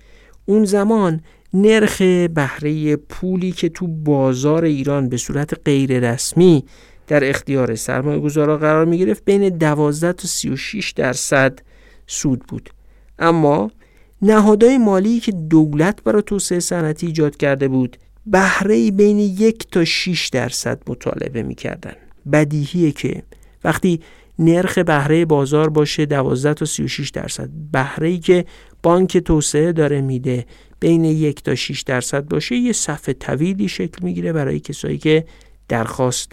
اون 0.45 0.65
زمان 0.65 1.21
نرخ 1.55 2.01
بهره 2.33 2.95
پولی 2.95 3.51
که 3.51 3.69
تو 3.69 3.87
بازار 3.87 4.63
ایران 4.63 5.09
به 5.09 5.17
صورت 5.17 5.53
غیر 5.65 6.11
رسمی 6.11 6.63
در 7.07 7.29
اختیار 7.29 7.75
سرمایه 7.75 8.19
گذارا 8.19 8.57
قرار 8.57 8.85
می 8.85 8.97
گرفت 8.97 9.25
بین 9.25 9.49
12 9.49 10.13
تا 10.13 10.27
36 10.27 10.91
درصد 10.91 11.59
سود 12.07 12.43
بود. 12.47 12.69
اما 13.19 13.71
نهادهای 14.21 14.77
مالی 14.77 15.19
که 15.19 15.31
دولت 15.31 16.03
برای 16.03 16.21
توسعه 16.21 16.59
صنعتی 16.59 17.07
ایجاد 17.07 17.37
کرده 17.37 17.67
بود 17.67 17.97
بهره 18.25 18.91
بین 18.91 19.19
یک 19.19 19.67
تا 19.71 19.85
6 19.85 20.27
درصد 20.27 20.79
مطالبه 20.87 21.43
می‌کردن 21.43 21.95
بدیهیه 22.31 22.91
که 22.91 23.23
وقتی 23.63 24.01
نرخ 24.39 24.77
بهره 24.77 25.25
بازار 25.25 25.69
باشه 25.69 26.05
12 26.05 26.53
تا 26.53 26.65
36 26.65 27.09
درصد. 27.09 27.49
بهره 27.71 28.17
که 28.17 28.45
بانک 28.83 29.17
توسعه 29.17 29.71
داره 29.71 30.01
میده 30.01 30.45
بین 30.79 31.05
یک 31.05 31.43
تا 31.43 31.55
6 31.55 31.81
درصد 31.81 32.27
باشه 32.27 32.55
یه 32.55 32.73
صفحه 32.73 33.13
طویلی 33.13 33.67
شکل 33.67 34.03
می‌گیره 34.05 34.33
برای 34.33 34.59
کسایی 34.59 34.97
که 34.97 35.25
درخواست 35.67 36.31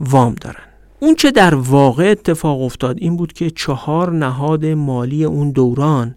وام 0.00 0.34
دارن. 0.34 0.62
اون 1.00 1.14
چه 1.14 1.30
در 1.30 1.54
واقع 1.54 2.10
اتفاق 2.10 2.62
افتاد 2.62 2.96
این 3.00 3.16
بود 3.16 3.32
که 3.32 3.50
چهار 3.50 4.12
نهاد 4.12 4.66
مالی 4.66 5.24
اون 5.24 5.50
دوران 5.50 6.14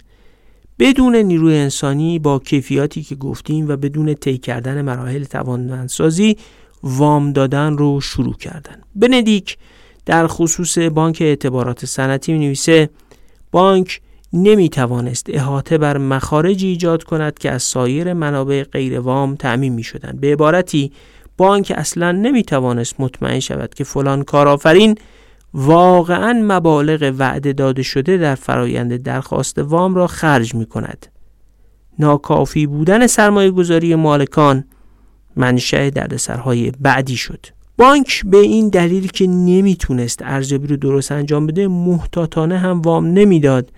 بدون 0.79 1.15
نیروی 1.15 1.57
انسانی 1.57 2.19
با 2.19 2.39
کیفیاتی 2.39 3.03
که 3.03 3.15
گفتیم 3.15 3.67
و 3.67 3.77
بدون 3.77 4.13
طی 4.13 4.37
کردن 4.37 4.81
مراحل 4.81 5.23
توانمندسازی 5.23 6.37
وام 6.83 7.33
دادن 7.33 7.77
رو 7.77 8.01
شروع 8.01 8.33
کردن. 8.33 8.81
بندیک 8.95 9.57
در 10.05 10.27
خصوص 10.27 10.77
بانک 10.77 11.17
اعتبارات 11.21 11.85
صنعتی 11.85 12.33
می 12.33 12.39
نویسه 12.39 12.89
بانک 13.51 14.01
نمی 14.33 14.69
توانست 14.69 15.27
احاطه 15.29 15.77
بر 15.77 15.97
مخارجی 15.97 16.67
ایجاد 16.67 17.03
کند 17.03 17.39
که 17.39 17.51
از 17.51 17.63
سایر 17.63 18.13
منابع 18.13 18.63
غیر 18.63 18.99
وام 18.99 19.35
تعمین 19.35 19.73
می 19.73 19.83
شدن. 19.83 20.17
به 20.21 20.31
عبارتی 20.31 20.91
بانک 21.37 21.73
اصلا 21.75 22.11
نمی 22.11 22.43
توانست 22.43 22.95
مطمئن 22.99 23.39
شود 23.39 23.73
که 23.73 23.83
فلان 23.83 24.23
کارآفرین 24.23 24.95
واقعا 25.53 26.41
مبالغ 26.43 27.13
وعده 27.17 27.53
داده 27.53 27.83
شده 27.83 28.17
در 28.17 28.35
فرایند 28.35 29.03
درخواست 29.03 29.57
وام 29.57 29.95
را 29.95 30.07
خرج 30.07 30.55
می 30.55 30.65
کند. 30.65 31.05
ناکافی 31.99 32.67
بودن 32.67 33.07
سرمایه 33.07 33.51
گذاری 33.51 33.95
مالکان 33.95 34.63
منشأ 35.35 35.89
دردسرهای 35.89 36.71
بعدی 36.79 37.17
شد. 37.17 37.45
بانک 37.77 38.21
به 38.25 38.37
این 38.37 38.69
دلیل 38.69 39.07
که 39.07 39.27
نمی‌تونست 39.27 40.19
ارزیابی 40.23 40.67
رو 40.67 40.77
درست 40.77 41.11
انجام 41.11 41.47
بده 41.47 41.67
محتاطانه 41.67 42.57
هم 42.57 42.81
وام 42.81 43.07
نمی‌داد 43.07 43.71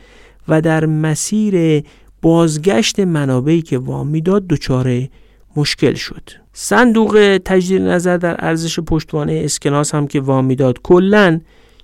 و 0.52 0.62
در 0.62 0.86
مسیر 0.86 1.84
بازگشت 2.22 3.00
منابعی 3.00 3.62
که 3.62 3.78
وام 3.78 4.08
می‌داد 4.08 4.48
دچار 4.48 5.08
مشکل 5.56 5.94
شد. 5.94 6.30
صندوق 6.54 7.40
تجدید 7.46 7.82
نظر 7.82 8.18
در 8.18 8.46
ارزش 8.46 8.80
پشتوانه 8.80 9.42
اسکناس 9.46 9.96
هم 9.96 10.08
که 10.08 10.22
وام 10.22 10.46
می‌داد 10.46 10.82
کلا 10.84 11.40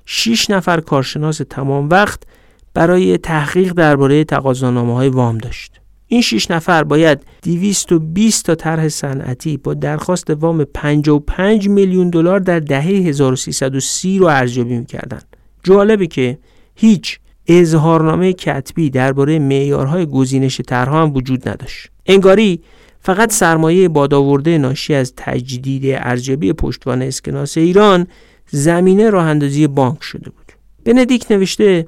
6 0.05 0.49
نفر 0.49 0.80
کارشناس 0.80 1.41
تمام 1.49 1.89
وقت 1.89 2.24
برای 2.74 3.18
تحقیق 3.18 3.74
درباره 3.74 4.24
تقاضانامه 4.24 4.95
های 4.95 5.09
وام 5.09 5.38
داشت. 5.38 5.72
این 6.07 6.22
6 6.22 6.51
نفر 6.51 6.84
باید 6.84 7.20
220 7.43 8.45
تا 8.45 8.55
طرح 8.55 8.88
صنعتی 8.88 9.57
با 9.57 9.74
درخواست 9.74 10.30
وام 10.30 10.63
55 10.63 11.70
میلیون 11.70 12.09
دلار 12.09 12.39
در 12.39 12.59
دهه 12.59 12.86
1330 12.86 14.20
رو 14.20 14.26
ارزیابی 14.26 14.78
می‌کردن 14.78 15.20
جالبه 15.63 16.07
که 16.07 16.38
هیچ 16.76 17.20
اظهارنامه 17.48 18.34
کتبی 18.34 18.89
درباره 18.89 19.39
معیارهای 19.39 20.06
گزینش 20.06 20.62
طرحها 20.62 21.02
هم 21.02 21.14
وجود 21.14 21.50
نداشت 21.50 21.88
انگاری 22.06 22.62
فقط 23.00 23.32
سرمایه 23.32 23.88
بادآورده 23.88 24.58
ناشی 24.58 24.93
از 24.93 25.14
تجدید 25.18 25.84
ارزیابی 25.86 26.54
پشتوانه 26.54 27.06
اسکناس 27.06 27.58
ایران 27.58 28.08
زمینه 28.50 29.10
راه 29.10 29.26
اندازی 29.26 29.68
بانک 29.68 30.04
شده 30.04 30.30
بود 30.30 30.52
بندیک 30.86 31.26
نوشته 31.30 31.88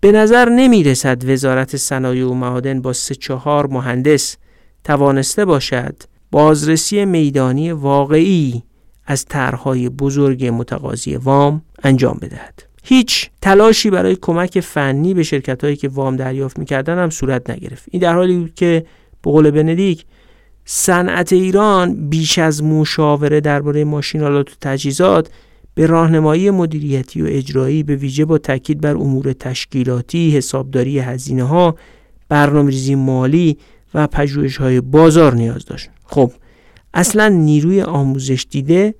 به 0.00 0.12
نظر 0.12 0.48
نمی 0.48 0.84
رسد 0.84 1.30
وزارت 1.30 1.76
صنایع 1.76 2.26
و 2.26 2.34
معادن 2.34 2.82
با 2.82 2.92
سه 2.92 3.14
چهار 3.14 3.66
مهندس 3.66 4.36
توانسته 4.84 5.44
باشد 5.44 5.96
بازرسی 6.30 7.04
میدانی 7.04 7.72
واقعی 7.72 8.62
از 9.06 9.24
طرحهای 9.24 9.88
بزرگ 9.88 10.46
متقاضی 10.46 11.16
وام 11.16 11.62
انجام 11.82 12.18
بدهد. 12.22 12.67
هیچ 12.88 13.30
تلاشی 13.42 13.90
برای 13.90 14.16
کمک 14.20 14.60
فنی 14.60 15.14
به 15.14 15.22
شرکت 15.22 15.64
هایی 15.64 15.76
که 15.76 15.88
وام 15.88 16.16
دریافت 16.16 16.58
می‌کردن 16.58 16.98
هم 16.98 17.10
صورت 17.10 17.50
نگرفت. 17.50 17.88
این 17.90 18.02
در 18.02 18.14
حالی 18.14 18.36
بود 18.36 18.54
که 18.54 18.86
به 19.22 19.30
قول 19.30 19.50
بندیک 19.50 20.04
صنعت 20.64 21.32
ایران 21.32 22.08
بیش 22.08 22.38
از 22.38 22.62
مشاوره 22.62 23.40
درباره 23.40 23.84
ماشینالات 23.84 24.50
و 24.50 24.54
تجهیزات 24.60 25.30
به 25.74 25.86
راهنمایی 25.86 26.50
مدیریتی 26.50 27.22
و 27.22 27.26
اجرایی 27.28 27.82
به 27.82 27.96
ویژه 27.96 28.24
با 28.24 28.38
تاکید 28.38 28.80
بر 28.80 28.94
امور 28.94 29.32
تشکیلاتی، 29.32 30.30
حسابداری 30.30 30.98
هزینه 30.98 31.44
ها، 31.44 31.76
برنامه‌ریزی 32.28 32.94
مالی 32.94 33.58
و 33.94 34.06
پژوهش 34.06 34.56
های 34.56 34.80
بازار 34.80 35.34
نیاز 35.34 35.64
داشت. 35.64 35.90
خب 36.04 36.32
اصلا 36.94 37.28
نیروی 37.28 37.82
آموزش 37.82 38.46
دیده 38.50 38.94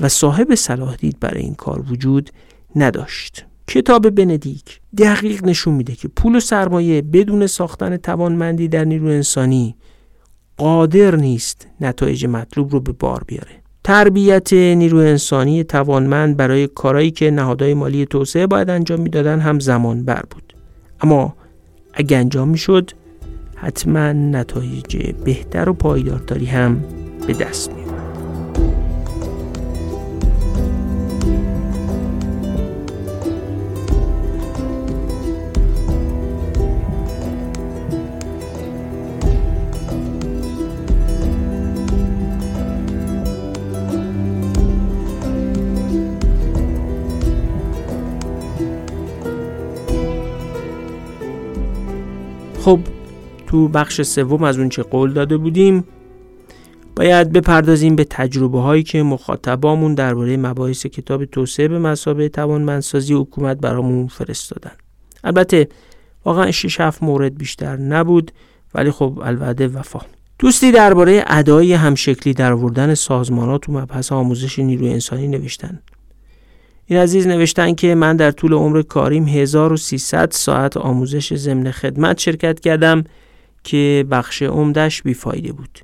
و 0.00 0.08
صاحب 0.08 0.54
صلاح 0.54 0.96
دید 0.96 1.20
برای 1.20 1.42
این 1.42 1.54
کار 1.54 1.84
وجود 1.92 2.30
نداشت. 2.76 3.46
کتاب 3.68 4.10
بندیک 4.10 4.80
دقیق 4.98 5.44
نشون 5.44 5.74
میده 5.74 5.94
که 5.94 6.08
پول 6.08 6.36
و 6.36 6.40
سرمایه 6.40 7.02
بدون 7.02 7.46
ساختن 7.46 7.96
توانمندی 7.96 8.68
در 8.68 8.84
نیرو 8.84 9.06
انسانی 9.06 9.76
قادر 10.56 11.16
نیست 11.16 11.66
نتایج 11.80 12.26
مطلوب 12.26 12.72
رو 12.72 12.80
به 12.80 12.92
بار 12.92 13.22
بیاره. 13.26 13.66
تربیت 13.84 14.52
نیروی 14.52 15.08
انسانی 15.08 15.64
توانمند 15.64 16.36
برای 16.36 16.66
کارهایی 16.66 17.10
که 17.10 17.30
نهادهای 17.30 17.74
مالی 17.74 18.06
توسعه 18.06 18.46
باید 18.46 18.70
انجام 18.70 19.00
می‌دادن 19.00 19.40
هم 19.40 19.58
زمان 19.58 20.04
بر 20.04 20.22
بود 20.30 20.54
اما 21.00 21.34
اگه 21.94 22.16
انجام 22.16 22.48
می‌شد 22.48 22.90
حتما 23.54 24.12
نتایج 24.12 25.12
بهتر 25.24 25.68
و 25.68 25.72
پایدارتری 25.72 26.46
هم 26.46 26.84
به 27.26 27.32
دست 27.32 27.72
می 27.72 27.85
خب 52.66 52.80
تو 53.46 53.68
بخش 53.68 54.02
سوم 54.02 54.42
از 54.42 54.58
اون 54.58 54.68
چه 54.68 54.82
قول 54.82 55.12
داده 55.12 55.36
بودیم 55.36 55.84
باید 56.96 57.32
بپردازیم 57.32 57.96
به 57.96 58.04
تجربه 58.04 58.60
هایی 58.60 58.82
که 58.82 59.02
مخاطبامون 59.02 59.94
درباره 59.94 60.36
مباحث 60.36 60.86
کتاب 60.86 61.24
توسعه 61.24 61.68
به 61.68 61.78
مسابقه 61.78 62.28
توانمندسازی 62.28 63.14
حکومت 63.14 63.56
برامون 63.56 64.06
فرستادن. 64.06 64.72
البته 65.24 65.68
واقعا 66.24 66.50
6 66.50 66.80
7 66.80 67.02
مورد 67.02 67.38
بیشتر 67.38 67.76
نبود 67.76 68.32
ولی 68.74 68.90
خب 68.90 69.20
الوعده 69.22 69.68
وفا. 69.68 70.00
دوستی 70.38 70.72
درباره 70.72 71.24
ادای 71.26 71.72
همشکلی 71.72 72.34
در 72.34 72.52
آوردن 72.52 72.94
سازمانات 72.94 73.60
تو 73.62 73.72
مبحث 73.72 74.12
آموزش 74.12 74.58
نیروی 74.58 74.92
انسانی 74.92 75.28
نوشتن. 75.28 75.80
این 76.88 76.98
عزیز 76.98 77.26
نوشتن 77.26 77.74
که 77.74 77.94
من 77.94 78.16
در 78.16 78.30
طول 78.30 78.52
عمر 78.52 78.82
کاریم 78.82 79.28
1300 79.28 80.30
ساعت 80.30 80.76
آموزش 80.76 81.34
ضمن 81.34 81.70
خدمت 81.70 82.18
شرکت 82.18 82.60
کردم 82.60 83.04
که 83.64 84.04
بخش 84.10 84.42
عمدش 84.42 85.02
بیفایده 85.02 85.52
بود. 85.52 85.78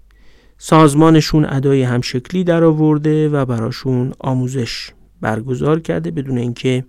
سازمانشون 0.59 1.45
ادای 1.45 1.83
همشکلی 1.83 2.45
در 2.45 2.65
آورده 2.65 3.29
و 3.29 3.45
براشون 3.45 4.13
آموزش 4.19 4.91
برگزار 5.21 5.81
کرده 5.81 6.11
بدون 6.11 6.39
اینکه 6.39 6.85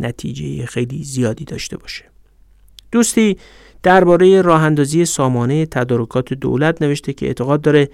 نتیجه 0.00 0.66
خیلی 0.66 1.04
زیادی 1.04 1.44
داشته 1.44 1.76
باشه. 1.76 2.04
دوستی 2.92 3.36
درباره 3.82 4.42
راه 4.42 4.62
اندازی 4.62 5.04
سامانه 5.04 5.66
تدارکات 5.66 6.32
دولت 6.34 6.82
نوشته 6.82 7.12
که 7.12 7.26
اعتقاد 7.26 7.60
داره 7.60 7.88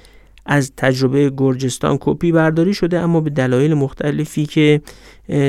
از 0.46 0.72
تجربه 0.76 1.30
گرجستان 1.36 1.98
کپی 2.00 2.32
برداری 2.32 2.74
شده 2.74 2.98
اما 2.98 3.20
به 3.20 3.30
دلایل 3.30 3.74
مختلفی 3.74 4.46
که 4.46 4.80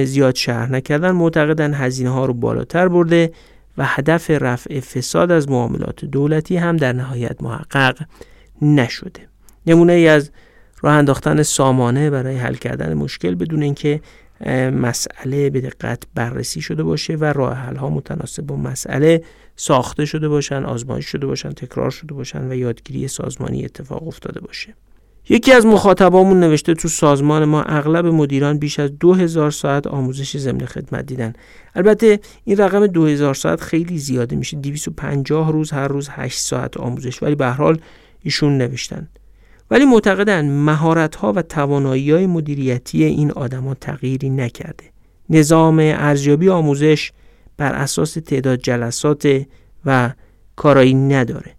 زیاد 0.05 0.35
شهر 0.35 0.71
نکردن 0.71 1.11
معتقدن 1.11 1.73
هزینه 1.73 2.09
ها 2.09 2.25
رو 2.25 2.33
بالاتر 2.33 2.87
برده 2.87 3.31
و 3.77 3.85
هدف 3.85 4.31
رفع 4.31 4.79
فساد 4.79 5.31
از 5.31 5.49
معاملات 5.49 6.05
دولتی 6.05 6.57
هم 6.57 6.77
در 6.77 6.93
نهایت 6.93 7.43
محقق 7.43 7.97
نشده. 8.61 9.27
نمونه 9.67 9.93
ای 9.93 10.07
از 10.07 10.31
راه 10.81 10.93
انداختن 10.93 11.43
سامانه 11.43 12.09
برای 12.09 12.37
حل 12.37 12.55
کردن 12.55 12.93
مشکل 12.93 13.35
بدون 13.35 13.63
اینکه 13.63 14.01
مسئله 14.73 15.49
به 15.49 15.61
دقت 15.61 16.03
بررسی 16.15 16.61
شده 16.61 16.83
باشه 16.83 17.15
و 17.15 17.23
راه 17.23 17.53
حل 17.53 17.75
ها 17.75 17.89
متناسب 17.89 18.43
با 18.43 18.55
مسئله 18.55 19.23
ساخته 19.55 20.05
شده 20.05 20.29
باشن 20.29 20.63
آزمایش 20.63 21.05
شده 21.05 21.25
باشن 21.27 21.49
تکرار 21.49 21.89
شده 21.89 22.13
باشن 22.13 22.51
و 22.51 22.55
یادگیری 22.55 23.07
سازمانی 23.07 23.65
اتفاق 23.65 24.07
افتاده 24.07 24.41
باشه. 24.41 24.75
یکی 25.29 25.51
از 25.53 25.65
مخاطبامون 25.65 26.39
نوشته 26.39 26.73
تو 26.73 26.87
سازمان 26.87 27.45
ما 27.45 27.63
اغلب 27.63 28.05
مدیران 28.05 28.57
بیش 28.57 28.79
از 28.79 28.99
دو 28.99 29.13
هزار 29.13 29.51
ساعت 29.51 29.87
آموزش 29.87 30.37
ضمن 30.37 30.65
خدمت 30.65 31.05
دیدن. 31.05 31.33
البته 31.75 32.19
این 32.43 32.57
رقم 32.57 32.87
دو 32.87 33.05
هزار 33.05 33.33
ساعت 33.33 33.61
خیلی 33.61 33.97
زیاده 33.97 34.35
میشه 34.35 34.57
250 34.57 35.51
روز 35.51 35.71
هر 35.71 35.87
روز 35.87 36.09
8 36.11 36.39
ساعت 36.39 36.77
آموزش. 36.77 37.23
ولی 37.23 37.35
به 37.35 37.47
حال 37.47 37.79
ایشون 38.23 38.57
نوشتن. 38.57 39.07
ولی 39.71 39.85
معتقدن 39.85 40.49
مهارت 40.49 41.15
ها 41.15 41.33
و 41.33 41.41
توانایی 41.41 42.11
های 42.11 42.27
مدیریتی 42.27 43.03
این 43.03 43.31
آدما 43.31 43.73
تغییری 43.73 44.29
نکرده. 44.29 44.83
نظام 45.29 45.79
ارزیابی 45.79 46.49
آموزش 46.49 47.11
بر 47.57 47.73
اساس 47.73 48.13
تعداد 48.13 48.59
جلسات 48.59 49.45
و 49.85 50.13
کارایی 50.55 50.93
نداره 50.93 51.55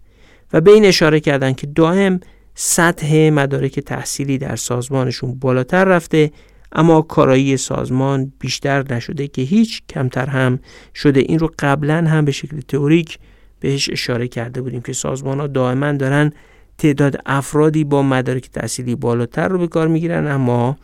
و 0.53 0.61
به 0.61 0.71
این 0.71 0.85
اشاره 0.85 1.19
کردن 1.19 1.53
که 1.53 1.67
دائم 1.67 2.19
سطح 2.55 3.29
مدارک 3.29 3.79
تحصیلی 3.79 4.37
در 4.37 4.55
سازمانشون 4.55 5.39
بالاتر 5.39 5.85
رفته 5.85 6.31
اما 6.71 7.01
کارایی 7.01 7.57
سازمان 7.57 8.33
بیشتر 8.39 8.93
نشده 8.93 9.27
که 9.27 9.41
هیچ 9.41 9.81
کمتر 9.89 10.25
هم 10.25 10.59
شده. 10.95 11.19
این 11.19 11.39
رو 11.39 11.49
قبلا 11.59 12.05
هم 12.07 12.25
به 12.25 12.31
شکل 12.31 12.61
تئوریک 12.61 13.19
بهش 13.59 13.89
اشاره 13.89 14.27
کرده 14.27 14.61
بودیم 14.61 14.81
که 14.81 14.93
سازمان 14.93 15.39
ها 15.39 15.47
دائما 15.47 15.91
دارن 15.91 16.31
تعداد 16.77 17.17
افرادی 17.25 17.83
با 17.83 18.01
مدارک 18.01 18.49
تحصیلی 18.49 18.95
بالاتر 18.95 19.47
رو 19.47 19.57
به 19.57 19.67
کار 19.67 19.87
می‌گیرن 19.87 20.27
اما 20.27 20.77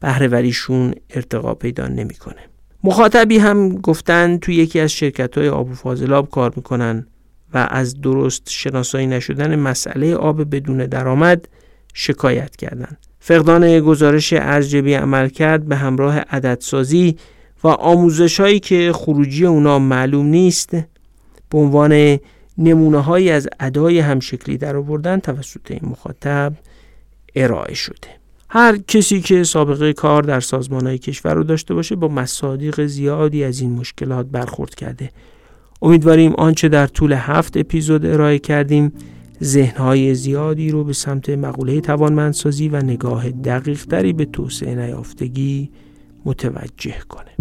بهرهوریشون 0.00 0.94
ارتقا 1.10 1.54
پیدا 1.54 1.88
نمی‌کنه. 1.88 2.40
مخاطبی 2.84 3.38
هم 3.38 3.68
گفتن 3.68 4.38
توی 4.38 4.54
یکی 4.54 4.80
از 4.80 4.92
شرکت 4.92 5.38
های 5.38 5.48
آب 5.48 5.70
و 5.70 5.74
فاضلاب 5.74 6.30
کار 6.30 6.52
می‌کنن 6.56 7.06
و 7.54 7.68
از 7.70 8.00
درست 8.00 8.50
شناسایی 8.50 9.06
نشدن 9.06 9.56
مسئله 9.56 10.14
آب 10.14 10.54
بدون 10.54 10.86
درآمد 10.86 11.48
شکایت 11.94 12.56
کردند. 12.56 12.98
فقدان 13.20 13.80
گزارش 13.80 14.32
ارزیابی 14.32 14.94
عمل 14.94 15.28
کرد 15.28 15.66
به 15.66 15.76
همراه 15.76 16.18
عددسازی 16.18 17.16
و 17.64 17.68
آموزش 17.68 18.40
هایی 18.40 18.60
که 18.60 18.92
خروجی 18.94 19.46
اونا 19.46 19.78
معلوم 19.78 20.26
نیست 20.26 20.70
به 21.50 21.58
عنوان 21.58 22.18
نمونه 22.58 22.98
هایی 22.98 23.30
از 23.30 23.48
ادای 23.60 23.98
همشکلی 23.98 24.58
در 24.58 24.76
آوردن 24.76 25.20
توسط 25.20 25.70
این 25.70 25.80
مخاطب 25.82 26.52
ارائه 27.34 27.74
شده. 27.74 28.08
هر 28.48 28.76
کسی 28.76 29.20
که 29.20 29.44
سابقه 29.44 29.92
کار 29.92 30.22
در 30.22 30.40
سازمان 30.40 30.86
های 30.86 30.98
کشور 30.98 31.34
رو 31.34 31.44
داشته 31.44 31.74
باشه 31.74 31.96
با 31.96 32.08
مصادیق 32.08 32.86
زیادی 32.86 33.44
از 33.44 33.60
این 33.60 33.72
مشکلات 33.72 34.26
برخورد 34.26 34.74
کرده. 34.74 35.10
امیدواریم 35.82 36.32
آنچه 36.32 36.68
در 36.68 36.86
طول 36.86 37.12
هفت 37.12 37.56
اپیزود 37.56 38.06
ارائه 38.06 38.38
کردیم 38.38 38.92
ذهنهای 39.42 40.14
زیادی 40.14 40.70
رو 40.70 40.84
به 40.84 40.92
سمت 40.92 41.30
مقوله 41.30 41.80
توانمندسازی 41.80 42.68
و 42.68 42.76
نگاه 42.76 43.30
دقیقتری 43.30 44.12
به 44.12 44.24
توسعه 44.24 44.74
نیافتگی 44.74 45.70
متوجه 46.24 46.96
کنه. 47.08 47.35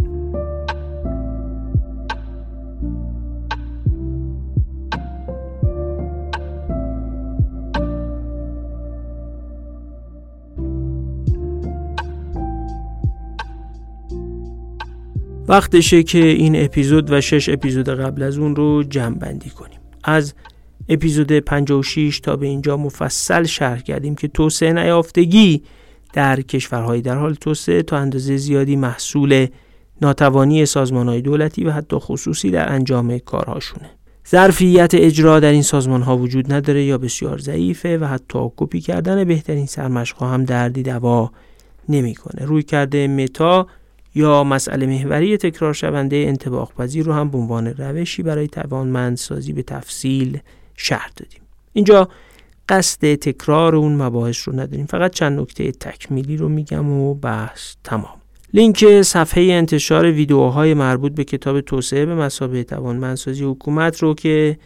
وقتشه 15.47 16.03
که 16.03 16.19
این 16.19 16.63
اپیزود 16.63 17.11
و 17.11 17.21
شش 17.21 17.49
اپیزود 17.49 17.89
قبل 17.89 18.23
از 18.23 18.37
اون 18.37 18.55
رو 18.55 18.83
جمع 18.83 19.17
بندی 19.17 19.49
کنیم. 19.49 19.79
از 20.03 20.33
اپیزود 20.89 21.31
56 21.31 22.19
تا 22.19 22.35
به 22.35 22.47
اینجا 22.47 22.77
مفصل 22.77 23.43
شرح 23.43 23.81
کردیم 23.81 24.15
که 24.15 24.27
توسعه 24.27 24.73
نیافتگی 24.73 25.63
در 26.13 26.41
کشورهای 26.41 27.01
در 27.01 27.15
حال 27.15 27.33
توسعه 27.33 27.83
تا 27.83 27.97
اندازه 27.97 28.37
زیادی 28.37 28.75
محصول 28.75 29.47
ناتوانی 30.01 30.65
های 30.91 31.21
دولتی 31.21 31.63
و 31.63 31.71
حتی 31.71 31.95
خصوصی 31.99 32.51
در 32.51 32.71
انجام 32.71 33.17
کارهاشونه. 33.17 33.89
ظرفیت 34.29 34.91
اجرا 34.93 35.39
در 35.39 35.51
این 35.51 35.61
سازمان 35.61 36.01
ها 36.01 36.17
وجود 36.17 36.53
نداره 36.53 36.83
یا 36.83 36.97
بسیار 36.97 37.37
ضعیفه 37.37 37.97
و 37.97 38.05
حتی 38.05 38.39
کپی 38.57 38.81
کردن 38.81 39.23
بهترین 39.23 39.65
سرمشق 39.65 40.23
هم 40.23 40.43
دردی 40.43 40.83
دوا 40.83 41.31
نمی‌کنه. 41.89 42.45
روی 42.45 42.63
کرده 42.63 43.07
متا 43.07 43.67
یا 44.15 44.43
مسئله 44.43 44.85
محوری 44.85 45.37
تکرار 45.37 45.73
شونده 45.73 46.15
انتباق 46.15 46.73
پذیر 46.73 47.05
رو 47.05 47.13
هم 47.13 47.29
به 47.29 47.37
عنوان 47.37 47.67
روشی 47.67 48.23
برای 48.23 48.47
توانمندسازی 48.47 49.53
به 49.53 49.63
تفصیل 49.63 50.39
شرح 50.75 51.09
دادیم. 51.15 51.41
اینجا 51.73 52.09
قصد 52.69 53.15
تکرار 53.15 53.75
اون 53.75 53.95
مباحث 53.95 54.47
رو 54.47 54.59
نداریم. 54.59 54.85
فقط 54.85 55.11
چند 55.11 55.39
نکته 55.39 55.71
تکمیلی 55.71 56.37
رو 56.37 56.49
میگم 56.49 56.89
و 56.89 57.13
بحث 57.13 57.75
تمام. 57.83 58.15
لینک 58.53 59.01
صفحه 59.01 59.43
انتشار 59.43 60.05
ویدیوهای 60.05 60.73
مربوط 60.73 61.15
به 61.15 61.23
کتاب 61.23 61.61
توسعه 61.61 62.05
به 62.05 62.15
مثابه 62.15 62.63
توانمندسازی 62.63 63.43
حکومت 63.43 64.03
رو 64.03 64.13
که 64.13 64.57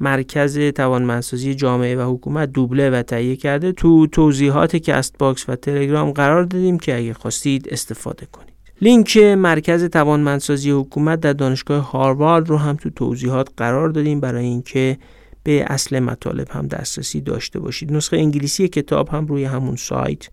مرکز 0.00 0.58
توانمندسازی 0.58 1.54
جامعه 1.54 1.96
و 1.96 2.14
حکومت 2.14 2.52
دوبله 2.52 2.90
و 2.90 3.02
تهیه 3.02 3.36
کرده 3.36 3.72
تو 3.72 4.06
توضیحات 4.06 4.76
Castbox 4.76 5.48
و 5.48 5.56
تلگرام 5.56 6.10
قرار 6.10 6.44
دادیم 6.44 6.78
که 6.78 6.96
اگه 6.96 7.14
خواستید 7.14 7.68
استفاده 7.70 8.26
کنید. 8.32 8.49
لینک 8.82 9.16
مرکز 9.16 9.84
توانمندسازی 9.84 10.70
حکومت 10.70 11.20
در 11.20 11.32
دانشگاه 11.32 11.90
هاروارد 11.90 12.48
رو 12.48 12.56
هم 12.56 12.76
تو 12.76 12.90
توضیحات 12.90 13.48
قرار 13.56 13.88
دادیم 13.88 14.20
برای 14.20 14.44
اینکه 14.44 14.98
به 15.42 15.64
اصل 15.68 15.98
مطالب 15.98 16.48
هم 16.50 16.66
دسترسی 16.66 17.20
داشته 17.20 17.58
باشید. 17.58 17.92
نسخه 17.92 18.16
انگلیسی 18.16 18.68
کتاب 18.68 19.08
هم 19.08 19.26
روی 19.26 19.44
همون 19.44 19.76
سایت 19.76 20.28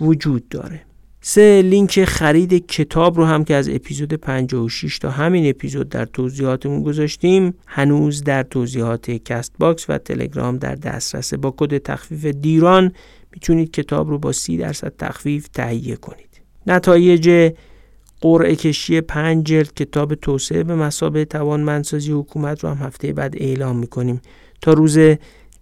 وجود 0.00 0.48
داره. 0.48 0.82
سه 1.20 1.62
لینک 1.62 2.04
خرید 2.04 2.66
کتاب 2.66 3.16
رو 3.16 3.24
هم 3.24 3.44
که 3.44 3.54
از 3.54 3.68
اپیزود 3.68 4.14
56 4.14 4.98
تا 4.98 5.10
همین 5.10 5.50
اپیزود 5.50 5.88
در 5.88 6.04
توضیحاتمون 6.04 6.82
گذاشتیم 6.82 7.54
هنوز 7.66 8.24
در 8.24 8.42
توضیحات 8.42 9.10
Castbox 9.10 9.90
و 9.90 9.98
تلگرام 9.98 10.56
در 10.56 10.74
دسترسه 10.74 11.36
با 11.36 11.54
کد 11.56 11.78
تخفیف 11.78 12.24
دیران 12.24 12.92
می‌تونید 13.32 13.70
کتاب 13.70 14.10
رو 14.10 14.18
با 14.18 14.32
30 14.32 14.56
درصد 14.56 14.92
تخفیف 14.98 15.48
تهیه 15.48 15.96
کنید. 15.96 16.40
نتایج 16.66 17.52
قرعه 18.26 18.56
کشی 18.56 19.00
پنج 19.00 19.46
جلد 19.46 19.74
کتاب 19.74 20.14
توسعه 20.14 20.62
به 20.62 20.74
مثابه 20.74 21.24
توانمندسازی 21.24 22.12
حکومت 22.12 22.64
رو 22.64 22.70
هم 22.70 22.86
هفته 22.86 23.12
بعد 23.12 23.34
اعلام 23.36 23.76
می‌کنیم. 23.76 24.20
تا 24.62 24.72
روز 24.72 24.98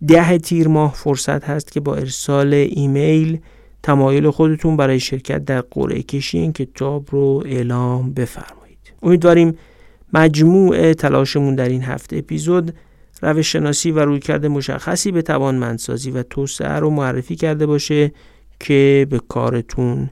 ده 0.09 0.39
تیر 0.39 0.69
ماه 0.69 0.95
فرصت 0.95 1.45
هست 1.45 1.73
که 1.73 1.81
با 1.81 1.95
ارسال 1.95 2.55
ایمیل 2.55 3.39
تمایل 3.83 4.31
خودتون 4.31 4.77
برای 4.77 5.01
شرکت 5.01 5.45
در 5.45 5.61
قرعه 5.61 6.03
کشی 6.03 6.39
این 6.39 6.53
کتاب 6.53 7.09
رو 7.11 7.43
اعلام 7.47 8.13
بفرمایید. 8.13 8.79
امیدواریم 9.03 9.59
مجموع 10.13 10.93
تلاشمون 10.93 11.55
در 11.55 11.69
این 11.69 11.83
هفته 11.83 12.17
اپیزود 12.17 12.75
روش 13.23 13.53
شناسی 13.53 13.91
و 13.91 13.99
رویکرد 13.99 14.47
مشخصی 14.47 15.13
به 15.13 15.23
توانمندسازی 15.23 16.11
و 16.11 16.23
توسعه 16.23 16.73
رو 16.73 16.91
معرفی 16.91 17.37
کرده 17.37 17.67
باشه 17.67 18.13
که 18.61 19.07
به 19.11 19.21
کارتون 19.29 20.11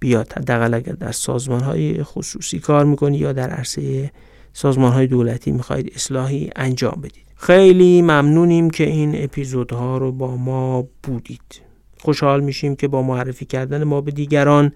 بیاد. 0.00 0.32
حداقل 0.32 0.74
اگر 0.74 0.92
در 0.92 1.12
سازمان 1.12 1.60
های 1.60 2.02
خصوصی 2.02 2.58
کار 2.58 2.84
می‌کنید 2.84 3.20
یا 3.20 3.32
در 3.32 3.50
عرصه 3.50 4.10
سازمان 4.52 4.92
های 4.92 5.06
دولتی 5.06 5.50
می‌خواهید 5.50 5.92
اصلاحی 5.94 6.50
انجام 6.56 7.00
بدید. 7.02 7.24
خیلی 7.36 8.02
ممنونیم 8.02 8.70
که 8.70 8.84
این 8.84 9.24
اپیزودها 9.24 9.98
رو 9.98 10.12
با 10.12 10.36
ما 10.36 10.88
بودید. 11.02 11.62
خوشحال 12.00 12.40
میشیم 12.40 12.76
که 12.76 12.88
با 12.88 13.02
معرفی 13.02 13.44
کردن 13.44 13.84
ما 13.84 14.00
به 14.00 14.10
دیگران 14.10 14.72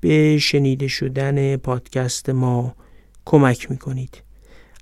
به 0.00 0.38
شنیده 0.38 0.88
شدن 0.88 1.56
پادکست 1.56 2.30
ما 2.30 2.74
کمک 3.24 3.70
می‌کنید. 3.70 4.22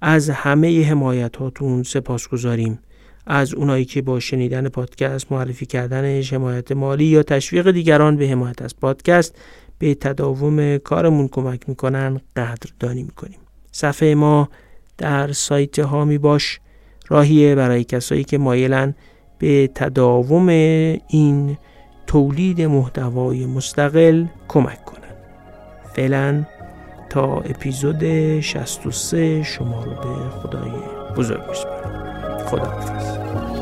از 0.02 0.30
همه 0.30 0.84
حمایت 0.84 1.36
هاتون 1.36 1.82
سپاس 1.82 2.28
گذاریم 2.28 2.78
از 3.26 3.54
اونایی 3.54 3.84
که 3.84 4.02
با 4.02 4.20
شنیدن 4.20 4.68
پادکست 4.68 5.32
معرفی 5.32 5.66
کردن 5.66 6.22
حمایت 6.22 6.72
مالی 6.72 7.04
یا 7.04 7.22
تشویق 7.22 7.70
دیگران 7.70 8.16
به 8.16 8.28
حمایت 8.28 8.62
از 8.62 8.76
پادکست 8.76 9.34
به 9.78 9.94
تداوم 9.94 10.78
کارمون 10.78 11.28
کمک 11.28 11.68
می‌کنن 11.68 12.20
قدردانی 12.36 13.02
می‌کنیم. 13.02 13.38
صفحه 13.72 14.14
ما 14.14 14.48
در 14.98 15.32
سایت 15.32 15.78
هامی 15.78 16.18
باش. 16.18 16.60
راهیه 17.08 17.54
برای 17.54 17.84
کسایی 17.84 18.24
که 18.24 18.38
مایلن 18.38 18.94
به 19.38 19.70
تداوم 19.74 20.48
این 21.08 21.58
تولید 22.06 22.60
محتوای 22.60 23.46
مستقل 23.46 24.24
کمک 24.48 24.84
کنند 24.84 25.16
فعلا 25.94 26.44
تا 27.10 27.36
اپیزود 27.36 28.04
63 28.40 29.42
شما 29.42 29.84
رو 29.84 29.90
به 29.90 30.30
خدای 30.30 30.70
بزرگ 31.16 31.48
میسپارم. 31.48 32.38
خدا 32.46 32.64
حافظ 32.64 33.53